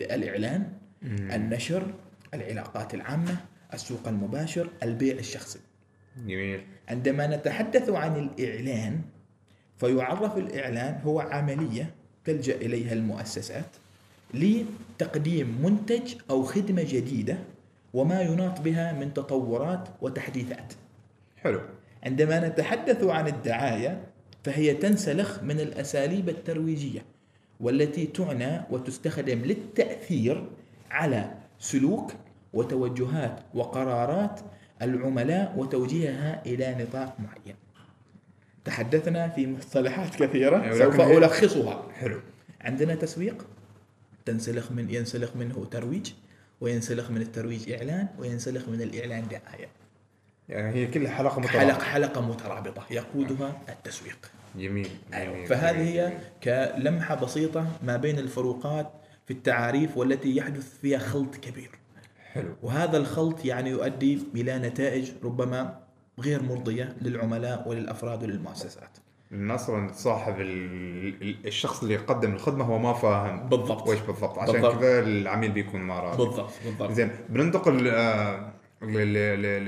الإعلان 0.00 0.72
النشر 1.04 1.94
العلاقات 2.34 2.94
العامة 2.94 3.36
السوق 3.74 4.08
المباشر 4.08 4.70
البيع 4.82 5.18
الشخصي. 5.18 5.58
جميل. 6.16 6.60
عندما 6.88 7.26
نتحدث 7.26 7.90
عن 7.90 8.16
الإعلان 8.16 9.00
فيعرف 9.76 10.38
الإعلان 10.38 11.00
هو 11.04 11.20
عملية 11.20 11.94
تلجأ 12.24 12.54
إليها 12.54 12.92
المؤسسات 12.92 13.76
لتقديم 14.34 15.58
منتج 15.62 16.14
أو 16.30 16.42
خدمة 16.42 16.82
جديدة 16.82 17.38
وما 17.94 18.22
يناط 18.22 18.60
بها 18.60 18.92
من 18.92 19.14
تطورات 19.14 19.88
وتحديثات. 20.02 20.72
حلو. 21.36 21.60
عندما 22.02 22.48
نتحدث 22.48 23.04
عن 23.04 23.26
الدعاية 23.26 24.00
فهي 24.44 24.74
تنسلخ 24.74 25.42
من 25.42 25.60
الأساليب 25.60 26.28
الترويجية 26.28 27.04
والتي 27.60 28.06
تعنى 28.06 28.60
وتستخدم 28.70 29.38
للتأثير 29.38 30.50
على 30.90 31.34
سلوك 31.58 32.12
وتوجهات 32.52 33.40
وقرارات 33.54 34.40
العملاء 34.82 35.54
وتوجيهها 35.56 36.42
إلى 36.46 36.74
نطاق 36.74 37.16
معين 37.20 37.56
تحدثنا 38.64 39.28
في 39.28 39.46
مصطلحات 39.46 40.16
كثيرة 40.16 40.56
ولكن 40.56 40.78
سوف 40.78 41.00
ألخصها 41.00 41.92
حلو 41.92 42.20
عندنا 42.60 42.94
تسويق 42.94 43.46
تنسلخ 44.24 44.72
من 44.72 44.90
ينسلخ 44.90 45.36
منه 45.36 45.66
ترويج 45.70 46.12
وينسلخ 46.60 47.10
من 47.10 47.20
الترويج 47.20 47.72
إعلان 47.72 48.08
وينسلخ 48.18 48.68
من 48.68 48.82
الإعلان 48.82 49.28
دعاية 49.28 49.68
يعني 50.48 50.74
هي 50.74 50.86
كل 50.86 51.08
حلقة 51.08 51.40
حلقة 51.40 51.40
مترابطة 51.40 51.84
حلقة 51.84 52.20
مترابطة 52.20 52.86
يقودها 52.90 53.62
التسويق 53.68 54.30
جميل 54.56 54.90
أيوة. 55.14 55.34
جميل. 55.34 55.46
فهذه. 55.46 55.78
هي 55.78 56.18
كلمحة 56.42 57.14
بسيطة 57.14 57.66
ما 57.82 57.96
بين 57.96 58.18
الفروقات 58.18 58.92
في 59.26 59.32
التعاريف 59.32 59.96
والتي 59.96 60.36
يحدث 60.36 60.78
فيها 60.80 60.98
خلط 60.98 61.36
كبير 61.36 61.70
حلو. 62.38 62.54
وهذا 62.62 62.96
الخلط 62.96 63.44
يعني 63.44 63.70
يؤدي 63.70 64.18
إلى 64.34 64.58
نتائج 64.58 65.12
ربما 65.24 65.78
غير 66.20 66.42
مرضية 66.42 66.96
للعملاء 67.02 67.68
وللأفراد 67.68 68.22
وللمؤسسات. 68.22 68.98
أصلا 69.32 69.92
صاحب 69.92 70.40
ال- 70.40 71.22
ال- 71.22 71.46
الشخص 71.46 71.82
اللي 71.82 71.94
يقدم 71.94 72.32
الخدمة 72.32 72.64
هو 72.64 72.78
ما 72.78 72.92
فاهم 72.92 73.48
بالضبط. 73.48 73.88
وش 73.88 73.98
بالضبط. 74.00 74.38
عشان 74.38 74.52
بالضبط. 74.52 74.74
كذا 74.80 75.00
العميل 75.00 75.52
بيكون 75.52 75.80
ما 75.80 76.00
راضي. 76.00 76.24
بالضبط 76.24 76.50
بالضبط. 76.64 76.92
زين 76.92 77.10
بننتقل 77.28 77.88
آه، 77.88 78.52
ل- 78.82 78.86
ل- 78.86 79.42
ل- 79.42 79.64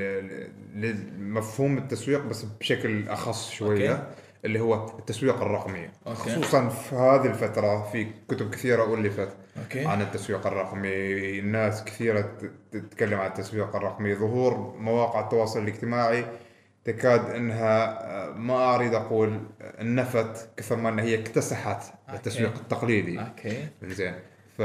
ل- 0.74 0.96
لمفهوم 1.18 1.78
التسويق 1.78 2.24
بس 2.26 2.46
بشكل 2.60 3.08
أخص 3.08 3.50
شوية. 3.50 3.92
okay. 3.92 4.02
اللي 4.44 4.60
هو 4.60 4.98
التسويق 4.98 5.42
الرقمي. 5.42 5.90
okay. 6.06 6.18
خصوصا 6.18 6.68
في 6.68 6.94
هذه 6.94 7.26
الفترة 7.26 7.90
في 7.92 8.06
كتب 8.28 8.50
كثيرة 8.50 8.94
ألفت 8.94 9.28
okay. 9.62 9.86
عن 9.86 10.02
التسويق 10.02 10.46
الرقمي. 10.46 10.88
الناس 11.38 11.84
كثيرة 11.84 12.32
تتكلم 12.72 13.20
عن 13.20 13.26
التسويق 13.26 13.76
الرقمي. 13.76 14.14
ظهور 14.14 14.74
مواقع 14.78 15.20
التواصل 15.20 15.62
الاجتماعي 15.62 16.24
تكاد 16.84 17.30
إنها 17.30 18.04
آه، 18.06 18.30
ما 18.30 18.74
أريد 18.74 18.94
أقول 18.94 19.40
أنفت 19.80 20.48
كثر 20.56 20.76
ما 20.76 20.88
انها 20.88 21.04
هي 21.04 21.20
اكتسحت 21.20 21.94
التسويق 22.12 22.54
التقليدي. 22.54 23.20
okay. 23.20 23.68
زين 23.82 24.14
ف 24.58 24.62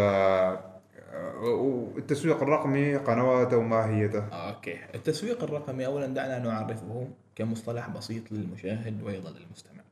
والتسويق 1.44 2.44
الرقمي 2.44 2.96
قنواته 2.96 3.58
وماهيته. 3.58 4.24
أوكي. 4.28 4.78
التسويق 4.96 5.44
الرقمي 5.44 5.86
أولا 5.86 6.08
دعنا 6.08 6.40
نعرفه. 6.40 7.08
كمصطلح 7.36 7.90
بسيط 7.90 8.32
للمشاهد 8.32 9.04
وأيضا 9.04 9.30
للمستمع. 9.30 9.84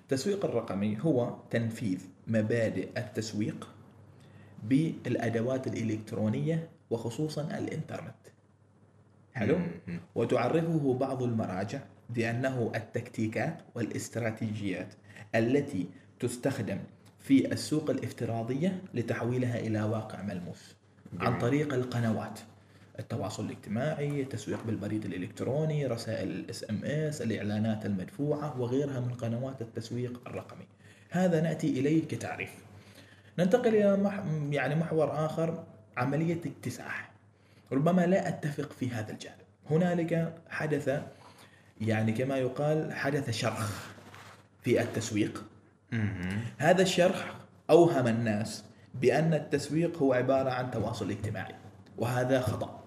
التسويق 0.00 0.44
الرقمي 0.44 0.98
هو 1.00 1.36
تنفيذ 1.50 2.00
مبادئ 2.26 2.88
التسويق 2.96 3.68
بالأدوات 4.62 5.66
الإلكترونية 5.66 6.68
وخصوصا 6.90 7.58
الإنترنت. 7.58 8.14
حلو. 9.34 9.58
وتعرفه 10.14 10.94
بعض 10.94 11.22
المراجع 11.22 11.80
بأنه 12.10 12.72
التكتيكات 12.74 13.62
والإستراتيجيات 13.74 14.94
التي 15.34 15.86
تستخدم 16.20 16.78
في 17.18 17.52
السوق 17.52 17.90
الافتراضية 17.90 18.82
لتحويلها 18.94 19.58
إلى 19.58 19.82
واقع 19.82 20.22
ملموس. 20.22 20.76
عن. 21.20 21.38
طريق 21.38 21.74
القنوات. 21.74 22.40
التواصل 23.02 23.44
الاجتماعي 23.44 24.22
التسويق 24.22 24.64
بالبريد 24.66 25.04
الإلكتروني 25.04 25.86
رسائل 25.86 26.30
الإس 26.30 26.70
إم 26.70 26.84
إس 26.84 27.22
الإعلانات 27.22 27.86
المدفوعة 27.86 28.60
وغيرها 28.60 29.00
من 29.00 29.14
قنوات 29.14 29.62
التسويق 29.62 30.20
الرقمي. 30.26 30.66
هذا 31.10 31.40
نأتي 31.40 31.80
إليه 31.80 32.08
كتعريف. 32.08 32.50
ننتقل 33.38 33.68
إلى 33.74 33.96
مح... 33.96 34.22
يعني 34.50 34.74
محور 34.74 35.26
آخر 35.26 35.64
عملية 35.96 36.40
اكتساح. 36.46 37.12
ربما 37.72 38.06
لا 38.06 38.28
أتفق 38.28 38.72
في 38.72 38.90
هذا 38.90 39.12
الجانب. 39.12 39.36
هنالك 39.70 40.34
حدث 40.48 41.02
يعني 41.80 42.12
كما 42.12 42.36
يقال 42.36 42.92
حدث 42.92 43.30
شرخ 43.30 43.92
في 44.62 44.82
التسويق. 44.82 45.44
هذا 46.58 46.82
الشرح 46.82 47.34
أوهم 47.70 48.06
الناس 48.06 48.64
بأن 48.94 49.34
التسويق 49.34 49.98
هو 49.98 50.12
عبارة 50.12 50.50
عن 50.50 50.70
تواصل 50.70 51.10
اجتماعي 51.10 51.54
وهذا 51.98 52.40
خطأ. 52.40 52.81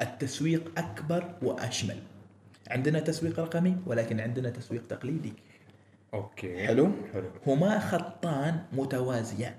التسويق 0.00 0.78
أكبر 0.78 1.24
وأشمل. 1.42 1.96
عندنا 2.70 3.00
تسويق 3.00 3.40
رقمي 3.40 3.76
ولكن 3.86 4.20
عندنا 4.20 4.50
تسويق 4.50 4.86
تقليدي. 4.86 5.32
أوكي. 6.14 6.66
حلو. 6.66 6.90
حلو. 7.12 7.30
هما 7.46 7.78
خطان 7.78 8.58
متوازيان. 8.72 9.54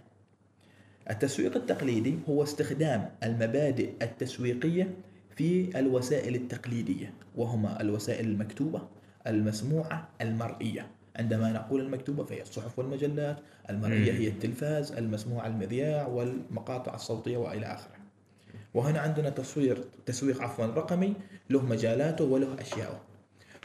التسويق 1.10 1.56
التقليدي 1.56 2.20
هو 2.30 2.44
استخدام 2.44 3.10
المبادئ 3.24 3.90
التسويقية 4.02 4.94
في 5.36 5.80
الوسائل 5.80 6.36
التقليدية 6.36 7.14
وهما 7.36 7.82
الوسائل 7.82 8.26
المكتوبة 8.26 8.82
المسموعة 9.28 10.08
المرئية. 10.22 10.88
عندما 11.16 11.52
نقول 11.52 11.82
المكتوبة 11.82 12.24
فهي 12.24 12.42
الصحف 12.42 12.80
والمجلات 12.80 13.38
المرئية 13.70 14.12
مم. 14.12 14.18
هي 14.18 14.28
التلفاز 14.28 14.92
المسموعة 14.92 15.48
المذياع 15.48 16.08
والمقاطع 16.08 16.96
الصوتية 16.96 17.38
وإلى 17.38 17.66
آخره. 17.66 17.97
وهنا 18.74 19.00
عندنا 19.00 19.30
تصوير 19.30 19.84
تسويق 20.06 20.42
عفوا 20.42 20.66
رقمي 20.66 21.14
له 21.50 21.62
مجالاته 21.66 22.24
وله 22.24 22.62
أشياءه. 22.62 23.02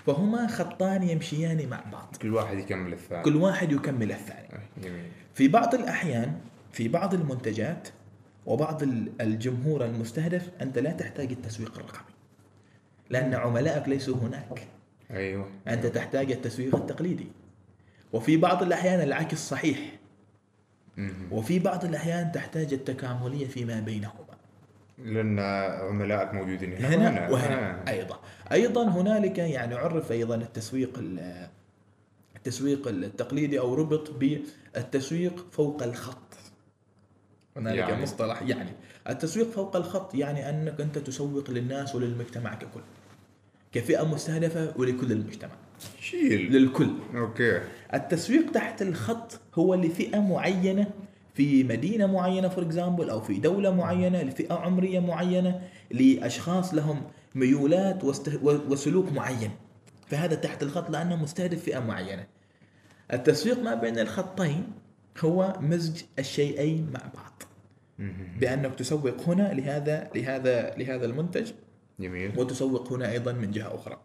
فهما 0.07 0.47
خطان 0.47 1.03
يمشيان 1.03 1.69
مع 1.69 1.81
بعض. 1.93 2.17
كل 2.23 2.35
واحد 2.35 2.59
يكمل 2.59 2.93
الثاني. 2.93 3.23
كل 3.23 3.37
واحد 3.37 3.73
يكمل 3.73 4.13
الثاني. 4.13 4.49
آه، 4.53 4.81
جميل. 4.83 5.07
في 5.35 5.49
بعض 5.49 5.75
الأحيان 5.75 6.41
في 6.73 6.89
بعض 6.89 7.15
المنتجات 7.15 7.89
وبعض 8.47 8.83
ال- 8.83 9.13
الجمهور 9.21 9.85
المستهدف 9.85 10.51
أنت 10.61 10.79
لا 10.79 10.93
تحتاج 10.93 11.33
التسويق 11.33 11.79
الرقمي. 11.79 12.13
لأن 13.11 13.35
عملائك 13.35 13.89
ليسوا 13.89 14.17
هناك. 14.17 14.67
أيوه. 15.11 15.49
أنت 15.69 15.87
تحتاج 15.87 16.33
التسويق 16.33 16.77
التقليدي. 16.77 17.27
وفي 18.13 18.37
بعض 18.37 18.63
الأحيان 18.63 19.01
العكس 19.01 19.39
صحيح. 19.49 19.79
وفي 21.31 21.59
بعض 21.59 21.85
الأحيان 21.85 22.33
تحتاج 22.33 22.73
التكاملية 22.73 23.47
فيما 23.47 23.81
بينهما. 23.81 24.32
لأن 25.03 25.39
عملائك 25.89 26.35
موجودين 26.35 26.73
هنا 26.73 27.09
هنا. 27.11 27.31
وهنا. 27.31 27.71
آه. 27.71 27.91
أيضا. 27.91 28.21
أيضا 28.53 28.89
هنالك 28.89 29.39
يعني 29.39 29.75
عرف 29.75 30.13
أيضا 30.13 30.35
التسويق 30.35 30.99
ال- 30.99 31.49
التسويق 32.37 32.89
التقليدي 32.89 33.59
أو 33.59 33.75
ربط 33.75 34.11
بالتسويق 34.11 35.47
فوق 35.53 35.83
الخط. 35.83 36.19
هنالك 37.57 37.79
يعني؟ 37.79 38.03
مصطلح. 38.03 38.43
يعني 38.43 38.71
التسويق 39.09 39.51
فوق 39.51 39.77
الخط 39.77 40.15
يعني 40.15 40.49
أنك 40.51 40.81
أنت 40.81 40.99
تسوق 40.99 41.51
للناس 41.51 41.95
وللمجتمع 41.95 42.55
ككل 42.55 42.81
كفئة 43.73 44.05
مستهدفة 44.09 44.73
ولكل 44.77 45.13
المجتمع. 45.13 45.53
شيل. 46.01 46.53
للكل. 46.53 46.91
okay. 47.15 47.61
التسويق 47.95 48.53
تحت 48.53 48.83
الخط 48.83 49.41
هو 49.55 49.75
لفئة 49.75 50.19
معينة 50.21 50.87
في 51.35 51.65
مدينة 51.65 52.07
معينة 52.07 52.49
for 52.49 52.65
example 52.65 53.11
أو 53.11 53.21
في 53.21 53.39
دولة 53.39 53.71
معينة 53.71 54.23
لفئة 54.23 54.55
عمرية 54.55 55.01
معينة 55.01 55.61
لأشخاص 55.91 56.75
لهم 56.75 57.03
ميولات 57.35 58.05
وسلوك 58.45 59.13
معين. 59.13 59.51
فهذا 60.07 60.35
تحت 60.35 60.63
الخط 60.63 60.91
لأنه 60.91 61.17
مستهدف 61.17 61.63
فئة 61.63 61.79
معينة. 61.79 62.27
التسويق 63.13 63.59
ما 63.59 63.75
بين 63.75 63.99
الخطين 63.99 64.73
هو 65.25 65.57
مزج 65.61 66.03
الشيئين 66.19 66.91
مع 66.95 67.01
بعض. 67.15 67.43
بأنك 68.41 68.75
تسوق 68.75 69.29
هنا 69.29 69.53
لهذا 69.53 70.11
لهذا 70.15 70.75
لهذا 70.77 71.05
المنتج. 71.05 71.53
جميل. 72.01 72.39
وتسوق 72.39 72.93
هنا 72.93 73.11
أيضا 73.11 73.33
من 73.33 73.51
جهة 73.51 73.75
أخرى. 73.75 74.01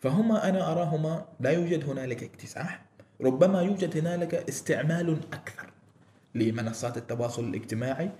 فهما 0.00 0.48
أنا 0.48 0.72
أراهما 0.72 1.24
لا 1.40 1.50
يوجد 1.50 1.90
هنالك 1.90 2.22
اكتساح. 2.22 2.84
ربما 3.20 3.62
يوجد 3.62 3.96
هنالك 3.96 4.34
استعمال 4.34 5.18
أكثر. 5.32 5.69
لمنصات 6.34 6.96
التواصل 6.96 7.44
الاجتماعي. 7.44 8.10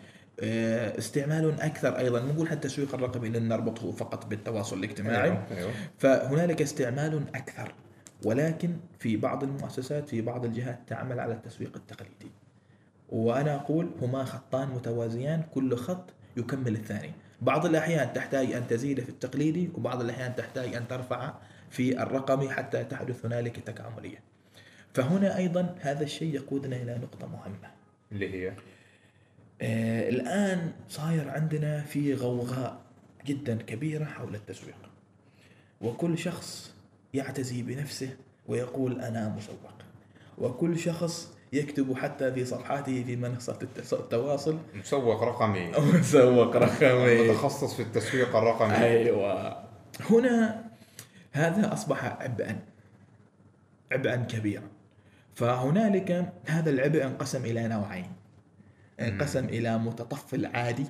آه، 0.41 0.99
استعمال 0.99 1.61
أكثر 1.61 1.99
أيضا 1.99 2.21
مو 2.21 2.33
نقول 2.33 2.49
حتى 2.49 2.55
التسويق 2.69 2.95
الرقمي 2.95 3.29
لن 3.29 3.49
نربطه 3.49 3.93
فقط 3.93 4.27
بالتواصل 4.27 4.79
الاجتماعي. 4.79 5.31
أيوه 5.31 5.47
أيوه. 5.51 5.73
فهنالك 5.99 6.63
استعمال 6.63 7.25
أكثر 7.35 7.75
ولكن 8.25 8.77
في 8.99 9.17
بعض 9.17 9.45
المؤسسات 9.45 10.09
في 10.09 10.21
بعض 10.21 10.45
الجهات 10.45 10.79
تعمل 10.87 11.21
على 11.21 11.35
التسويق 11.35 11.77
التقليدي. 11.77 12.31
وأنا 13.09 13.55
أقول 13.55 13.91
هما 14.03 14.25
خطان 14.25 14.69
متوازيان 14.69 15.43
كل 15.55 15.77
خط 15.77 16.11
يكمل 16.37 16.75
الثاني. 16.75 17.13
بعض 17.43 17.67
الأحيان 17.67 18.13
تحتاج 18.13 18.53
أن 18.53 18.67
تزيد 18.67 19.01
في 19.01 19.09
التقليدي 19.09 19.71
وبعض 19.75 20.01
الأحيان 20.01 20.37
تحتاج 20.37 20.75
أن 20.75 20.89
ترفع 20.89 21.35
في 21.71 22.03
الرقمي 22.03 22.49
حتى 22.49 22.85
تحدث 22.85 23.27
هنالك 23.27 23.57
تكامليه 23.57 24.23
فهنا 24.95 25.37
أيضا 25.37 25.75
هذا 25.81 26.03
الشيء 26.03 26.35
يقودنا 26.35 26.77
إلى 26.77 26.99
نقطة 26.99 27.27
مهمة. 27.27 27.80
اللي 28.13 28.35
هي؟ 28.35 28.53
آه 29.63 30.09
الآن 30.09 30.73
صاير 30.89 31.31
عندنا 31.31 31.81
في 31.83 32.15
غوغاء 32.15 32.81
جدا 33.27 33.57
كبيرة 33.63 34.05
حول 34.05 34.35
التسويق. 34.35 34.75
وكل 35.81 36.19
شخص 36.19 36.75
يعتزي 37.15 37.63
بنفسه 37.63 38.17
ويقول 38.47 39.01
أنا 39.01 39.29
مسوق. 39.29 39.71
وكل 40.39 40.79
شخص 40.79 41.33
يكتب 41.53 41.95
حتى 41.97 42.33
في 42.33 42.45
صفحاته 42.45 43.05
في 43.05 43.17
منصات 43.17 43.63
التس- 43.65 43.93
التواصل. 43.93 44.59
مسوق 44.75 45.23
رقمي. 45.23 45.71
مسوق 46.01 46.57
رقمي. 46.57 47.29
متخصص 47.29 47.75
في 47.75 47.83
التسويق 47.83 48.37
الرقمي. 48.37 48.75
أيوه. 48.77 49.65
هنا 50.11 50.65
هذا 51.33 51.73
أصبح 51.73 52.05
عبئا 52.05 52.59
عبئا 53.93 54.17
كبيرا. 54.17 54.69
فهنالك 55.41 56.33
هذا 56.47 56.71
العبء 56.71 57.05
انقسم 57.05 57.45
إلى 57.45 57.69
نوعين. 57.69 58.13
انقسم 59.01 59.45
إلى 59.45 59.79
متطفل 59.79 60.47
عادي 60.47 60.87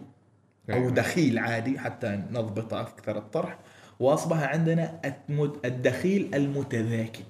أو 0.71 0.75
أيوة. 0.75 0.91
دخيل 0.91 1.39
عادي 1.39 1.79
حتى 1.79 2.23
نضبط 2.31 2.75
أكثر 2.75 3.19
الطرح 3.19 3.59
وأصبح 4.01 4.43
عندنا 4.43 5.01
الدخيل 5.65 6.35
المتذاكي. 6.35 7.25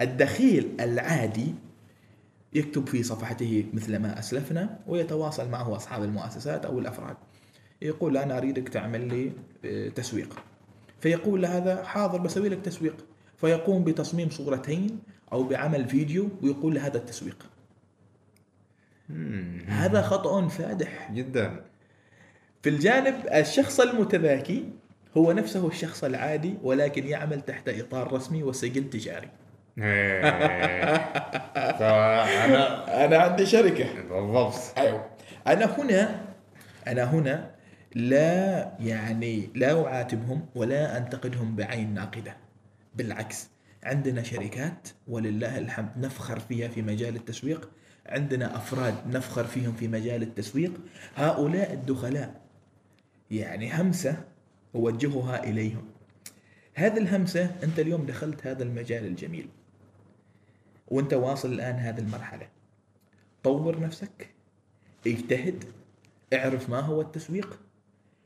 الدخيل 0.00 0.76
العادي 0.80 1.54
يكتب 2.52 2.88
في 2.88 3.02
صفحته 3.02 3.66
مثل 3.72 3.96
ما 3.96 4.18
أسلفنا 4.18 4.78
ويتواصل 4.86 5.48
معه 5.48 5.76
أصحاب 5.76 6.02
المؤسسات 6.02 6.64
أو 6.64 6.78
الأفراد. 6.78 7.16
يقول 7.82 8.16
أنا 8.16 8.38
أريدك 8.38 8.68
تعمل 8.68 9.08
لي 9.08 9.32
آه، 9.64 9.88
تسويق. 9.88 10.42
فيقول 11.00 11.46
هذا 11.46 11.84
حاضر 11.84 12.18
بسوي 12.18 12.48
لك 12.48 12.60
تسويق. 12.60 13.04
فيقوم 13.36 13.84
بتصميم 13.84 14.30
صورتين 14.30 14.98
أو 15.32 15.42
بعمل 15.42 15.88
فيديو 15.88 16.28
ويقول 16.42 16.78
هذا 16.78 16.96
التسويق. 16.96 17.46
هذا 19.66 20.02
خطأ 20.02 20.48
فادح. 20.48 21.12
جدا. 21.12 21.64
في 22.62 22.68
الجانب 22.68 23.14
الشخص 23.34 23.80
المتذاكي 23.80 24.64
هو 25.16 25.32
نفسه 25.32 25.68
الشخص 25.68 26.04
العادي 26.04 26.54
ولكن 26.62 27.06
يعمل 27.06 27.40
تحت 27.40 27.68
إطار 27.68 28.12
رسمي 28.12 28.42
وسجل 28.42 28.90
تجاري. 28.90 29.28
فانا 31.78 33.04
أنا 33.04 33.18
عندي 33.18 33.46
شركة. 33.46 34.02
بالضبط. 34.02 34.54
أيوه. 34.78 35.06
أنا 35.46 35.78
هنا 35.78 36.20
أنا 36.86 37.04
هنا 37.04 37.50
لا 37.94 38.72
يعني 38.80 39.50
لا 39.54 39.86
أعاتبهم 39.86 40.46
ولا 40.54 40.98
أنتقدهم 40.98 41.56
بعين 41.56 41.94
ناقدة. 41.94 42.36
بالعكس. 42.94 43.48
عندنا 43.84 44.22
شركات 44.22 44.88
ولله 45.08 45.58
الحمد 45.58 45.90
نفخر 45.96 46.38
فيها 46.38 46.68
في 46.68 46.82
مجال 46.82 47.16
التسويق. 47.16 47.70
عندنا 48.06 48.56
أفراد 48.56 49.16
نفخر 49.16 49.44
فيهم 49.44 49.72
في 49.72 49.88
مجال 49.88 50.22
التسويق. 50.22 50.72
هؤلاء 51.14 51.72
الدخلاء 51.72 52.40
يعني 53.30 53.72
همسة 53.72 54.24
أوجهها 54.74 55.44
إليهم. 55.44 55.84
هذه 56.74 56.98
الهمسة 56.98 57.56
أنت 57.62 57.78
اليوم 57.78 58.06
دخلت 58.06 58.46
هذا 58.46 58.62
المجال 58.62 59.06
الجميل. 59.06 59.48
وأنت 60.88 61.14
واصل 61.14 61.52
الآن 61.52 61.74
هذه 61.74 61.98
المرحلة. 61.98 62.48
طور 63.42 63.80
نفسك 63.80 64.34
اجتهد 65.06 65.64
اعرف 66.34 66.70
ما 66.70 66.80
هو 66.80 67.00
التسويق 67.00 67.58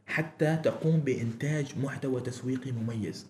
حتى 0.06 0.56
تقوم 0.56 1.00
بإنتاج 1.00 1.78
محتوى 1.78 2.20
تسويقي 2.20 2.72
مميز. 2.72 3.26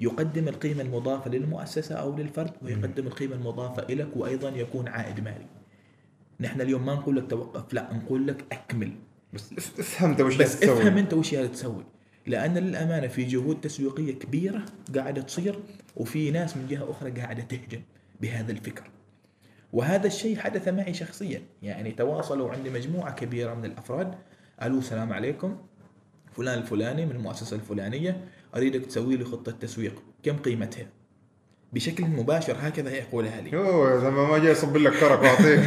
يقدم 0.00 0.48
القيمة 0.48 0.82
المضافة 0.82 1.30
للمؤسسة 1.30 1.94
أو 1.94 2.16
للفرد 2.16 2.52
ويقدم 2.62 3.06
القيمة 3.06 3.34
المضافة 3.34 3.94
لك 3.94 4.08
وأيضا 4.16 4.48
يكون 4.48 4.88
عائد 4.88 5.20
مالي. 5.20 5.46
نحن 6.40 6.60
اليوم 6.60 6.86
ما 6.86 6.94
نقول 6.94 7.16
لك 7.16 7.30
توقف 7.30 7.74
لا 7.74 7.94
نقول 7.94 8.26
لك 8.26 8.44
أكمل. 8.52 8.92
بس 9.32 9.52
اف- 9.52 9.80
افهم 9.80 10.10
انت 10.10 10.20
وش 10.20 10.36
بس 10.36 10.60
تسوي. 10.60 10.72
افهم 10.82 10.98
انت 10.98 11.14
وش 11.14 11.34
قاعد 11.34 11.52
تسوي. 11.52 11.84
لأن 12.26 12.58
للأمانة 12.58 13.06
في 13.06 13.24
جهود 13.24 13.60
تسويقية 13.60 14.12
كبيرة 14.18 14.64
قاعدة 14.96 15.22
تصير 15.22 15.58
وفي 15.96 16.30
ناس 16.30 16.56
من 16.56 16.66
جهة 16.68 16.90
أخرى 16.90 17.10
قاعدة 17.10 17.42
تهجم 17.42 17.80
بهذا 18.20 18.52
الفكر. 18.52 18.90
وهذا 19.72 20.06
الشيء 20.06 20.38
حدث 20.38 20.68
معي 20.68 20.94
شخصيا. 20.94 21.42
يعني 21.62 21.90
تواصلوا 21.92 22.50
عندي 22.50 22.70
مجموعة 22.70 23.14
كبيرة 23.14 23.54
من 23.54 23.64
الأفراد. 23.64 24.14
قالوا 24.60 24.78
السلام 24.78 25.12
عليكم. 25.12 25.56
فلان 26.32 26.58
الفلاني 26.58 27.06
من 27.06 27.12
المؤسسة 27.16 27.56
الفلانية. 27.56 28.24
أريدك 28.56 28.86
تسوي 28.86 29.16
لي 29.16 29.24
خطة 29.24 29.52
تسويق. 29.52 30.02
كم 30.22 30.36
قيمتها؟ 30.36 30.86
بشكل 31.72 32.04
مباشر 32.04 32.56
هكذا 32.60 32.90
يقولها 32.90 33.40
لي. 33.40 33.50
يوه 33.52 34.00
زي 34.00 34.10
ما 34.10 34.38
جاي 34.38 34.52
يصب 34.52 34.76
لك 34.76 34.92
كرك 34.92 35.22
واعطيك 35.22 35.60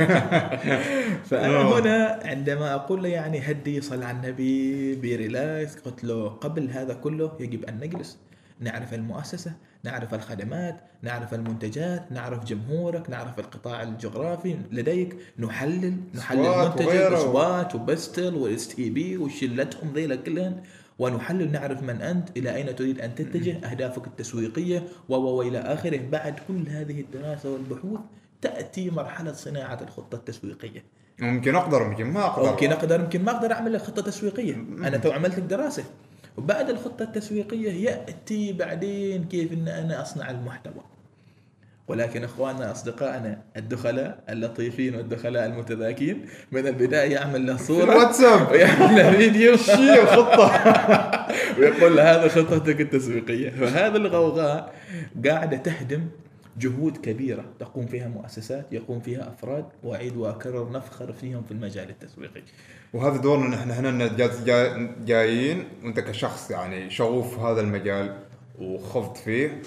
فأنا. 1.29 1.61
هنا 1.79 2.19
عندما 2.23 2.73
أقول 2.73 3.03
له 3.03 3.09
يعني 3.09 3.39
هدي 3.39 3.81
صل 3.81 4.03
على 4.03 4.17
النبي 4.17 4.95
ب 4.95 5.08
relax 5.08 5.75
قلت 5.75 6.03
له 6.03 6.27
قبل 6.27 6.69
هذا 6.69 6.93
كله 6.93 7.31
يجب 7.39 7.65
أن 7.65 7.79
نجلس. 7.79 8.17
نعرف 8.59 8.93
المؤسسة 8.93 9.53
نعرف 9.83 10.13
الخدمات 10.13 10.81
نعرف 11.01 11.33
المنتجات 11.33 12.11
نعرف 12.11 12.45
جمهورك 12.45 13.09
نعرف 13.09 13.39
القطاع 13.39 13.83
الجغرافي 13.83 14.57
لديك. 14.71 15.15
نحلل 15.39 15.97
نحلل 16.15 16.65
منتجك. 16.65 16.87
SWOT 16.89 17.75
و 17.75 18.35
PESTEL 18.35 18.67
وال 18.67 18.89
STP 18.89 19.17
وشلتهم 19.17 19.93
ذيلا 19.93 20.15
كلهن. 20.15 20.63
ونحلل 20.99 21.51
نعرف 21.51 21.83
من 21.83 22.01
أنت 22.01 22.37
إلى 22.37 22.55
أين 22.55 22.75
تريد 22.75 23.01
أن 23.01 23.15
تتجه 23.15 23.57
أهدافك 23.71 24.07
التسويقية 24.07 24.83
و 25.09 25.15
و 25.15 25.35
وإلى 25.35 25.59
آخره. 25.59 26.01
بعد 26.11 26.39
كل 26.47 26.67
هذه 26.67 27.01
الدراسة 27.01 27.53
والبحوث 27.53 27.99
تأتي 28.41 28.89
مرحلة 28.89 29.33
صناعة 29.33 29.79
الخطة 29.81 30.15
التسويقية. 30.15 30.83
ممكن 31.19 31.55
أقدر 31.55 31.83
ممكن 31.89 32.05
ما 32.05 32.25
أقدر. 32.25 32.51
ممكن 32.51 32.71
أقدر 32.71 32.99
يمكن 32.99 33.23
ما 33.23 33.31
أقدر 33.31 33.51
أعمل 33.53 33.73
لك 33.73 33.81
خطة 33.81 34.01
تسويقية. 34.01 34.53
أنا 34.55 34.97
تو 34.97 35.11
عملت 35.11 35.39
لك 35.39 35.43
دراسه 35.43 35.83
وبعد 36.37 36.69
الخطة 36.69 37.03
التسويقية 37.03 37.71
يأتي 37.71 38.53
بعدين 38.53 39.23
كيف 39.23 39.53
إن 39.53 39.67
أنا 39.67 40.01
أصنع 40.01 40.29
المحتوى. 40.29 40.92
ولكن 41.87 42.23
إخواننا 42.23 42.71
أصدقائنا 42.71 43.41
الدخلاء 43.57 44.23
اللطيفين 44.29 44.95
والدخلاء 44.95 45.45
المتذاكين 45.45 46.25
من 46.51 46.67
البداية 46.67 47.11
يعمل 47.11 47.47
له 47.47 47.57
صورة 47.57 47.83
الواتساب. 47.83 48.51
ويعمل 48.51 48.95
له 48.95 49.11
فيديو. 49.11 49.57
شيء 49.75 50.05
خطة. 50.05 50.51
ويقول 51.59 51.97
له 51.97 52.11
هذا 52.11 52.27
خطتك 52.27 52.81
التسويقية. 52.81 53.49
فهذا 53.49 53.97
الغوغاء 53.97 54.73
قاعدة 55.25 55.57
تهدم 55.57 56.07
جهود 56.59 56.97
كبيرة 56.97 57.45
تقوم 57.59 57.85
فيها 57.85 58.07
مؤسسات 58.07 58.65
يقوم 58.71 58.99
فيها 58.99 59.29
أفراد 59.29 59.65
وأعيد 59.83 60.17
وأكرر 60.17 60.71
نفخر 60.71 61.13
فيهم 61.13 61.43
في 61.43 61.51
المجال 61.51 61.89
التسويقي. 61.89 62.41
وهذا 62.93 63.17
دورنا 63.17 63.55
نحن. 63.55 63.71
هنا 63.71 64.07
جايين 65.05 65.67
وأنت 65.83 65.99
كشخص 65.99 66.51
يعني 66.51 66.89
شغوف 66.89 67.35
في 67.35 67.41
هذا 67.41 67.61
المجال 67.61 68.17
وخضت 68.59 69.17
فيه. 69.17 69.61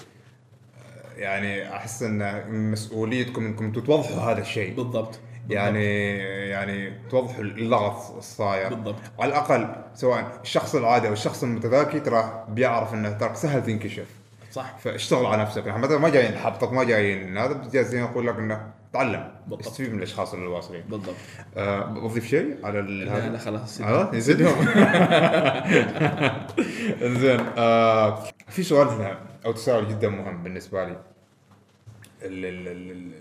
يعني 1.17 1.75
أحس 1.75 2.03
إن 2.03 2.43
مسؤوليتكم 2.71 3.45
إنكم 3.45 3.71
توضحوا 3.71 4.31
هذا 4.31 4.41
الشيء. 4.41 4.75
بالضبط. 4.75 5.19
يعني 5.49 6.17
يعني 6.49 6.93
توضحوا 7.09 7.43
اللغط 7.43 8.15
الصاير. 8.17 8.73
بالضبط. 8.73 8.95
على 9.19 9.29
الأقل 9.29 9.75
سواء 9.95 10.39
الشخص 10.43 10.75
العادي 10.75 11.07
أو 11.07 11.13
الشخص 11.13 11.43
المتذاكي 11.43 11.99
ترى 11.99 12.45
بيعرف 12.49 12.93
إنه 12.93 13.11
ترى 13.11 13.35
سهل 13.35 13.63
تنكشف. 13.63 14.07
صح. 14.51 14.77
فاشتغل 14.77 15.25
على 15.25 15.41
نفسك. 15.41 15.67
إحنا 15.67 15.77
مثلا 15.81 15.97
ما 15.97 16.09
جايين 16.09 16.33
نحبطك 16.33 16.73
ما 16.73 16.83
جايين 16.83 17.37
هذا 17.37 17.53
بس 17.53 17.67
جالسين 17.71 18.03
أقول 18.03 18.27
لك 18.27 18.35
إنه 18.35 18.71
تعلم. 18.93 19.31
بالضبط. 19.47 19.67
استفيد 19.67 19.91
من 19.91 19.97
الأشخاص 19.97 20.33
اللي 20.33 20.47
واصلين. 20.47 20.81
بالضبط. 20.89 21.15
أه 21.57 21.79
بضيف 21.85 22.27
شيء 22.27 22.65
على 22.65 22.79
ال- 22.79 23.05
لا 23.05 23.29
لا 23.29 23.37
خلاص. 23.37 23.81
آه 23.81 24.15
يزيدهم 24.15 24.67
إنزين 27.01 27.39
آه 27.57 28.23
في 28.49 28.63
سؤال 28.63 28.87
هنا 28.87 29.19
أو 29.45 29.51
تساؤل 29.51 29.87
جدا 29.89 30.09
مهم 30.09 30.43
بالنسبة 30.43 30.83
لي. 30.85 30.91
ال 32.21 32.45
ال 32.45 32.67
ال 32.67 32.91
ال 32.91 33.13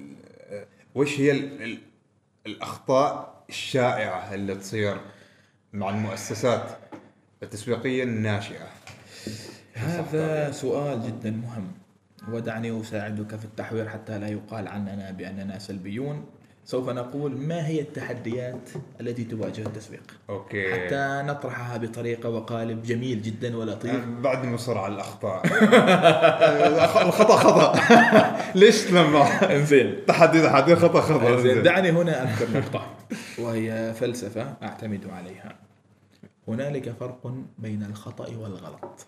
ال 0.53 0.64
وش 0.95 1.20
هي 1.20 1.31
ال 1.31 1.62
ال 1.62 1.79
الأخطاء 2.47 3.43
الشائعة 3.49 4.35
اللي 4.35 4.55
تصير 4.55 4.97
مع 5.72 5.91
المؤسسات 5.91 6.70
التسويقية 7.43 8.03
الناشئة؟ 8.03 8.66
هذا 9.77 10.51
سؤال 10.51 11.03
جدا 11.07 11.31
مهم. 11.31 11.68
ودعني 12.33 12.81
أساعدك 12.81 13.37
في 13.37 13.45
التحوير 13.45 13.89
حتى 13.89 14.18
لا 14.18 14.29
يقال 14.29 14.68
عننا 14.68 15.11
بأننا 15.11 15.59
سلبيون. 15.59 16.24
سوف 16.64 16.89
نقول 16.89 17.37
ما 17.37 17.66
هي 17.66 17.81
التحديات 17.81 18.68
التي 19.01 19.24
تواجه 19.24 19.66
التسويق؟ 19.66 20.03
أوكي. 20.31 20.72
حتى 20.74 21.22
نطرحها 21.27 21.77
بطريقة 21.77 22.29
وقالب 22.29 22.83
جميل 22.83 23.22
جدا 23.22 23.57
ولطيف. 23.57 24.05
بعد 24.05 24.47
مصر 24.47 24.79
على 24.79 24.95
الأخطاء. 24.95 25.43
الخطأ 27.07 27.37
خطأ. 27.37 27.79
ليش 28.61 28.91
لما؟ 28.93 29.57
إنزين. 29.57 30.07
تحدي 30.07 30.43
تحدي 30.43 30.77
خطأ 30.77 31.01
خطأ. 31.01 31.24
زين 31.24 31.33
إنزين. 31.35 31.62
دعني 31.62 31.91
هنا 31.91 32.22
أذكر 32.22 32.59
نقطة. 32.59 32.87
وهي 33.39 33.95
فلسفة 33.95 34.55
أعتمد 34.62 35.07
عليها. 35.11 35.53
هنالك 36.49 36.95
فرق 37.01 37.35
بين 37.59 37.83
الخطأ 37.83 38.27
والغلط. 38.37 39.07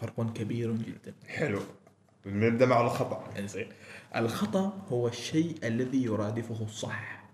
فرق 0.00 0.32
كبير 0.32 0.72
جدا. 0.72 1.14
حلو. 1.28 1.60
نبدأ 2.26 2.66
مع 2.66 2.80
الخطأ. 2.80 3.24
إنزين. 3.38 3.68
الخطأ 4.16 4.86
هو 4.88 5.08
الشيء 5.08 5.58
الذي 5.64 6.04
يرادفه 6.04 6.64
الصح. 6.64 7.24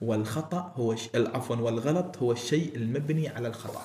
والخطأ 0.00 0.72
هو 0.76 0.96
ش... 0.96 1.08
عفوا 1.16 1.56
والغلط 1.56 2.18
هو 2.18 2.32
الشيء 2.32 2.76
المبني 2.76 3.28
على 3.28 3.48
الخطأ. 3.48 3.82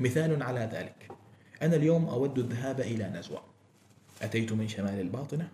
مثال 0.00 0.42
على 0.42 0.70
ذلك. 0.72 1.10
أنا 1.62 1.76
اليوم 1.76 2.04
أود 2.04 2.38
الذهاب 2.38 2.80
إلى 2.80 3.08
نزوة. 3.08 3.42
أتيت 4.22 4.52
من 4.52 4.68
شمال 4.68 5.00
الباطنة 5.00 5.48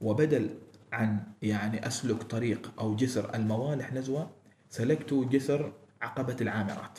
وبدل 0.00 0.58
عن 0.92 1.20
يعني 1.42 1.86
أسلك 1.86 2.22
طريق 2.22 2.72
أو 2.80 2.96
جسر 2.96 3.34
الموالح 3.34 3.92
نزوة 3.92 4.30
سلكت 4.70 5.14
جسر 5.14 5.72
عقبة 6.02 6.36
العامرات. 6.40 6.98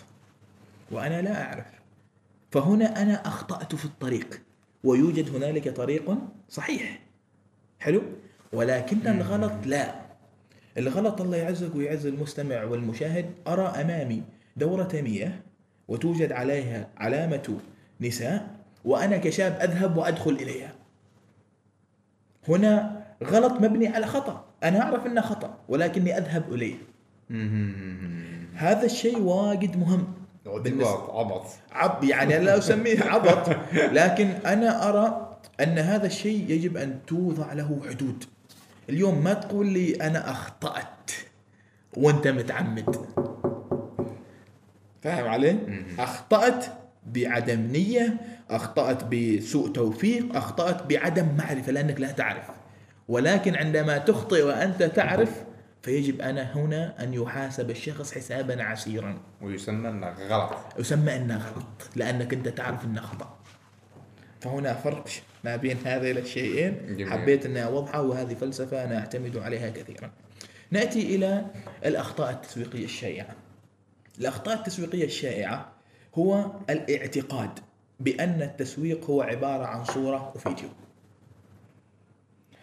وأنا 0.92 1.22
لا 1.22 1.44
أعرف 1.44 1.81
فهنا 2.52 3.02
أنا 3.02 3.28
أخطأت 3.28 3.76
في 3.76 3.86
الطريق. 3.86 4.42
ويوجد 4.84 5.36
هنالك 5.36 5.70
طريق 5.70 6.18
صحيح. 6.50 7.00
حلو؟ 7.80 8.02
ولكن 8.54 9.08
الغلط 9.08 9.52
لا. 9.66 9.96
الغلط 10.78 11.22
الله 11.22 11.38
يعزك 11.38 11.76
ويعز 11.76 12.06
المستمع 12.06 12.64
والمشاهد 12.64 13.26
أرى 13.48 13.64
أمامي 13.64 14.24
دورة 14.58 14.90
مياه 14.94 15.32
وتوجد 15.88 16.32
عليها 16.32 16.88
علامة 16.98 17.60
نساء 18.02 18.56
وأنا 18.86 19.18
كشاب 19.18 19.60
أذهب 19.62 19.98
وأدخل 19.98 20.32
إليها. 20.32 20.74
هنا 22.48 23.04
غلط 23.24 23.52
مبني 23.62 23.88
على 23.88 24.08
خطأ. 24.08 24.46
أنا 24.64 24.82
أعرف 24.82 25.06
أنه 25.06 25.22
خطأ 25.22 25.58
ولكني 25.70 26.18
أذهب 26.18 26.54
إليه. 26.54 26.76
هذا 28.56 28.86
الشيء 28.86 29.20
واجد 29.20 29.78
مهم. 29.78 30.14
اعتباط 30.48 31.10
عبط. 31.10 31.46
عب 31.72 32.04
يعني 32.04 32.40
لا 32.40 32.58
أسميه 32.58 33.04
عبط 33.04 33.50
لكن 33.74 34.28
أنا 34.46 34.90
أرى 34.90 35.38
أن 35.60 35.80
هذا 35.80 36.06
الشيء 36.06 36.50
يجب 36.50 36.78
أن 36.78 37.00
توضع 37.08 37.54
له 37.54 37.82
حدود. 37.90 38.24
اليوم 38.90 39.24
ما 39.24 39.34
تقول 39.34 39.68
لي 39.68 39.96
أنا 39.96 40.32
أخطأت 40.32 41.12
وأنت 41.98 42.28
متعمد. 42.28 42.96
فاهم 45.02 45.28
علي؟ 45.28 45.58
أخطأت 46.00 46.66
بعدم 47.06 47.60
نية 47.62 48.18
أخطأت 48.50 49.04
بسوء 49.04 49.72
توفيق 49.72 50.36
أخطأت 50.36 50.84
بعدم 50.86 51.28
معرفة 51.38 51.72
لأنك 51.72 52.02
لا 52.02 52.12
تعرف. 52.12 52.46
ولكن 53.08 53.56
عندما 53.56 53.98
تخطئ 53.98 54.44
وأنت 54.44 54.84
تعرف 54.84 55.44
فيجب 55.82 56.22
أنا 56.22 56.56
هنا 56.56 57.04
أن 57.04 57.14
يحاسب 57.14 57.70
الشخص 57.70 58.14
حسابا 58.14 58.64
عسيرا. 58.64 59.18
ويسمى 59.42 59.90
أنه 59.90 60.10
غلط. 60.10 60.58
يسمى 60.80 61.16
أنه 61.16 61.48
غلط 61.48 61.90
لأنك 61.96 62.34
أنت 62.34 62.48
تعرف 62.48 62.86
أنه 62.86 63.02
خطأ. 63.02 63.38
فهنا 64.42 64.74
فرق 64.74 65.10
ما 65.44 65.56
بين 65.56 65.78
هذين 65.86 66.18
الشيئين. 66.18 66.98
جميل. 66.98 67.12
حبيت 67.12 67.46
اني 67.46 67.64
اوضحه 67.64 68.02
وهذه 68.02 68.34
فلسفة 68.34 68.84
أنا 68.84 69.00
أعتمد 69.00 69.38
عليها 69.38 69.70
كثيرا. 69.70 70.12
نأتي 70.72 71.16
إلى 71.16 71.46
الأخطاء 71.86 72.32
التسويقية 72.32 72.86
الشائعة. 72.86 73.36
الأخطاء 74.20 74.56
التسويقية 74.56 75.06
الشائعة 75.06 75.72
هو 76.16 76.52
الاعتقاد 76.70 77.60
بأن 78.00 78.42
التسويق 78.42 79.06
هو 79.06 79.22
عبارة 79.22 79.66
عن 79.66 79.84
صورة 79.84 80.32
وفيديو. 80.36 80.70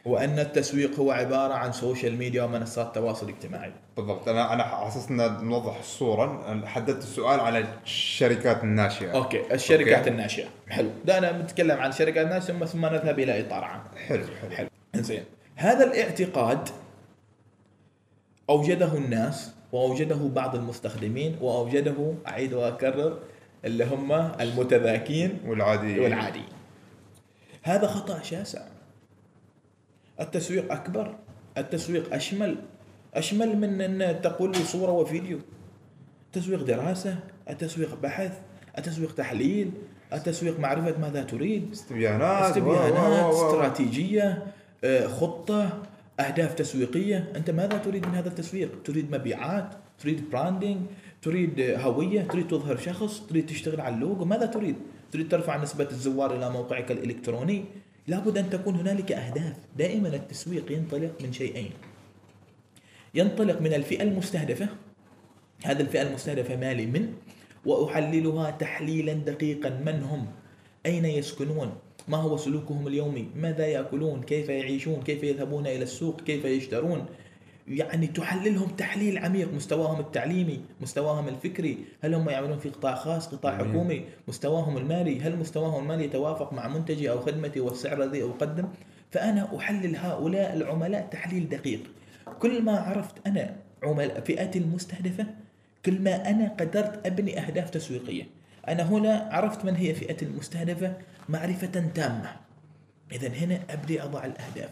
وأن 0.09 0.39
التسويق 0.39 1.01
هو 1.01 1.11
عبارة 1.11 1.55
عن 1.55 1.73
social 1.73 2.17
media 2.17 2.43
ومنصات 2.43 2.87
التواصل 2.87 3.29
الاجتماعي 3.29 3.73
بالضبط. 3.97 4.29
أنا 4.29 4.53
أنا 4.53 4.89
أساس 4.89 5.11
إن 5.11 5.45
نوضح 5.45 5.79
الصورة 5.79 6.63
حددت 6.67 7.03
السؤال 7.03 7.41
على 7.41 7.65
الشركات 7.85 8.65
الناشئة. 8.65 9.13
okay 9.13 9.55
الشركات 9.55 9.99
okay. 9.99 10.11
الناشئة. 10.11 10.47
حلو. 10.69 10.91
ده 11.05 11.19
أنا 11.19 11.33
بتكلم 11.33 11.81
عن 11.81 11.93
شركات 11.93 12.27
ناشئة 12.27 12.47
ثم 12.53 12.65
ثم 12.65 12.87
نذهب 12.87 13.19
إلى 13.19 13.41
إطار 13.41 13.65
عام. 13.65 13.83
حلو 14.09 14.25
حلو. 14.43 14.51
حلو. 14.51 14.69
إنزين. 14.95 15.25
هذا 15.57 15.85
الاعتقاد 15.85 16.69
أوجده 18.51 18.95
الناس 18.95 19.51
وأوجده 19.73 20.17
بعض 20.17 20.55
المستخدمين 20.55 21.37
وأوجده 21.41 22.15
أعيد 22.29 22.53
وأكرر 22.53 23.19
اللي 23.65 23.85
هم 23.85 24.13
المتذاكين 24.13 25.41
والعادي 25.47 26.01
والعاديين. 26.01 26.49
هذا 27.63 27.87
خطأ 27.87 28.23
شاسع. 28.23 28.61
التسويق 30.21 30.73
أكبر 30.73 31.15
التسويق 31.59 32.15
أشمل 32.15 32.57
أشمل 33.15 33.57
من 33.57 34.03
أن 34.03 34.21
تقول 34.23 34.53
لي 34.53 34.59
صورة 34.65 34.93
وفيديو. 34.93 35.39
التسويق 36.27 36.63
دراسة 36.63 37.17
التسويق 37.51 37.95
بحث 38.03 38.39
التسويق 38.79 39.15
تحليل 39.15 39.71
التسويق 40.13 40.61
معرفة 40.61 40.99
ماذا 40.99 41.23
تريد 41.23 41.71
استبيانات 41.73 42.45
استبيانات 42.45 43.35
استراتيجية 43.35 44.47
آه، 44.85 45.07
خطة 45.07 45.83
أهداف 46.21 46.55
تسويقية. 46.55 47.33
أنت 47.37 47.51
ماذا 47.51 47.79
تريد 47.79 48.07
من 48.07 48.15
هذا 48.15 48.29
التسويق؟ 48.29 48.71
تريد 48.85 49.15
مبيعات 49.15 49.69
تريد 49.99 50.31
branding 50.31 50.77
تريد 51.23 51.61
آه، 51.61 51.79
هوية 51.79 52.23
تريد 52.23 52.49
تظهر 52.49 52.77
شخص 52.77 53.21
تريد 53.21 53.47
تشتغل 53.47 53.81
على 53.81 53.95
اللوجو 53.95 54.25
ماذا 54.25 54.47
تريد؟ 54.47 54.77
تريد 55.13 55.29
ترفع 55.29 55.57
نسبة 55.57 55.89
الزوار 55.91 56.37
إلى 56.37 56.51
موقعك 56.51 56.91
الإلكتروني. 56.91 57.65
لابد 58.09 58.39
أن 58.39 58.51
تكون 58.51 58.75
هنالك 58.75 59.13
أهداف. 59.13 59.57
دائما 59.77 60.09
التسويق 60.09 60.73
ينطلق 60.73 61.13
من 61.23 61.33
شيئين. 61.33 61.71
ينطلق 63.15 63.61
من 63.61 63.75
الفئة 63.75 64.03
المستهدفة. 64.03 64.69
هذا 65.65 65.83
الفئة 65.83 66.03
المستهدفة 66.03 66.57
مالي 66.57 66.87
من 66.87 67.13
وأحللها 67.67 68.51
تحليلا 68.51 69.13
دقيقا. 69.13 69.71
من 69.71 70.03
هم؟ 70.03 70.27
أين 70.87 71.05
يسكنون؟ 71.05 71.73
ما 72.09 72.17
هو 72.17 72.37
سلوكهم 72.37 72.87
اليومي؟ 72.87 73.29
ماذا 73.37 73.67
يأكلون؟ 73.67 74.23
كيف 74.23 74.49
يعيشون؟ 74.49 75.03
كيف 75.03 75.23
يذهبون 75.23 75.67
إلى 75.67 75.83
السوق؟ 75.83 76.21
كيف 76.21 76.45
يشترون؟ 76.45 77.07
يعني 77.71 78.07
تحللهم 78.07 78.69
تحليل 78.69 79.19
عميق 79.19 79.55
مستواهم 79.55 80.01
التعليمي 80.01 80.61
مستواهم 80.81 81.29
الفكري 81.29 81.79
هل 82.01 82.15
هم 82.15 82.29
يعملون 82.29 82.59
في 82.59 82.69
قطاع 82.69 82.95
خاص 82.95 83.29
قطاع 83.29 83.59
جميل. 83.59 83.71
حكومي 83.71 84.05
مستواهم 84.29 84.77
المالي 84.77 85.21
هل 85.21 85.37
مستواهم 85.37 85.83
المالي 85.83 86.05
يتوافق 86.05 86.53
مع 86.53 86.69
منتجي 86.69 87.11
أو 87.11 87.21
خدمتي 87.21 87.61
والسعر 87.61 88.03
الذي 88.03 88.23
أقدم؟ 88.23 88.69
فأنا 89.11 89.57
أحلل 89.59 89.97
هؤلاء 89.97 90.57
العملاء 90.57 91.09
تحليل 91.11 91.49
دقيق. 91.49 91.81
كل 92.39 92.63
ما 92.63 92.79
عرفت 92.79 93.27
أنا 93.27 93.57
عملاء 93.83 94.21
فئتي 94.21 94.59
المستهدفة 94.59 95.27
كل 95.87 96.03
ما 96.03 96.31
أنا 96.31 96.49
قدرت 96.61 97.07
أبني 97.07 97.39
أهداف 97.39 97.71
تسويقية. 97.71 98.27
أنا 98.69 98.83
هنا 98.83 99.29
عرفت 99.33 99.65
من 99.65 99.77
هي 99.77 99.95
فئتي 99.95 100.25
المستهدفة 100.25 100.97
معرفة 101.29 101.91
تامة. 101.95 102.37
إذا 103.13 103.29
هنا 103.29 103.61
أبدي 103.71 104.03
أضع 104.03 104.25
الأهداف. 104.25 104.71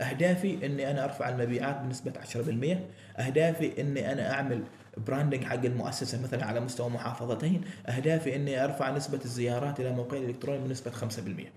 أهدافي 0.00 0.66
أني 0.66 0.90
أنا 0.90 1.04
أرفع 1.04 1.28
المبيعات 1.28 1.80
بنسبة 1.80 2.12
10% 2.20 3.20
أهدافي 3.20 3.80
أني 3.80 4.12
أنا 4.12 4.32
أعمل 4.32 4.62
براندنج 5.06 5.44
حق 5.44 5.64
المؤسسة 5.64 6.22
مثلا 6.22 6.44
على 6.44 6.60
مستوى 6.60 6.88
محافظتين. 6.90 7.60
أهدافي 7.88 8.36
أني 8.36 8.64
أرفع 8.64 8.90
نسبة 8.90 9.20
الزيارات 9.24 9.80
إلى 9.80 9.90
موقعي 9.92 10.20
الإلكتروني 10.20 10.58
بنسبة 10.58 10.90
5% 10.90 11.52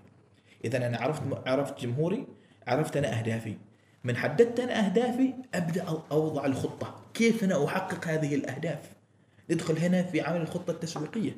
إذا 0.64 0.86
أنا 0.86 0.98
عرفت 0.98 1.22
عرفت 1.46 1.80
جمهوري 1.80 2.26
عرفت 2.66 2.96
أنا 2.96 3.18
أهدافي. 3.18 3.54
من 4.04 4.16
حددت 4.16 4.60
أنا 4.60 4.86
أهدافي 4.86 5.32
أبدأ 5.54 5.84
أو- 5.84 6.12
أوضع 6.12 6.46
الخطة. 6.46 7.00
كيف 7.14 7.44
أنا 7.44 7.64
أحقق 7.64 8.08
هذه 8.08 8.34
الأهداف؟ 8.34 8.78
ندخل 9.50 9.78
هنا 9.78 10.02
في 10.02 10.20
عمل 10.20 10.40
الخطة 10.40 10.70
التسويقية. 10.70 11.32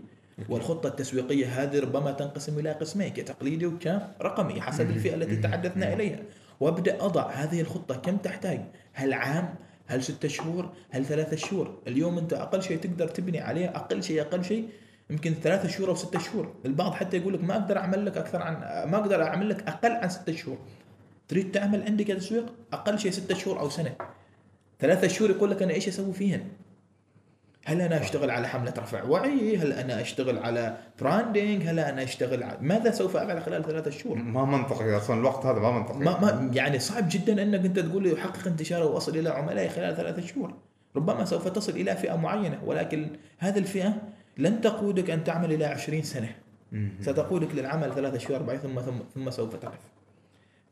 والخطة 0.48 0.86
التسويقية 0.88 1.46
هذه 1.62 1.80
ربما 1.80 2.10
تنقسم 2.12 2.58
إلى 2.58 2.72
قسمين 2.72 3.08
كتقليدي 3.08 3.66
وكرقمي 3.66 4.60
حسب 4.60 4.90
الفئة 4.90 5.14
التي 5.14 5.36
تحدثنا 5.36 5.92
إليها. 5.92 6.18
وأبدأ 6.60 7.04
أضع 7.04 7.30
هذه 7.30 7.60
الخطة 7.60 7.96
كم 7.96 8.16
تحتاج؟ 8.16 8.60
هل 8.92 9.12
عام؟ 9.12 9.54
هل 9.86 10.02
ستة 10.02 10.28
شهور؟ 10.28 10.72
هل 10.90 11.04
ثلاثة 11.04 11.36
شهور؟ 11.36 11.78
اليوم 11.86 12.18
أنت 12.18 12.32
أقل 12.32 12.62
شيء 12.62 12.78
تقدر 12.78 13.08
تبني 13.08 13.40
عليه 13.40 13.68
أقل 13.68 14.02
شيء 14.02 14.20
أقل 14.20 14.44
شيء 14.44 14.68
يمكن 15.10 15.34
ثلاثة 15.34 15.68
شهور 15.68 15.88
أو 15.90 15.94
ستة 15.94 16.18
شهور. 16.18 16.54
البعض 16.64 16.92
حتى 16.92 17.16
يقول 17.16 17.34
لك 17.34 17.44
ما 17.44 17.54
أقدر 17.54 17.78
أعمل 17.78 18.06
لك 18.06 18.16
أكثر 18.16 18.42
عن 18.42 18.54
ما 18.90 18.96
أقدر 18.96 19.22
أعمل 19.22 19.48
لك 19.48 19.68
أقل 19.68 19.92
عن 19.92 20.08
ستة 20.08 20.36
شهور. 20.36 20.58
تريد 21.28 21.50
تعمل 21.52 21.82
عندك 21.82 22.06
تسويق 22.06 22.54
أقل 22.72 22.98
شيء 22.98 23.10
ستة 23.10 23.34
شهور 23.34 23.60
أو 23.60 23.68
سنة. 23.68 23.94
ثلاثة 24.80 25.08
شهور 25.08 25.30
يقول 25.30 25.50
لك 25.50 25.62
أنا 25.62 25.72
إيش 25.74 25.88
أسوي 25.88 26.12
فيهن؟ 26.12 26.48
هل 27.68 27.80
أنا 27.80 28.00
أشتغل 28.00 28.30
على 28.30 28.48
حملة 28.48 28.74
رفع 28.78 29.04
وعي؟ 29.04 29.56
هل 29.56 29.72
أنا 29.72 30.00
أشتغل 30.00 30.38
على 30.38 30.76
براندنج؟ 31.00 31.62
هل 31.62 31.78
أنا 31.78 32.02
أشتغل 32.02 32.42
على 32.42 32.58
ماذا 32.60 32.90
سوف 32.90 33.16
أفعل 33.16 33.42
خلال 33.42 33.64
ثلاثة 33.64 33.90
شهور؟ 33.90 34.16
ما 34.16 34.44
منطقي 34.44 34.96
أصلا 34.96 35.20
الوقت 35.20 35.46
هذا 35.46 35.58
ما 35.58 35.70
منطقي 35.70 35.98
ما 35.98 36.20
ما 36.20 36.50
يعني 36.54 36.78
صعب 36.78 37.04
جدا 37.10 37.42
أنك 37.42 37.64
أنت 37.64 37.78
تقول 37.78 38.02
لي 38.02 38.14
أحقق 38.14 38.46
انتشاره 38.46 38.84
واصل 38.84 39.16
إلى 39.16 39.28
عملائي 39.28 39.68
خلال 39.68 39.96
ثلاثة 39.96 40.26
شهور 40.26 40.54
ربما 40.96 41.24
سوف 41.24 41.48
تصل 41.48 41.72
إلى 41.72 41.96
فئة 41.96 42.16
معينة 42.16 42.58
ولكن 42.64 43.08
هذه 43.38 43.58
الفئة 43.58 43.94
لن 44.38 44.60
تقودك 44.60 45.10
أن 45.10 45.24
تعمل 45.24 45.52
إلى 45.52 45.64
20 45.64 46.02
سنة 46.02 46.28
ستقودك 47.00 47.54
للعمل 47.54 47.94
ثلاثة 47.94 48.18
شهور 48.18 48.56
ثم 48.56 48.80
ثم 48.80 48.98
ثم 49.14 49.30
سوف 49.30 49.56
تقف 49.56 49.95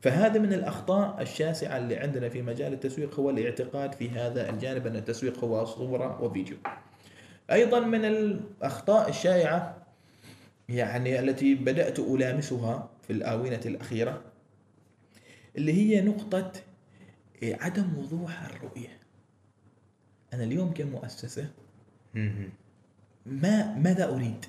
فهذا 0.01 0.39
من 0.39 0.53
الأخطاء 0.53 1.21
الشاسعة 1.21 1.77
اللي 1.77 1.97
عندنا 1.97 2.29
في 2.29 2.41
مجال 2.41 2.73
التسويق 2.73 3.19
هو 3.19 3.29
الاعتقاد 3.29 3.93
في 3.93 4.09
هذا 4.09 4.49
الجانب 4.49 4.87
أن 4.87 4.95
التسويق 4.95 5.43
هو 5.43 5.65
صورة 5.65 6.21
وفيديو 6.21 6.57
أيضا 7.51 7.79
من 7.79 8.05
الأخطاء 8.05 9.09
الشائعة 9.09 9.85
يعني 10.69 11.19
التي 11.19 11.55
بدأت 11.55 11.99
ألامسها 11.99 12.89
في 13.07 13.13
الآونة 13.13 13.61
الأخيرة 13.65 14.21
اللي 15.57 15.73
هي 15.73 16.01
نقطة 16.01 16.51
عدم 17.43 17.97
وضوح 17.97 18.43
الرؤية 18.43 18.97
أنا 20.33 20.43
اليوم 20.43 20.73
كمؤسسة 20.73 21.49
مم. 22.13 22.49
ما 23.25 23.75
ماذا 23.75 24.09
أريد؟ 24.09 24.45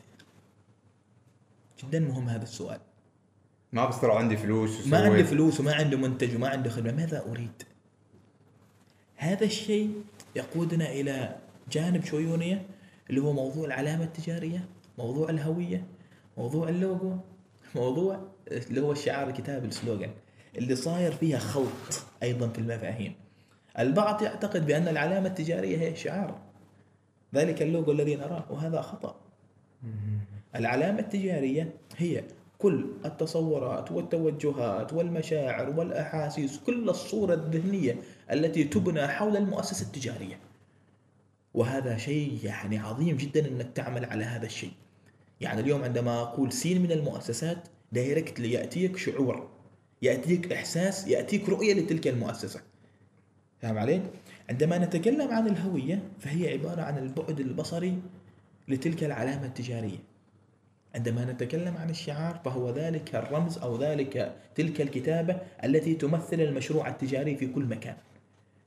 جدا 1.84 2.00
مهم 2.00 2.28
هذا 2.28 2.42
السؤال 2.42 2.80
ما 3.72 3.86
بس 3.86 4.00
ترى 4.00 4.12
عندي 4.12 4.36
فلوس 4.36 4.86
ما. 4.86 4.98
عندي 4.98 5.24
فلوس 5.24 5.60
وما 5.60 5.74
عندي 5.74 5.96
منتج 5.96 6.36
وما 6.36 6.48
عندي 6.48 6.70
خدمة 6.70 6.92
ماذا 6.92 7.24
أريد؟ 7.30 7.62
هذا 9.16 9.44
الشيء 9.44 10.02
يقودنا 10.36 10.92
إلى 10.92 11.36
جانب 11.72 12.04
شيونية 12.04 12.66
اللي 13.10 13.20
هو 13.20 13.32
موضوع 13.32 13.66
العلامة 13.66 14.04
التجارية 14.04 14.68
موضوع 14.98 15.30
الهوية 15.30 15.84
موضوع 16.38 16.68
اللوجو 16.68 17.16
موضوع 17.74 18.20
اللي 18.48 18.80
هو 18.80 18.92
الشعار 18.92 19.28
الكتاب 19.28 19.64
ال 19.64 19.71
slogan 19.71 20.10
اللي 20.58 20.76
صاير 20.76 21.12
فيها 21.12 21.38
خلط 21.38 22.04
أيضا 22.22 22.48
في 22.48 22.58
المفاهيم 22.58 23.14
البعض 23.78 24.22
يعتقد 24.22 24.66
بأن 24.66 24.88
العلامة 24.88 25.26
التجارية 25.26 25.78
هي 25.78 25.96
شعار 25.96 26.38
ذلك 27.34 27.62
اللوجو 27.62 27.92
الذي 27.92 28.16
نراه 28.16 28.44
وهذا 28.50 28.80
خطأ 28.80 29.20
العلامة 30.56 30.98
التجارية 30.98 31.74
هي 31.96 32.24
كل 32.58 32.86
التصورات 33.04 33.92
والتوجهات 33.92 34.92
والمشاعر 34.92 35.70
والأحاسيس 35.78 36.58
كل 36.58 36.88
الصورة 36.88 37.34
الذهنية 37.34 37.96
التي 38.32 38.64
تبنى 38.64 39.08
حول 39.08 39.36
المؤسسة 39.36 39.86
التجارية. 39.86 40.38
وهذا 41.54 41.96
شيء 41.96 42.38
يعني 42.42 42.78
عظيم 42.78 43.16
جدا 43.16 43.48
أنك 43.48 43.72
تعمل 43.74 44.04
على 44.04 44.24
هذا 44.24 44.46
الشيء. 44.46 44.72
يعني 45.40 45.60
اليوم 45.60 45.84
عندما 45.84 46.22
أقول 46.22 46.52
سين 46.52 46.82
من 46.82 46.92
المؤسسات 46.92 47.68
دايركتلي 47.92 48.52
ياتيك 48.52 48.96
شعور 48.96 49.48
يأتيك 50.02 50.52
إحساس 50.52 51.08
يأتيك 51.08 51.48
رؤية 51.48 51.74
لتلك 51.74 52.08
المؤسسة. 52.08 52.60
فاهم 53.60 53.78
علي؟ 53.78 54.02
عندما 54.48 54.78
نتكلم 54.78 55.28
عن 55.30 55.46
الهوية 55.46 56.02
فهي 56.18 56.52
عبارة 56.52 56.82
عن 56.82 56.98
البعد 56.98 57.40
البصري 57.40 57.98
لتلك 58.68 59.04
العلامة 59.04 59.46
التجارية. 59.46 59.98
عندما 60.96 61.24
نتكلم 61.24 61.76
عن 61.76 61.90
الشعار 61.90 62.40
فهو 62.44 62.70
ذلك 62.70 63.14
الرمز 63.14 63.58
أو 63.58 63.82
ذلك 63.82 64.36
تلك 64.54 64.80
الكتابة 64.80 65.36
التي 65.64 65.94
تمثل 65.94 66.40
المشروع 66.40 66.88
التجاري 66.88 67.36
في 67.36 67.46
كل 67.46 67.64
مكان. 67.64 67.94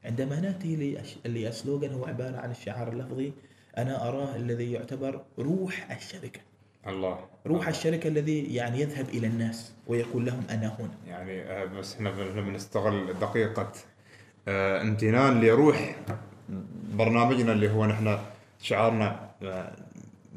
عندما 0.06 0.40
نأتي 0.40 0.78
لأش- 0.98 1.28
للسلوغان 1.28 1.92
هو 1.94 2.06
عبارة 2.06 2.38
عن 2.38 2.52
الشعار 2.52 2.92
اللفظي 2.92 3.34
أنا 3.78 4.08
أراه 4.08 4.36
الذي 4.36 4.72
يعتبر 4.72 5.22
روح 5.40 5.92
الشركة، 5.92 6.40
الله 6.88 7.20
روح 7.48 7.68
الشركة 7.68 8.08
الذي 8.08 8.56
يعني 8.56 8.82
يذهب 8.82 9.10
إلى 9.10 9.28
الناس 9.28 9.72
ويقول 9.88 10.26
لهم 10.26 10.44
أنا 10.50 10.68
هنا. 10.80 10.90
يعني 11.08 11.42
آه، 11.42 11.66
بس 11.66 11.96
إحنا 11.96 12.12
بن- 12.12 12.42
بنستغل 12.42 13.14
دقيقة 13.22 13.72
آه، 14.48 14.82
امتنان 14.82 15.42
لروح 15.42 15.96
برنامجنا 16.94 17.52
اللي 17.54 17.72
هو 17.72 17.86
نحن 17.86 18.18
شعارنا 18.62 19.30
آه، 19.44 19.72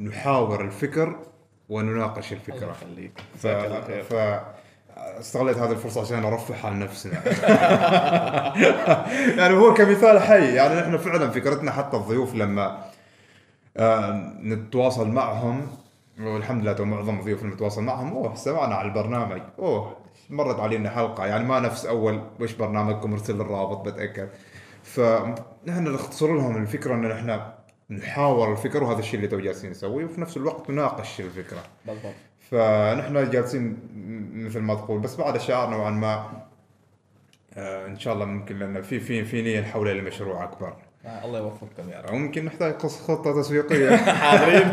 نحاور 0.01 0.65
الفكر 0.65 1.19
ونناقش 1.69 2.33
الفكرة 2.33 2.71
يخليك. 2.71 3.13
ف... 3.39 3.47
الله 3.47 3.81
خير. 3.81 4.03
ف... 4.03 4.15
استغليت 4.97 5.57
هذه 5.57 5.71
الفرصة 5.71 6.01
عشان 6.01 6.25
أرفه 6.25 6.69
عن 6.69 6.79
نفسنا. 6.79 7.23
يعني 9.39 9.55
هو 9.55 9.75
كمثال 9.75 10.21
حي 10.21 10.55
يعني 10.55 10.81
نحن 10.81 10.97
فعلا 10.97 11.31
فكرتنا 11.31 11.73
حتى 11.73 11.97
الضيوف 11.97 12.35
لما 12.35 12.85
آه، 13.77 14.33
نتواصل 14.43 15.09
معهم 15.09 15.67
والحمد 16.21 16.63
لله 16.63 16.85
معظم 16.85 17.19
الضيوف 17.19 17.43
اللي 17.43 17.55
نتواصل 17.55 17.83
معهم 17.83 18.13
أوه 18.13 18.35
سمعنا 18.35 18.75
على 18.75 18.89
البرنامج. 18.89 19.43
أوه 19.59 19.97
مرت 20.31 20.61
علينا 20.61 20.91
حلقة. 20.91 21.27
يعني 21.27 21.45
ما 21.45 21.61
نفس 21.61 21.87
أول 21.87 22.23
وش 22.41 22.53
برنامجكم؟ 22.53 23.13
ارسل 23.13 23.41
الرابط 23.41 23.89
بتأكد. 23.89 24.29
فنحن 24.83 25.85
نختصر 25.85 26.35
لهم 26.35 26.57
الفكرة 26.57 26.95
إن 26.95 27.09
نحن 27.09 27.41
نحاور 27.99 28.53
الفكرة 28.53 28.85
وهذا 28.85 28.99
الشيء 28.99 29.15
اللي 29.17 29.29
تو 29.29 29.41
جالسين 29.41 29.71
نسويه 29.71 30.05
وفي 30.05 30.21
نفس 30.21 30.37
الوقت 30.37 30.71
نناقش 30.71 31.21
الفكرة. 31.21 31.63
بالضبط. 31.87 32.15
فنحن 32.51 33.31
جالسين 33.31 33.79
مثل 34.35 34.59
ما 34.61 34.75
تقول 34.75 35.01
بس 35.01 35.17
بعد 35.17 35.35
الشعار 35.35 35.71
نوعا 35.71 35.91
ما 35.91 36.31
آه 37.57 37.87
إن 37.87 37.99
شاء 37.99 38.15
الله 38.15 38.25
ممكن 38.25 38.59
لأن 38.59 38.83
في 38.83 39.01
في 39.01 39.25
في 39.25 39.43
نية 39.43 39.61
نحوله 39.61 39.93
لمشروع 39.93 40.45
أكبر. 40.45 40.73
آه، 41.07 41.25
الله 41.25 41.39
يوفقكم 41.39 41.89
يا 41.91 42.01
رب. 42.01 42.13
ممكن 42.15 42.45
نحتاج 42.45 42.75
خطة 42.83 43.43
تسويقية. 43.43 43.97
حاضرين. 44.23 44.73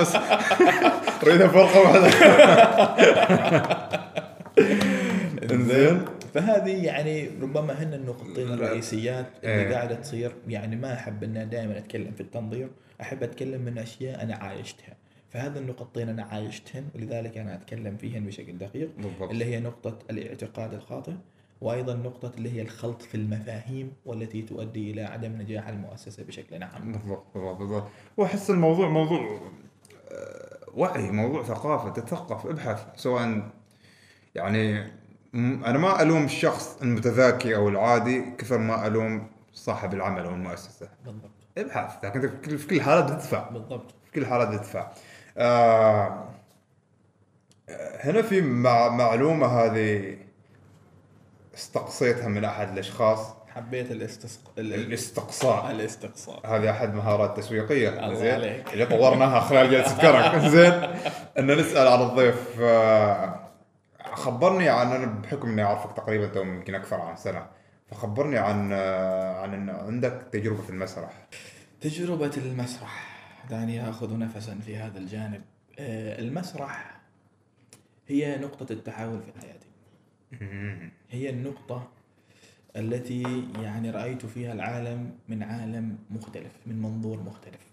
بس 0.00 0.16
نريدها 1.24 1.48
فرقة 1.48 1.80
واحدة 1.80 2.08
إنزين. 5.52 6.04
فهذه 6.36 6.84
يعني 6.84 7.28
ربما 7.28 7.82
هن 7.82 7.94
النقطتين 7.94 8.52
الرئيسيات 8.52 9.26
اللي 9.44 9.54
إيه. 9.54 9.74
قاعدة 9.74 9.94
تصير. 9.94 10.34
يعني 10.48 10.76
ما 10.76 10.94
أحب 10.94 11.24
ان 11.24 11.48
دائما 11.48 11.78
أتكلم 11.78 12.12
في 12.12 12.20
التنظير. 12.20 12.68
أحب 13.00 13.22
أتكلم 13.22 13.60
من 13.60 13.78
أشياء 13.78 14.22
أنا 14.22 14.34
عايشتها. 14.34 14.96
فهذه 15.30 15.58
النقطتين 15.58 16.08
أنا 16.08 16.22
عايشتهن 16.22 16.88
ولذلك 16.94 17.38
أنا 17.38 17.54
أتكلم 17.54 17.96
فيهن 17.96 18.26
بشكل 18.26 18.58
دقيق 18.58 18.90
بالضبط. 18.96 19.30
اللي 19.30 19.44
هي 19.44 19.60
نقطة 19.60 19.98
الاعتقاد 20.10 20.74
الخاطئ 20.74 21.12
وأيضا 21.60 21.94
نقطة 21.94 22.32
اللي 22.36 22.52
هي 22.52 22.62
الخلط 22.62 23.02
في 23.02 23.14
المفاهيم 23.14 23.92
والتي 24.06 24.42
تؤدي 24.42 24.90
إلى 24.90 25.02
عدم 25.02 25.32
نجاح 25.32 25.68
المؤسسة 25.68 26.24
بشكل 26.24 26.62
عام. 26.62 26.92
بالضبط 26.92 27.24
بالضبط 27.34 27.58
بالضبط. 27.58 27.88
وأحس 28.16 28.50
الموضوع 28.50 28.88
موضوع 28.88 29.40
آه، 30.10 30.58
وعي 30.74 31.10
موضوع 31.10 31.42
ثقافة 31.42 31.90
تتثقف 31.90 32.46
ابحث 32.46 32.86
سواء 32.96 33.50
يعني 34.34 34.84
أنا 35.34 35.78
ما 35.78 36.02
ألوم 36.02 36.24
الشخص 36.24 36.78
المتذاكي 36.82 37.56
أو 37.56 37.68
العادي 37.68 38.24
كثر 38.38 38.58
ما 38.58 38.86
ألوم 38.86 39.26
صاحب 39.52 39.94
العمل 39.94 40.24
أو 40.24 40.30
المؤسسة. 40.30 40.88
بالضبط. 41.04 41.30
ابحث 41.58 42.04
لكن 42.04 42.20
في 42.56 42.66
كل 42.66 42.76
الحالات 42.76 43.04
بتدفع. 43.04 43.48
بالضبط. 43.50 43.90
في 44.04 44.10
كل 44.14 44.20
الحالات 44.20 44.48
بتدفع. 44.48 44.88
آه 45.38 46.24
هنا 48.00 48.22
في 48.22 48.40
مع 48.40 48.88
معلومة 48.88 49.46
هذه 49.46 50.16
استقصيتها 51.54 52.28
من 52.28 52.44
أحد 52.44 52.72
الأشخاص. 52.72 53.18
حبيت 53.54 53.90
الاستسق... 53.90 54.40
ال- 54.58 54.74
الاستقصاء. 54.74 55.70
الاستقصاء. 55.70 56.46
هذه 56.46 56.70
أحد 56.70 56.94
مهارات 56.94 57.36
تسويقية. 57.36 58.14
زين. 58.14 58.62
اللي 58.72 58.86
طورناها 58.86 59.40
خلال 59.40 59.70
جلسة 59.70 59.96
كرك 60.00 60.36
زين؟ 60.54 60.72
ان 61.38 61.56
نسأل 61.60 61.88
عن 61.88 62.00
الضيف 62.02 62.60
آه، 62.60 63.40
خبرني 64.26 64.68
عن 64.68 64.86
أنا 64.86 65.06
بحكم 65.06 65.48
إني 65.48 65.62
أعرفك 65.62 65.96
تقريبا 65.96 66.26
تو 66.26 66.42
يمكن 66.42 66.74
أكثر 66.74 67.00
عن 67.00 67.16
سنة 67.16 67.46
فخبرني 67.86 68.38
عن 68.38 68.72
آه، 68.72 69.40
عن 69.40 69.54
إن 69.54 69.70
عندك 69.70 70.28
تجربة 70.32 70.62
في 70.62 70.70
المسرح. 70.70 71.26
تجربة 71.80 72.30
المسرح. 72.36 73.16
دعني 73.50 73.90
آخذ 73.90 74.18
نفسا 74.18 74.54
في 74.54 74.76
هذا 74.76 74.98
الجانب. 74.98 75.42
آه، 75.78 76.20
المسرح 76.20 77.00
هي 78.08 78.38
نقطة 78.38 78.72
التحول 78.72 79.20
في 79.22 79.32
حياتي. 79.40 79.66
هي 81.10 81.30
النقطة 81.30 81.88
التي 82.76 83.48
يعني 83.62 83.90
رأيت 83.90 84.26
فيها 84.26 84.52
العالم 84.52 85.18
من 85.28 85.42
عالم 85.42 85.98
مختلف 86.10 86.52
من 86.66 86.82
منظور 86.82 87.22
مختلف. 87.22 87.66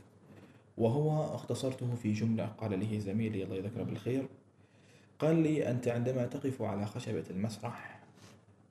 وهو 0.78 1.36
اختصرته 1.36 1.96
في 1.96 2.14
جملة 2.14 2.46
قال 2.46 2.80
لي 2.80 3.00
زميلي 3.00 3.44
الله 3.44 3.56
يذكره 3.56 3.84
بالخير 3.84 4.28
قال 5.20 5.36
لي 5.44 5.70
أنت 5.70 5.88
عندما 5.88 6.26
تقف 6.26 6.62
على 6.62 6.86
خشبة 6.86 7.24
المسرح 7.30 8.00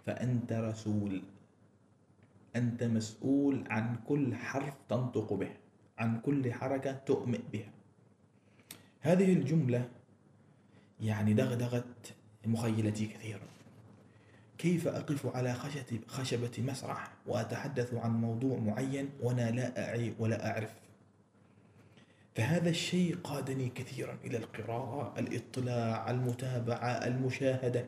فأنت 0.07 0.53
رسول. 0.53 1.23
أنت 2.57 2.85
مسؤول 2.85 3.65
عن 3.71 3.97
كل 4.09 4.35
حرف 4.35 4.75
تنطق 4.89 5.33
به 5.33 5.51
عن 5.99 6.21
كل 6.21 6.53
حركة 6.53 6.93
تؤمئ 6.93 7.41
بها. 7.53 7.71
هذه 9.01 9.33
الجملة 9.33 9.89
يعني 11.01 11.35
دغدغت 11.35 12.15
مخيلتي 12.47 13.07
كثيرا. 13.07 13.47
كيف 14.59 14.89
أقف 14.89 15.37
على 15.37 15.55
خشبة 16.09 16.51
مسرح 16.59 17.13
وأتحدث 17.27 17.95
عن 17.95 18.21
موضوع 18.21 18.59
معين 18.59 19.11
وأنا 19.21 19.51
لا 19.51 19.89
أعي 19.89 20.15
ولا 20.19 20.51
أعرف؟ 20.51 20.82
فهذا 22.35 22.71
الشيء 22.71 23.17
قادني 23.25 23.69
كثيرا 23.69 24.19
إلى 24.25 24.37
القراءة 24.37 25.15
الاطلاع 25.19 26.11
المتابعة 26.11 26.91
المشاهدة. 27.07 27.87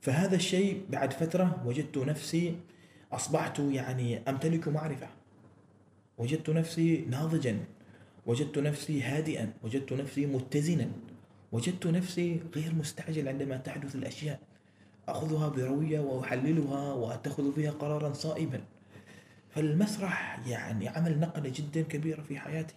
فهذا 0.00 0.36
الشيء 0.36 0.86
بعد 0.90 1.12
فترة 1.12 1.62
وجدت 1.66 1.98
نفسي 1.98 2.56
أصبحت 3.12 3.58
يعني 3.58 4.18
أمتلك 4.28 4.68
معرفة. 4.68 5.08
وجدت 6.18 6.50
نفسي 6.50 7.04
ناضجا. 7.10 7.64
وجدت 8.26 8.58
نفسي 8.58 9.02
هادئا. 9.02 9.52
وجدت 9.62 9.92
نفسي 9.92 10.26
متزنا. 10.26 10.90
وجدت 11.52 11.86
نفسي 11.86 12.40
غير 12.54 12.74
مستعجل 12.74 13.28
عندما 13.28 13.56
تحدث 13.56 13.94
الأشياء. 13.94 14.40
أخذها 15.08 15.48
بروية 15.48 16.00
وأحللها 16.00 16.92
وأتخذ 16.92 17.54
فيها 17.54 17.70
قرارا 17.70 18.12
صائبا. 18.12 18.60
فالمسرح 19.50 20.40
يعني 20.48 20.88
عمل 20.88 21.20
نقلة 21.20 21.52
جدا 21.54 21.82
كبيرة 21.82 22.22
في 22.22 22.38
حياتي. 22.38 22.74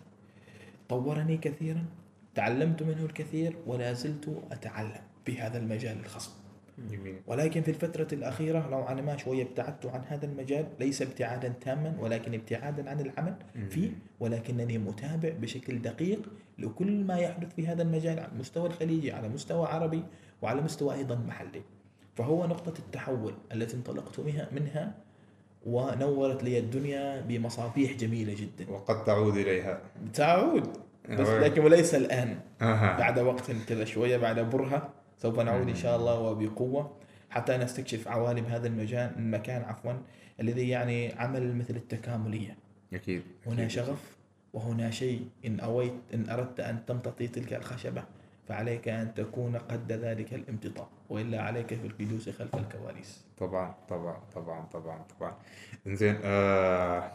طورني 0.89 1.37
كثيرا 1.37 1.85
تعلمت 2.35 2.83
منه 2.83 3.05
الكثير 3.05 3.55
ولا 3.67 3.93
زلت 3.93 4.43
أتعلم 4.51 5.01
في 5.25 5.41
هذا 5.41 5.57
المجال 5.57 5.99
الخصب 5.99 6.31
جميل. 6.91 7.15
ولكن 7.27 7.61
في 7.61 7.71
الفترة 7.71 8.07
الأخيرة 8.13 8.69
نوعا 8.69 8.93
ما 8.93 9.17
شوية 9.17 9.43
ابتعدت 9.43 9.85
عن 9.85 10.01
هذا 10.07 10.25
المجال 10.25 10.67
ليس 10.79 11.01
ابتعادا 11.01 11.53
تاما 11.61 11.95
ولكن 11.99 12.33
ابتعادا 12.33 12.89
عن 12.89 12.99
العمل 12.99 13.35
فيه 13.69 13.91
ولكنني 14.19 14.77
متابع 14.77 15.29
بشكل 15.29 15.81
دقيق 15.81 16.29
لكل 16.57 17.03
ما 17.03 17.17
يحدث 17.17 17.53
في 17.55 17.67
هذا 17.67 17.81
المجال 17.81 18.19
على 18.19 18.31
المستوى 18.31 18.67
الخليجي 18.67 19.11
على 19.11 19.29
مستوى 19.29 19.67
عربي 19.67 20.03
وعلى 20.41 20.61
مستوى 20.61 20.95
أيضا 20.95 21.15
محلي. 21.15 21.61
فهو 22.15 22.47
نقطة 22.47 22.79
التحول 22.79 23.33
التي 23.53 23.77
انطلقت 23.77 24.19
منها 24.51 24.93
ونورت 25.65 26.43
لي 26.43 26.59
الدنيا 26.59 27.21
بمصابيح 27.21 27.93
جميلة 27.93 28.33
جدا. 28.33 28.71
وقد 28.71 29.03
تعود 29.03 29.37
إليها. 29.37 29.81
تعود. 30.13 30.77
بس. 31.09 31.27
لكن 31.27 31.61
وليس 31.63 31.95
الآن. 31.95 32.39
أها. 32.61 32.97
بعد 32.97 33.19
وقت 33.19 33.51
كذا 33.51 33.85
شوية 33.85 34.17
بعد 34.17 34.39
برهة 34.39 34.89
سوف 35.17 35.39
نعود 35.39 35.69
إن 35.69 35.75
شاء 35.75 35.95
الله 35.95 36.19
وبقوة. 36.19 36.91
حتى 37.29 37.57
نستكشف 37.57 38.07
عوالم 38.07 38.45
هذا 38.45 38.67
المجال 38.67 39.11
المكان 39.17 39.61
عفوا 39.61 39.93
الذي 40.39 40.69
يعني 40.69 41.13
عمل 41.13 41.55
مثل 41.55 41.75
التكاملية. 41.75 42.57
أكيد. 42.93 43.21
هنا 43.45 43.67
شغف 43.67 44.17
وهنا 44.53 44.91
شيء. 44.91 45.27
إن 45.45 45.59
أويت 45.59 45.93
إن 46.13 46.29
أردت 46.29 46.59
أن 46.59 46.85
تمتطي 46.87 47.27
تلك 47.27 47.53
الخشبة 47.53 48.03
فعليك 48.47 48.87
أن 48.87 49.13
تكون 49.13 49.55
قد 49.55 49.91
ذلك 49.91 50.33
الامتطاء. 50.33 50.89
وإلا 51.09 51.41
عليك 51.41 51.67
في 51.67 51.87
الجلوس 51.87 52.29
خلف 52.29 52.55
الكواليس. 52.55 53.25
طبعا 53.37 53.75
طبعا 53.89 54.19
طبعا 54.35 54.65
طبعا 54.65 55.03
طبعا. 55.19 55.33
إنزين 55.87 56.19
آه 56.23 57.11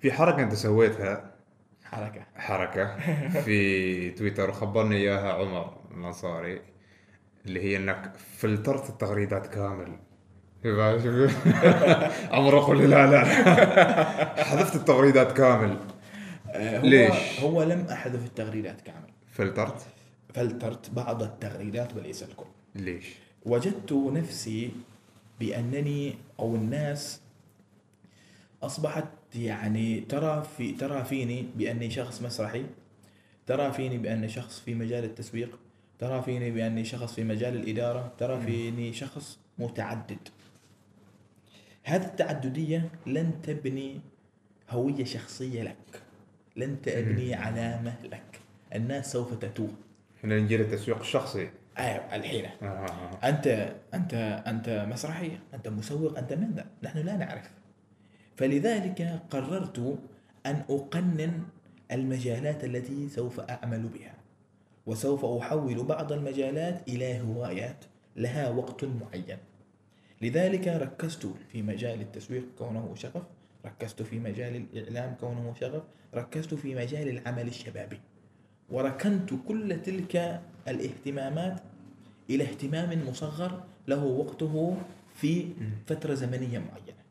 في 0.00 0.12
حركة 0.12 0.42
أنت 0.42 0.54
سويتها. 0.54 1.30
حركة. 1.84 2.22
حركة. 2.36 2.96
في 3.44 4.10
تويتر 4.10 4.50
وخبرني 4.50 4.96
إياها 4.96 5.32
عمر 5.32 5.76
الأنصاري 5.90 6.60
اللي 7.46 7.60
هي 7.62 7.76
إنك 7.76 8.12
فلترت 8.16 8.90
التغريدات 8.90 9.46
كامل. 9.46 9.96
عمر 12.32 12.54
يقول 12.54 12.78
لي 12.78 12.86
لا 12.86 13.06
لا. 13.10 13.24
حذفت 14.44 14.76
التغريدات 14.76 15.32
كامل. 15.32 15.76
آه، 16.50 16.78
هو 16.80 16.84
ليش؟ 16.86 17.40
هو 17.40 17.62
لم 17.62 17.86
أحذف 17.92 18.26
التغريدات 18.26 18.80
كامل. 18.80 19.10
فلترت؟ 19.32 19.82
فلترت 20.34 20.90
بعض 20.90 21.22
التغريدات 21.22 21.96
وليس 21.96 22.22
الكل 22.22 22.46
ليش؟ 22.74 23.06
وجدت 23.46 23.92
نفسي 23.92 24.70
بأنني 25.40 26.14
أو 26.40 26.56
الناس 26.56 27.20
أصبحت 28.62 29.08
يعني 29.34 30.00
ترى 30.00 30.46
في 30.56 30.72
ترى 30.72 31.04
فيني 31.04 31.46
بأني 31.56 31.90
شخص 31.90 32.22
مسرحي 32.22 32.64
ترى 33.46 33.72
فيني 33.72 33.98
بأني 33.98 34.28
شخص 34.28 34.60
في 34.60 34.74
مجال 34.74 35.04
التسويق 35.04 35.58
ترى 35.98 36.22
فيني 36.22 36.50
بأني 36.50 36.84
شخص 36.84 37.14
في 37.14 37.24
مجال 37.24 37.56
الإدارة 37.56 38.12
ترى 38.18 38.40
فيني 38.40 38.92
شخص 38.92 39.38
متعدد. 39.58 40.28
هذه 41.84 42.04
التعددية 42.04 42.90
لن 43.06 43.32
تبني 43.42 44.00
هوية 44.70 45.04
شخصية 45.04 45.62
لك 45.62 46.02
لن 46.56 46.82
تبني 46.82 47.34
علامة 47.34 47.96
لك. 48.04 48.40
الناس 48.74 49.12
سوف 49.12 49.34
تتوه. 49.34 49.70
هنا 50.24 50.38
نجي 50.38 50.56
للتسويق 50.56 50.98
الشخصي. 50.98 51.50
آه 51.78 52.16
الحين 52.16 52.44
آه، 52.44 52.66
آه، 52.66 52.86
آه. 52.86 53.28
أنت 53.28 53.74
أنت 53.94 54.14
أنت 54.46 54.86
مسرحي 54.90 55.38
أنت 55.54 55.68
مسوق 55.68 56.18
أنت 56.18 56.32
من 56.32 56.52
ذا؟ 56.54 56.66
نحن 56.82 56.98
لا 56.98 57.16
نعرف. 57.16 57.50
فلذلك 58.36 59.20
قررت 59.30 59.98
أن 60.46 60.62
أقنن 60.70 61.42
المجالات 61.92 62.64
التي 62.64 63.08
سوف 63.08 63.40
أعمل 63.40 63.88
بها 63.88 64.14
وسوف 64.86 65.24
أحول 65.24 65.84
بعض 65.84 66.12
المجالات 66.12 66.88
إلى 66.88 67.20
هوايات 67.20 67.84
لها 68.16 68.48
وقت 68.48 68.84
معين. 68.84 69.38
لذلك 70.22 70.68
ركزت 70.68 71.26
في 71.52 71.62
مجال 71.62 72.00
التسويق 72.00 72.44
كونه 72.58 72.94
شغف 72.94 73.22
ركزت 73.66 74.02
في 74.02 74.18
مجال 74.18 74.56
الإعلام 74.56 75.14
كونه 75.20 75.54
شغف 75.60 75.82
ركزت 76.14 76.54
في 76.54 76.74
مجال 76.74 77.08
العمل 77.08 77.46
الشبابي. 77.46 78.00
وركنت 78.72 79.30
كل 79.48 79.82
تلك 79.82 80.40
الاهتمامات 80.68 81.60
إلى 82.30 82.44
اهتمام 82.44 83.08
مصغر 83.08 83.62
له 83.88 84.04
وقته 84.04 84.76
في 85.14 85.48
فترة 85.86 86.14
زمنية 86.14 86.58
معينة. 86.58 87.02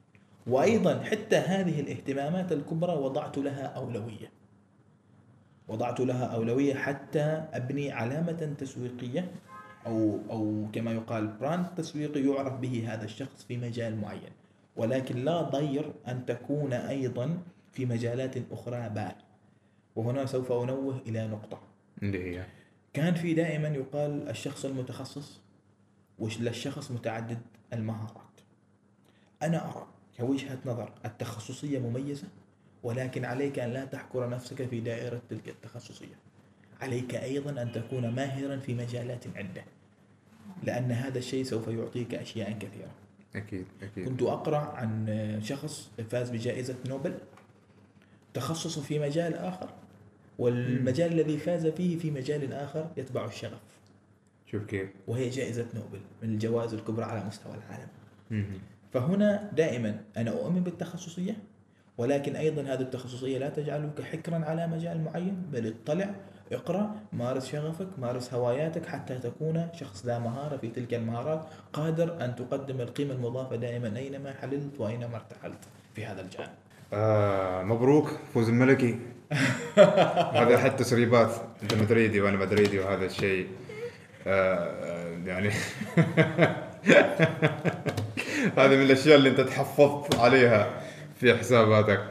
وأيضا 0.48 1.04
حتى 1.04 1.36
هذه 1.36 1.80
الاهتمامات 1.80 2.52
الكبرى 2.52 2.94
وضعت 2.94 3.38
لها 3.38 3.66
أولوية. 3.66 4.32
وضعت 5.68 6.00
لها 6.00 6.26
أولوية 6.26 6.74
حتى 6.74 7.44
أبني 7.54 7.92
علامة 7.92 8.54
تسويقية 8.58 9.32
أو 9.86 10.20
أو 10.30 10.66
كما 10.74 10.92
يقال 10.92 11.28
براند 11.28 11.66
تسويقي 11.78 12.22
يعرف 12.22 12.54
به 12.54 12.94
هذا 12.94 13.06
الشخص 13.06 13.46
في 13.48 13.58
مجال 13.58 14.02
معين. 14.02 14.32
ولكن 14.76 15.26
لا 15.26 15.42
ضير 15.42 15.94
أن 16.08 16.26
تكون 16.26 16.74
أيضا 16.74 17.38
في 17.72 17.86
مجالات 17.86 18.36
أخرى 18.52 18.90
بال 18.90 19.16
وهنا 19.96 20.26
سوف 20.26 20.52
أنوه 20.52 21.02
إلى 21.08 21.28
نقطة. 21.28 21.62
اللي 22.04 22.24
هي؟ 22.38 22.46
كان 22.94 23.14
في 23.14 23.34
دائما 23.34 23.68
يقال 23.68 24.30
الشخص 24.30 24.66
المتخصص 24.66 25.42
والشخص 26.20 26.92
متعدد 26.92 27.42
المهارات. 27.74 28.42
أنا 29.42 29.70
أرى 29.70 29.88
كوجهة 30.18 30.58
نظر 30.66 30.94
التخصصية 31.06 31.80
مميزة 31.80 32.28
ولكن 32.84 33.26
عليك 33.26 33.60
أن 33.60 33.70
لا 33.70 33.86
تحكر 33.86 34.30
نفسك 34.30 34.68
في 34.68 34.80
دائرة 34.80 35.22
تلك 35.30 35.50
التخصصية. 35.50 36.16
عليك 36.82 37.16
أيضا 37.16 37.62
أن 37.62 37.72
تكون 37.72 38.10
ماهرا 38.10 38.58
في 38.58 38.74
مجالات 38.74 39.38
عدة 39.38 39.64
لأن 40.64 40.92
هذا 40.92 41.18
الشيء 41.18 41.44
سوف 41.44 41.68
يعطيك 41.68 42.16
أشياء 42.16 42.52
كثيرة. 42.52 42.92
أكيد 43.36 43.66
أكيد. 43.82 44.06
كنت 44.06 44.22
أقرأ 44.22 44.58
عن 44.58 45.40
شخص 45.44 45.92
فاز 46.10 46.30
بجائزة 46.30 46.76
نوبل 46.88 47.18
تخصصه 48.34 48.82
في 48.82 49.00
مجال 49.00 49.36
آخر 49.36 49.70
والمجال 50.40 51.12
الذي 51.12 51.38
فاز 51.38 51.68
فيه 51.68 52.00
في 52.00 52.12
مجال 52.12 52.54
آخر 52.54 52.88
يتبع 52.98 53.26
الشغف. 53.26 53.62
شوف 54.46 54.66
كيف. 54.66 54.90
وهي 55.08 55.30
جائزة 55.30 55.66
نوبل 55.76 56.00
من 56.24 56.30
الجوائز 56.30 56.74
الكبرى 56.74 57.06
على 57.06 57.24
مستوى 57.24 57.54
العالم. 57.54 57.88
مهم. 58.32 58.60
فهنا 58.94 59.52
دائما 59.56 60.02
أنا 60.18 60.32
أؤمن 60.32 60.64
بالتخصصية 60.64 61.38
ولكن 61.98 62.36
أيضا 62.36 62.62
هذه 62.62 62.82
التخصصية 62.82 63.38
لا 63.38 63.50
تجعلك 63.50 64.02
حكرا 64.02 64.36
على 64.36 64.68
مجال 64.68 65.04
معين 65.04 65.44
بل 65.52 65.68
اطلع 65.68 66.16
اقرأ 66.52 66.96
مارس 67.14 67.46
شغفك 67.46 67.88
مارس 67.98 68.34
هواياتك 68.34 68.86
حتى 68.86 69.18
تكون 69.18 69.68
شخص 69.74 70.06
ذا 70.06 70.20
مهارة 70.20 70.58
في 70.58 70.68
تلك 70.68 70.94
المهارات 70.94 71.46
قادر 71.74 72.26
أن 72.26 72.36
تقدم 72.36 72.82
القيمة 72.82 73.14
المضافة 73.14 73.56
دائما 73.56 73.98
أينما 73.98 74.34
حللت 74.34 74.80
وأينما 74.80 75.16
ارتحلت 75.16 75.64
في 75.96 76.06
هذا 76.06 76.22
الجانب. 76.22 76.61
آه 76.94 77.64
مبروك 77.64 78.10
فوز 78.34 78.50
الملكي. 78.50 79.00
هذا 80.42 80.58
حتى 80.58 80.84
تسريبات 80.84 81.32
انت 81.64 81.74
مدريدي 81.74 82.22
وأنا 82.22 82.38
مدريدي 82.38 82.80
وهذا 82.80 83.06
الشيء. 83.06 83.48
آه 84.28 85.18
يعني 85.26 85.50
هذه 88.58 88.76
من 88.76 88.82
الأشياء 88.82 89.16
اللي 89.18 89.30
أنت 89.30 89.42
تحفظت 89.42 90.20
عليها 90.20 90.82
في 91.16 91.38
حساباتك. 91.38 92.04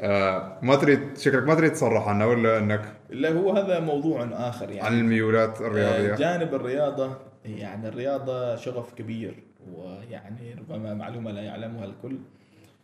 آه 0.00 0.58
ما 0.62 0.76
تريد 0.76 1.18
شكلك 1.18 1.42
ما 1.42 1.54
تريد 1.54 1.72
تصرح 1.72 2.08
عنه 2.08 2.26
ولا 2.26 2.58
إنك 2.58 2.82
لا 3.10 3.32
هو 3.32 3.50
هذا 3.50 3.80
موضوع 3.80 4.28
آخر 4.32 4.70
يعني. 4.70 4.80
عن 4.80 4.98
الميولات 4.98 5.60
آه، 5.60 5.66
الرياضيه 5.66 6.14
جانب 6.14 6.54
الرياضة 6.54 7.16
يعني 7.44 7.88
الرياضة 7.88 8.56
شغف 8.56 8.94
كبير 8.94 9.34
ويعني 9.72 10.54
ربما 10.54 10.94
معلومة 10.94 11.30
لا 11.30 11.42
يعلمها 11.42 11.84
الكل. 11.84 12.18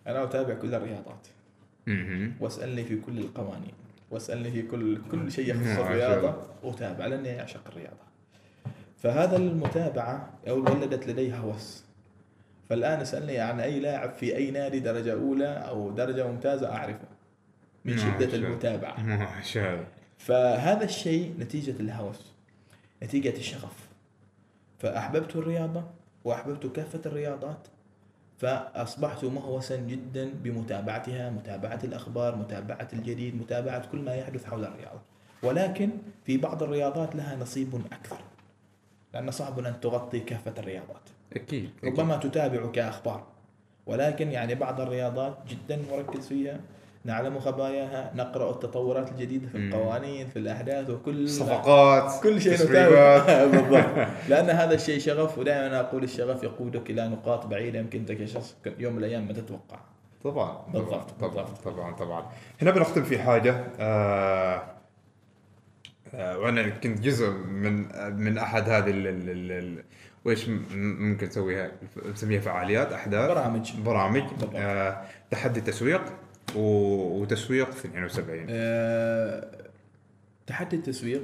أنا 0.07 0.25
أتابع 0.25 0.55
كل 0.55 0.75
الرياضات. 0.75 1.27
مهم. 1.89 2.33
واسألني 2.41 2.85
في 2.85 2.97
كل 2.97 3.19
القوانين 3.19 3.73
واسألني 4.11 4.51
في 4.51 4.63
كل 4.63 4.99
كل 5.11 5.33
شيء 5.33 5.51
يخص 5.51 5.61
ما 5.67 5.75
شاء 5.75 5.87
الرياضة 5.87 6.37
أتابع 6.65 7.07
لأني 7.07 7.41
أعشق 7.41 7.61
الرياضة. 7.69 8.09
فهذا 8.99 9.37
المتابعة 9.37 10.31
أو 10.49 10.57
ولدت 10.59 11.07
لدي 11.09 11.35
هوس 11.35 11.85
فالآن 12.69 13.01
اسألني 13.01 13.39
عن 13.39 13.61
أي 13.61 13.81
لاعب 13.81 14.11
في 14.13 14.37
أي 14.37 14.51
نادي 14.51 14.81
درجة 14.81 15.13
أولى 15.13 15.49
أو 15.49 15.91
درجة 15.91 16.27
ممتازة 16.31 16.73
أعرفه 16.75 17.09
من 17.85 17.93
ما 17.97 17.99
شدة. 18.19 18.35
المتابعة. 18.37 19.03
ما 19.03 19.43
شاء 19.43 19.75
الله 19.75 19.87
فهذا 20.19 20.85
الشيء 20.85 21.35
نتيجة 21.39 21.81
الهوس 21.81 22.33
نتيجة 23.03 23.37
الشغف. 23.37 23.89
فأحببت 24.79 25.37
الرياضة 25.37 25.85
وأحببت 26.25 26.67
كافة 26.67 27.01
الرياضات 27.07 27.69
فأصبحت 28.39 29.25
مهوسا 29.25 29.77
جدا 29.77 30.33
بمتابعتها 30.43 31.31
متابعة 31.31 31.79
الأخبار 31.85 32.37
متابعة 32.37 32.89
الجديد 32.93 33.37
متابعة 33.37 33.91
كل 33.93 33.99
ما 33.99 34.15
يحدث 34.15 34.45
حول 34.45 34.65
الرياضة. 34.65 35.01
ولكن 35.43 35.91
في 36.25 36.37
بعض 36.37 36.63
الرياضات 36.63 37.17
لها 37.17 37.37
نصيب 37.37 37.75
أكثر 37.93 38.19
لأن 39.15 39.31
صعب 39.31 39.59
أن 39.59 39.81
تغطي 39.81 40.21
كافة 40.21 40.55
الرياضات. 40.59 41.03
أكيد 41.33 41.71
ربما 41.85 42.17
تتابع 42.17 42.67
كأخبار 42.71 43.27
ولكن 43.87 44.31
يعني 44.31 44.55
بعض 44.55 44.81
الرياضات 44.81 45.39
جدا 45.49 45.83
مركز 45.93 46.27
فيها. 46.27 46.61
نعلم 47.09 47.39
خباياها 47.41 48.13
نقرأ 48.15 48.51
التطورات 48.51 49.11
الجديدة 49.11 49.49
في. 49.49 49.59
القوانين 49.59 50.29
في 50.29 50.39
الأحداث 50.39 50.91
وكل 50.91 51.29
صفقات 51.29 52.23
كل 52.23 52.41
شيء 52.41 52.57
بالضبط. 53.53 54.09
لأن 54.31 54.51
هذا 54.51 54.75
الشيء 54.75 54.99
شغف 55.01 55.39
ودائما 55.39 55.67
أنا 55.67 55.81
أقول 55.81 56.05
الشغف 56.05 56.43
يقودك 56.43 56.91
إلى 56.91 57.09
نقاط 57.09 57.47
بعيدة 57.47 57.79
يمكن 57.79 57.99
أنت 57.99 58.13
كشخص 58.13 58.57
يوم 58.79 58.93
من 58.93 58.99
الأيام 58.99 59.27
ما 59.27 59.33
تتوقع. 59.33 59.79
طبعا. 60.25 60.59
بالضبط، 60.73 61.11
طبعا 61.11 61.31
بالضبط. 61.45 61.59
طبعا 61.65 61.93
طبعا 61.95 62.27
هنا 62.63 62.71
بنختم 62.71 63.03
في 63.03 63.19
حاجة. 63.19 63.65
آه 63.81 64.63
آه 66.15 66.39
وأنا 66.39 66.69
كنت 66.69 67.01
جزء 67.01 67.31
من 67.31 67.87
من 68.17 68.39
أحد 68.39 68.69
هذه 68.69 68.91
وإيش 70.25 70.49
ممكن 70.75 71.27
نسويها 71.27 71.71
نسميها 72.13 72.41
فعاليات 72.41 72.93
أحداث. 72.93 73.31
برامج. 73.31 73.73
برامج. 73.85 74.23
آه 74.57 75.03
تحدي 75.31 75.61
تسويق 75.61 76.03
و- 76.57 77.21
وتسويق 77.21 77.69
72 77.69 78.47
آه، 78.51 79.49
تحدي 80.47 80.77
التسويق 80.77 81.23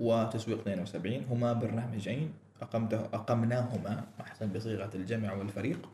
وتسويق 0.00 0.58
72 0.60 1.24
هما 1.30 1.52
برنامجين. 1.52 2.32
أقمته 2.62 3.00
أقمناهما 3.00 4.04
أحسن 4.20 4.48
بصيغة 4.52 4.90
الجمع 4.94 5.32
والفريق. 5.32 5.88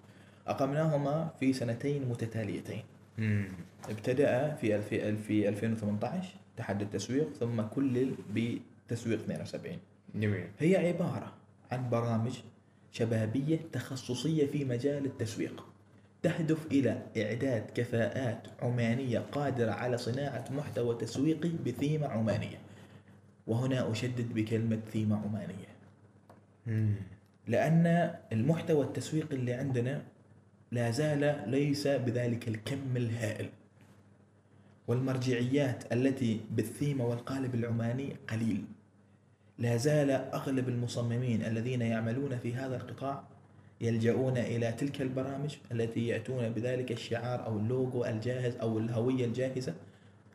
أقمناهما 0.47 1.31
في 1.41 1.53
سنتين 1.53 2.09
متتاليتين. 2.09 2.83
مم. 3.19 3.49
ابتدأ 3.89 4.55
في 4.55 4.77
الف... 4.77 4.89
في 5.27 5.49
2018 5.49 6.29
تحدي 6.57 6.85
التسويق 6.85 7.33
ثم 7.41 7.63
كلل 7.63 8.15
بتسويق 8.35 9.19
72 9.21 9.79
جميل. 10.15 10.45
هي 10.59 10.77
عبارة 10.89 11.33
عن 11.73 11.91
برامج 11.91 12.33
شبابية 12.93 13.59
تخصصية 13.73 14.47
في 14.47 14.65
مجال 14.65 15.05
التسويق. 15.07 15.65
تهدف 16.23 16.67
إلى 16.67 17.03
إعداد 17.17 17.71
كفاءات 17.75 18.47
عمانية 18.63 19.19
قادرة 19.19 19.71
على 19.71 19.99
صناعة 19.99 20.45
محتوى 20.51 20.95
تسويقي 20.95 21.51
بثيمة 21.67 22.07
عمانية. 22.07 22.59
وهنا 23.47 23.91
أشدد 23.91 24.35
بكلمة 24.35 24.81
ثيمة 24.93 25.17
عمانية. 25.17 25.73
لأن 27.47 28.15
المحتوى 28.33 28.85
التسويقي 28.85 29.37
اللي 29.37 29.53
عندنا 29.53 30.03
لا 30.73 30.91
زال 30.91 31.45
ليس 31.47 31.87
بذلك 31.87 32.49
الكم 32.49 32.97
الهائل. 32.97 33.49
والمرجعيات 34.89 35.93
التي 35.93 36.41
بالثيمة 36.51 37.07
والقالب 37.07 37.55
العماني 37.55 38.17
قليل. 38.29 38.65
لا 39.59 39.77
زال 39.77 40.11
أغلب 40.11 40.69
المصممين 40.69 41.45
الذين 41.45 41.83
يعملون 41.83 42.39
في 42.39 42.55
هذا 42.55 42.77
القطاع 42.77 43.25
يلجؤون 43.83 44.39
إلى 44.39 44.73
تلك 44.73 45.03
البرامج 45.03 45.57
التي 45.73 46.07
يأتون 46.07 46.49
بذلك 46.49 46.93
الشعار 46.93 47.47
أو 47.47 47.59
اللوجو 47.59 48.05
الجاهز 48.05 48.57
أو 48.57 48.79
الهوية 48.79 49.25
الجاهزة 49.25 49.75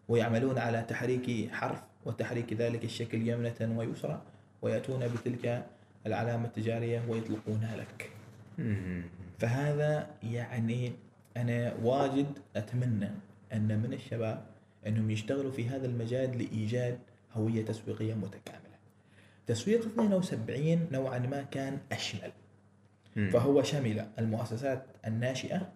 ويعملون 0.08 0.58
على 0.58 0.82
تحريك 0.82 1.52
حرف 1.52 1.82
وتحريك 2.06 2.54
ذلك 2.54 2.84
الشكل 2.84 3.28
يمنة 3.28 3.78
ويسرى 3.78 4.22
ويأتون 4.62 5.08
بتلك 5.08 5.66
العلامة 6.06 6.46
التجارية 6.46 7.04
ويطلقونها 7.10 7.78
لك. 7.78 8.12
فهذا 9.40 10.08
يعني 10.24 10.92
أنا 11.38 11.74
واجد 11.84 12.28
أتمنى 12.56 13.10
أن 13.54 13.80
من 13.80 13.94
الشباب 13.94 14.46
أنهم 14.88 15.12
يشتغلوا 15.12 15.52
في 15.52 15.70
هذا 15.70 15.86
المجال 15.86 16.38
لإيجاد 16.38 17.00
هوية 17.34 17.66
تسويقية 17.66 18.14
متكاملة. 18.14 18.78
تسويق 19.48 19.86
72 19.86 20.88
نوعا 20.92 21.20
ما 21.20 21.42
كان 21.42 21.78
أشمل. 21.92 22.32
فهو 23.18 23.64
شمل 23.64 24.06
المؤسسات 24.20 24.84
الناشئة 25.08 25.70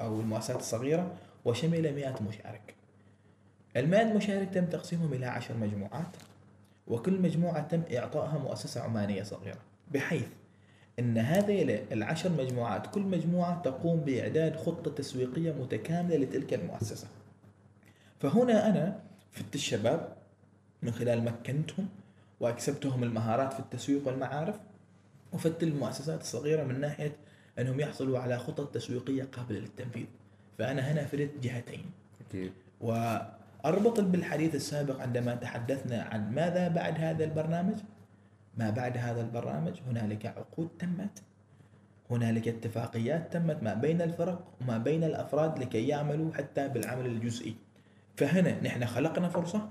أو 0.00 0.20
المؤسسات 0.20 0.56
الصغيرة 0.56 1.14
وشمل 1.44 1.94
100 1.94 2.22
مشارك. 2.28 2.74
المائة 3.76 4.12
مشارك 4.12 4.54
تم 4.54 4.66
تقسيمهم 4.66 5.12
إلى 5.12 5.26
عشر 5.26 5.56
مجموعات 5.56 6.16
وكل 6.86 7.20
مجموعة 7.20 7.60
تم 7.60 7.82
إعطائها 7.96 8.38
مؤسسة 8.38 8.80
عمانية 8.80 9.22
صغيرة 9.22 9.58
بحيث 9.90 10.28
أن 10.98 11.18
هذه 11.18 11.84
العشر 11.92 12.30
مجموعات 12.30 12.86
كل 12.86 13.00
مجموعة 13.02 13.62
تقوم 13.62 14.00
بإعداد 14.00 14.56
خطة 14.56 14.90
تسويقية 14.90 15.52
متكاملة 15.52 16.16
لتلك 16.16 16.54
المؤسسة. 16.54 17.08
فهنا 18.20 18.68
أنا 18.68 19.00
فدت 19.32 19.54
الشباب 19.54 20.16
من 20.82 20.92
خلال 20.92 21.24
مكنتهم 21.24 21.88
وأكسبتهم 22.40 23.02
المهارات 23.02 23.52
في 23.52 23.60
التسويق 23.60 24.06
والمعارف 24.06 24.56
وفدت 25.36 25.62
المؤسسات 25.62 26.20
الصغيرة 26.20 26.64
من 26.64 26.80
ناحية 26.80 27.16
أنهم 27.58 27.80
يحصلوا 27.80 28.18
على 28.18 28.38
خطط 28.38 28.74
تسويقية 28.74 29.28
قابلة 29.32 29.58
للتنفيذ. 29.58 30.06
فأنا 30.58 30.92
هنا 30.92 31.04
فدت 31.04 31.30
جهتين. 31.42 31.84
أكيد. 32.28 32.52
وأربط 32.80 34.00
بالحديث 34.00 34.54
السابق 34.54 35.00
عندما 35.00 35.34
تحدثنا 35.34 36.02
عن 36.02 36.34
ماذا 36.34 36.68
بعد 36.68 36.94
هذا 36.98 37.24
البرنامج. 37.24 37.76
ما 38.56 38.70
بعد 38.70 38.96
هذا 38.96 39.20
البرنامج؟ 39.20 39.80
هنالك 39.88 40.26
عقود 40.26 40.68
تمت. 40.78 41.22
هنالك 42.10 42.48
اتفاقيات 42.48 43.32
تمت 43.32 43.62
ما 43.62 43.74
بين 43.74 44.02
الفرق 44.02 44.44
وما 44.60 44.78
بين 44.78 45.04
الأفراد 45.04 45.58
لكي 45.58 45.88
يعملوا 45.88 46.34
حتى 46.34 46.68
بالعمل 46.68 47.06
الجزئي. 47.06 47.56
فهنا 48.16 48.60
نحن 48.62 48.86
خلقنا 48.86 49.28
فرصة 49.28 49.68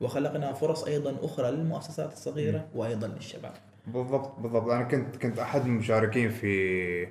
وخلقنا 0.00 0.52
فرص 0.52 0.84
أيضا 0.84 1.16
أخرى 1.22 1.50
للمؤسسات 1.50 2.12
الصغيرة 2.12 2.68
وأيضا 2.74 3.08
للشباب. 3.08 3.52
بالضبط 3.86 4.38
بالضبط. 4.40 4.70
أنا 4.70 4.82
كنت 4.82 5.16
كنت 5.16 5.38
أحد 5.38 5.64
المشاركين 5.66 6.30
في 6.30 7.08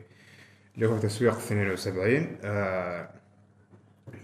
اللي 0.76 0.86
هو 0.88 0.98
تسويق 0.98 1.34
72 1.38 2.38
آه 2.44 3.10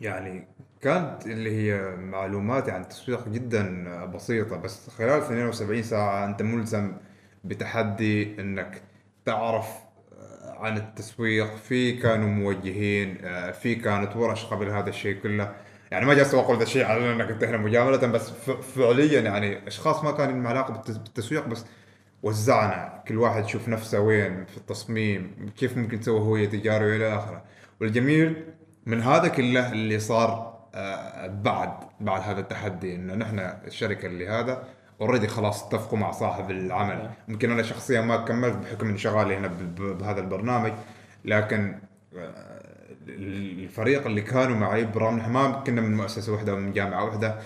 يعني 0.02 0.48
كانت 0.82 1.26
اللي 1.26 1.52
هي 1.72 1.96
معلوماتي 1.96 2.72
عن 2.72 2.82
التسويق 2.82 3.28
جدا 3.30 4.06
بسيطة 4.06 4.58
بس 4.58 4.90
خلال 4.90 5.10
72 5.22 5.84
ساعة 5.84 6.26
أنت 6.26 6.42
ملزم 6.42 6.94
بتحدي 7.44 8.42
إنك 8.42 8.82
تعرف 9.26 9.66
آه، 10.20 10.56
عن 10.60 10.78
التسويق. 10.78 11.56
في 11.56 11.92
كانوا 11.98 12.28
موجهين 12.28 13.18
آه، 13.26 13.52
في 13.52 13.76
كانت 13.76 14.16
ورش 14.16 14.46
قبل 14.46 14.70
هذا 14.70 14.90
الشيء 14.90 15.20
كله. 15.24 15.56
يعني 15.92 16.06
ما 16.06 16.14
جالس 16.14 16.34
أقول 16.34 16.58
ذا 16.58 16.64
الشيء 16.64 16.86
على 16.86 17.14
انك 17.14 17.32
انت 17.32 17.44
هنا 17.44 17.58
مجاملة 17.58 18.08
بس 18.08 18.30
فعليا 18.76 19.22
يعني 19.22 19.68
أشخاص 19.68 20.04
ما 20.04 20.12
كان 20.12 20.30
لهم 20.44 20.64
بالتس- 20.74 20.98
بالتسويق 20.98 21.48
بس 21.48 21.66
وزعنا 22.24 23.04
كل 23.08 23.18
واحد 23.18 23.46
يشوف 23.46 23.70
نفسه 23.70 24.00
وين 24.00 24.46
في 24.46 24.58
التصميم 24.58 25.50
كيف 25.58 25.78
ممكن 25.78 26.00
تسوي 26.00 26.20
هوية 26.20 26.50
تجارية 26.50 26.96
إلى 26.96 27.16
آخره. 27.16 27.44
والجميل 27.82 28.46
من 28.86 29.02
هذا 29.02 29.28
كله 29.28 29.72
اللي 29.72 30.00
صار 30.00 30.60
آه، 30.76 31.28
بعد 31.28 31.74
بعد 32.00 32.22
هذا 32.22 32.40
التحدي 32.40 32.96
إنه 32.96 33.16
نحن 33.16 33.40
الشركة 33.40 34.06
اللي 34.06 34.28
هذا 34.28 34.64
اوريدي 35.02 35.28
خلاص 35.28 35.64
اتفقوا 35.64 35.98
مع 35.98 36.12
صاحب 36.12 36.52
العمل. 36.52 37.10
يمكن 37.28 37.52
أنا 37.52 37.64
شخصيا 37.64 38.02
ما 38.02 38.18
كملت 38.18 38.56
بحكم 38.56 38.90
انشغالي 38.90 39.38
هنا 39.38 39.48
بهذا 39.78 40.20
البرنامج 40.22 40.74
لكن 41.26 41.80
آه، 42.18 42.60
الفريق 43.08 44.06
اللي 44.06 44.22
كانوا 44.22 44.56
معي 44.56 44.86
برغم 44.86 45.34
ما 45.34 45.52
كنا 45.52 45.82
من 45.82 45.98
مؤسسة 45.98 46.34
واحدة 46.34 46.54
ومن 46.54 46.74
جامعة 46.74 47.06
واحدة 47.06 47.40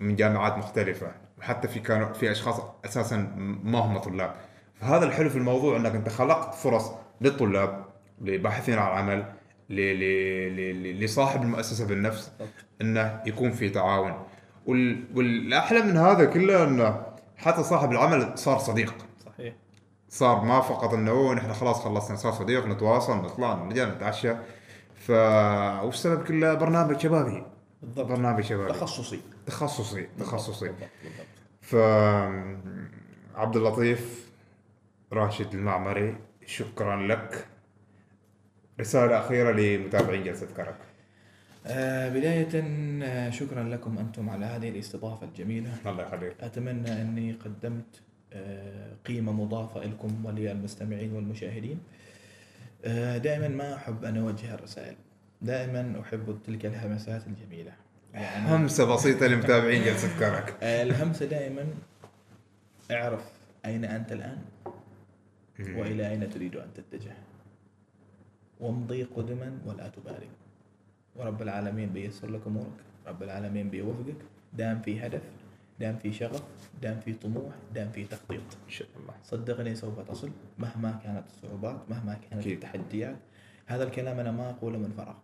من 0.00 0.16
جامعات 0.16 0.58
مختلفة. 0.58 1.27
وحتى 1.38 1.68
في 1.68 1.80
كانوا 1.80 2.12
في 2.12 2.30
أشخاص 2.30 2.60
أساسا 2.84 3.16
ما 3.64 3.78
هم 3.78 3.98
طلاب. 3.98 4.34
فهذا 4.80 5.04
الحلو 5.04 5.30
في 5.30 5.36
الموضوع 5.36 5.76
إنك 5.76 5.94
أنت 5.94 6.08
خلقت 6.08 6.54
فرص 6.54 6.90
للطلاب 7.20 7.84
لباحثين 8.20 8.78
عن 8.78 8.98
عمل 8.98 9.24
لصاحب 11.00 11.42
المؤسسة 11.42 11.86
بالنفس 11.86 12.32
إنه 12.80 13.22
يكون 13.26 13.50
في 13.50 13.70
تعاون. 13.70 14.14
وال- 14.66 15.04
والأحلى 15.14 15.82
من 15.82 15.96
هذا 15.96 16.24
كله 16.24 16.64
إنه 16.64 17.02
حتى 17.36 17.62
صاحب 17.62 17.92
العمل 17.92 18.38
صار 18.38 18.58
صديق. 18.58 18.94
صحيح. 19.26 19.54
صار 20.08 20.44
ما 20.44 20.60
فقط 20.60 20.94
إنه 20.94 21.10
هو 21.10 21.34
نحن 21.34 21.52
خلاص 21.52 21.80
خلصنا 21.84 22.16
صار 22.16 22.32
صديق 22.32 22.66
نتواصل 22.66 23.16
نطلع 23.16 23.54
نرجع 23.54 23.84
نتعشى. 23.84 24.34
ف 24.94 25.10
والسبب 25.84 26.24
كله؟ 26.24 26.54
برنامج 26.54 27.00
شبابي. 27.00 27.44
بالضبط. 27.82 28.06
برنامج 28.06 28.44
شبابي. 28.44 28.72
تخصصي. 28.72 29.20
تخصصي 29.46 30.08
تخصصي. 30.18 30.68
بالضبط 30.68 30.88
بالضبط. 31.04 31.26
ف 31.60 31.74
عبد 33.34 33.56
اللطيف 33.56 34.30
راشد 35.12 35.54
المعمري 35.54 36.16
شكرا 36.46 37.06
لك. 37.06 37.46
رسالة 38.80 39.18
أخيرة 39.18 39.52
لمتابعين 39.52 40.24
جلسة 40.24 40.46
كرك. 40.56 40.76
آه 41.66 42.08
بداية 42.08 42.48
آه، 43.02 43.30
شكرا 43.30 43.62
لكم 43.64 43.98
أنتم 43.98 44.30
على 44.30 44.46
هذه 44.46 44.68
الاستضافة 44.68 45.26
الجميلة. 45.26 45.70
الله 45.86 46.02
يخليك. 46.02 46.34
أتمنى 46.40 47.02
أني 47.02 47.32
قدمت 47.32 48.00
آه، 48.32 48.94
قيمة 49.06 49.32
مضافة 49.32 49.84
لكم 49.84 50.24
وللمستمعين 50.26 51.12
والمشاهدين. 51.12 51.80
آه، 52.84 53.18
دائما 53.18 53.48
ما 53.48 53.74
أحب 53.74 54.04
أن 54.04 54.16
أوجه 54.16 54.54
الرسائل. 54.54 54.96
دائما 55.42 56.00
أحب 56.00 56.38
تلك 56.46 56.66
الهمسات 56.66 57.26
الجميلة. 57.26 57.72
يعني 58.14 58.54
همسة 58.54 58.94
بسيطة 58.94 59.26
لمتابعين 59.26 59.84
جلسة 59.84 60.18
كرك. 60.18 60.56
الهمسة 60.62 61.26
دائما 61.26 61.66
اعرف 62.90 63.24
أين 63.64 63.84
أنت 63.84 64.12
الآن 64.12 64.38
وإلى 65.60 66.08
أين 66.08 66.30
تريد 66.30 66.56
أن 66.56 66.68
تتجه. 66.74 67.12
وامضي 68.60 69.02
قدما 69.02 69.58
ولا 69.66 69.88
تبالي 69.88 70.28
ورب 71.16 71.42
العالمين 71.42 71.88
بيسر 71.88 72.30
لك 72.30 72.46
أمورك. 72.46 72.78
رب 73.06 73.22
العالمين 73.22 73.70
بيوفقك. 73.70 74.16
دام 74.52 74.82
في 74.82 75.06
هدف 75.06 75.22
دام 75.80 75.96
في 75.96 76.12
شغف 76.12 76.42
دام 76.82 77.00
في 77.00 77.12
طموح 77.12 77.54
دام 77.74 77.90
في 77.90 78.04
تخطيط. 78.04 78.40
إن 78.66 78.70
شاء 78.70 78.88
الله. 78.96 79.14
صدقني 79.24 79.74
سوف 79.74 80.00
تصل 80.00 80.30
مهما 80.58 81.00
كانت 81.04 81.26
الصعوبات 81.26 81.90
مهما 81.90 82.18
كانت. 82.30 82.46
التحديات. 82.46 83.16
هذا 83.66 83.84
الكلام 83.84 84.20
أنا 84.20 84.30
ما 84.30 84.50
أقوله 84.50 84.78
من 84.78 84.92
فراغ. 84.96 85.14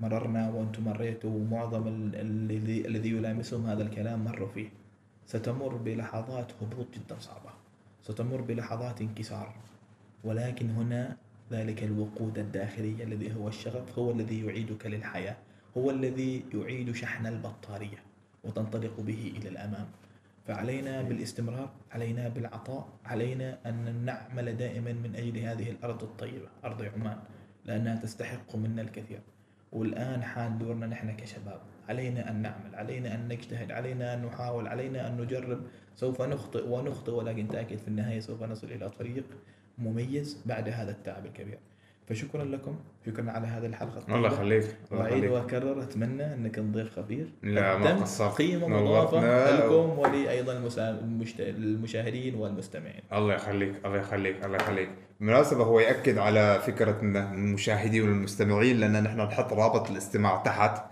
مررنا 0.00 0.50
وأنتم 0.50 0.84
مريتوا 0.84 1.30
ومعظم 1.30 1.88
ال- 1.88 2.16
الذي 2.16 2.88
الذي 2.88 3.10
يلامسهم 3.10 3.66
هذا 3.66 3.82
الكلام 3.82 4.24
مروا 4.24 4.48
فيه. 4.48 4.68
ستمر 5.26 5.76
بلحظات 5.76 6.52
هبوط 6.62 6.86
جدا 6.94 7.16
صعبة. 7.18 7.50
ستمر 8.02 8.40
بلحظات 8.40 9.00
انكسار. 9.00 9.54
ولكن 10.24 10.70
هنا 10.70 11.16
ذلك 11.50 11.82
الوقود 11.84 12.38
الداخلي 12.38 13.02
الذي 13.02 13.34
هو 13.34 13.48
الشغف 13.48 13.98
هو 13.98 14.10
الذي 14.10 14.46
يعيدك 14.46 14.86
للحياة. 14.86 15.36
هو 15.76 15.90
الذي 15.90 16.44
يعيد 16.54 16.92
شحن 16.94 17.26
البطارية 17.26 17.98
وتنطلق 18.44 19.00
به 19.00 19.32
إلى 19.36 19.48
الأمام. 19.48 19.86
فعلينا 20.46 21.02
بالاستمرار 21.02 21.70
علينا 21.92 22.28
بالعطاء 22.28 22.88
علينا 23.04 23.58
أن 23.66 24.04
نعمل 24.04 24.56
دائما 24.56 24.92
من 24.92 25.16
أجل 25.16 25.38
هذه 25.38 25.70
الأرض 25.70 26.02
الطيبة 26.02 26.48
أرض 26.64 26.82
عمان 26.82 27.18
لأنها 27.64 27.96
تستحق 27.96 28.56
منا 28.56 28.82
الكثير. 28.82 29.20
والآن 29.76 30.22
حان 30.22 30.58
دورنا 30.58 30.86
نحن 30.86 31.16
كشباب. 31.16 31.60
علينا 31.88 32.30
أن 32.30 32.42
نعمل 32.42 32.74
علينا 32.74 33.14
أن 33.14 33.28
نجتهد 33.28 33.72
علينا 33.72 34.14
أن 34.14 34.24
نحاول 34.26 34.68
علينا 34.68 35.08
أن 35.08 35.20
نجرب. 35.20 35.60
سوف 35.94 36.22
نخطئ 36.22 36.68
ونخطئ 36.68 37.12
ولكن 37.12 37.48
تأكد 37.48 37.76
في 37.78 37.88
النهاية 37.88 38.20
سوف 38.20 38.42
نصل 38.42 38.66
إلى 38.66 38.88
طريق 38.88 39.24
مميز 39.78 40.42
بعد 40.46 40.68
هذا 40.68 40.90
التعب 40.90 41.26
الكبير. 41.26 41.58
فشكرا 42.08 42.44
لكم. 42.44 42.78
شكرا 43.06 43.30
على 43.30 43.46
هذه 43.46 43.66
الحلقة 43.66 43.98
الطيبة. 43.98 44.16
الله 44.16 44.28
يخليك. 44.28 44.64
الله 44.92 45.02
وأعيد 45.02 45.24
يخليك 45.24 45.32
وأكرر. 45.32 45.82
أتمنى 45.82 46.34
أنك 46.34 46.60
ضيف 46.60 46.96
خبير. 46.96 47.28
لا، 47.42 47.78
ما 47.78 47.94
قصرت. 47.94 48.40
مضافة 48.68 49.20
لا. 49.20 49.66
لكم 49.66 49.98
المشت- 50.88 51.40
المشاهدين 51.40 52.34
والمستمعين. 52.34 53.02
الله 53.12 53.34
يخليك. 53.34 53.86
الله 53.86 53.96
يخليك. 53.96 54.44
الله 54.44 54.56
يخليك. 54.56 54.90
بالمناسبة 55.20 55.64
هو 55.64 55.80
يأكد 55.80 56.18
على 56.18 56.60
فكرة 56.66 56.96
المشاهدين 57.02 58.02
والمستمعين 58.02 58.76
لأن 58.80 59.02
نحن 59.02 59.20
نحط 59.20 59.52
رابط 59.52 59.90
الاستماع 59.90 60.36
تحت 60.36 60.82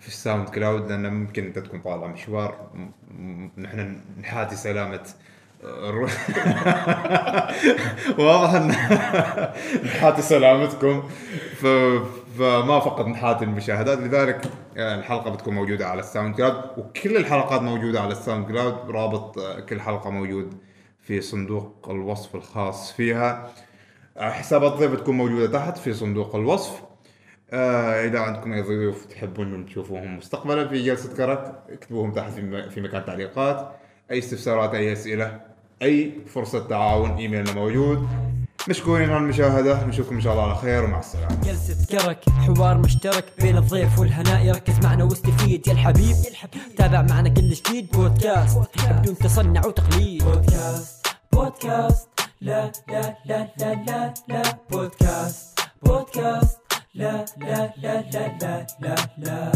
في 0.00 0.08
ال 0.08 0.48
SoundCloud 0.48 0.88
لأن 0.92 1.12
ممكن 1.14 1.44
أنت 1.46 1.58
تكون 1.58 1.80
طالع 1.80 2.06
مشوار 2.06 2.70
نحن 3.58 4.00
نحاتي 4.20 4.56
سلامة 4.56 5.00
الر- 5.64 6.10
واضح 8.24 8.50
إن 8.54 8.68
نحاتي 9.86 10.22
سلامتكم. 10.22 11.02
فما 12.38 12.80
فقط 12.80 13.06
نحاتي 13.06 13.44
المشاهدات 13.44 13.98
لذلك 13.98 14.40
آه، 14.76 14.94
الحلقة 14.94 15.30
بتكون 15.30 15.54
موجودة 15.54 15.86
على 15.88 16.00
ال 16.00 16.34
SoundCloud 16.36 16.62
وكل 16.78 17.16
الحلقات 17.16 17.62
موجودة 17.62 18.00
على 18.00 18.12
ال 18.12 18.46
SoundCloud 18.48 18.90
رابط 18.90 19.38
آه، 19.38 19.60
كل 19.60 19.80
حلقة 19.80 20.10
موجود 20.10 20.54
في 21.00 21.20
صندوق 21.20 21.86
الوصف 21.90 22.34
الخاص 22.34 22.92
فيها 22.92 23.30
آه، 23.32 23.48
حسابات 24.18 24.72
ضيف 24.72 24.90
بتكون 24.90 25.16
موجودة 25.16 25.58
تحت 25.58 25.78
في 25.78 25.94
صندوق 25.94 26.36
الوصف. 26.36 26.82
آه 27.50 28.06
إذا 28.06 28.18
عندكم 28.18 28.52
أي 28.52 28.62
ضيوف 28.62 29.04
تحبون 29.04 29.66
تشوفوهم 29.66 30.16
مستقبلا 30.16 30.68
في 30.68 30.84
جلسة 30.84 31.16
كرك 31.16 31.62
اكتبوهم 31.70 32.12
تحت 32.12 32.32
في 32.70 32.80
مكان 32.80 33.04
تعليقات 33.04 33.70
أي 34.10 34.18
استفسارات 34.18 34.74
أي 34.74 34.92
أسئلة 34.92 35.40
أي 35.82 36.12
فرصة 36.26 36.68
تعاون 36.68 37.10
إيميلنا 37.10 37.52
موجود. 37.52 38.08
مشكورين 38.68 39.10
على 39.10 39.18
المشاهدة. 39.18 39.86
نشوفكم 39.86 40.14
إن 40.14 40.20
شاء 40.20 40.32
الله 40.32 40.44
على 40.44 40.56
خير 40.56 40.84
ومع 40.84 40.98
السلامة. 40.98 41.40
جلسة 41.40 41.86
كرك 41.90 42.28
حوار 42.28 42.78
مشترك 42.78 43.24
بين 43.40 43.56
الضيف 43.56 43.98
والهناء. 43.98 44.50
ركز 44.56 44.78
معنا 44.84 45.04
واستفيد 45.04 45.66
يا 45.66 45.72
الحبيب 45.72 46.16
تابع 46.76 47.02
معنا 47.02 47.28
كل 47.28 47.50
جديد. 47.50 47.90
بودكاست 47.92 48.58
بدون 48.90 49.18
تصنع 49.18 49.66
وتقليد. 49.66 50.24
بودكاست 50.24 51.06
بودكاست. 51.32 52.13
لا 52.44 52.72
لا 52.88 53.16
لا 53.24 53.48
لا 53.58 53.74
لا 53.86 54.14
لا 54.28 54.42
بودكاست 54.70 55.60
بودكاست 55.82 56.60
لا 56.94 57.24
لا 57.38 57.72
لا 57.82 58.04
لا 58.12 58.36
لا 58.40 58.66
لا, 58.80 58.96
لا. 59.18 59.52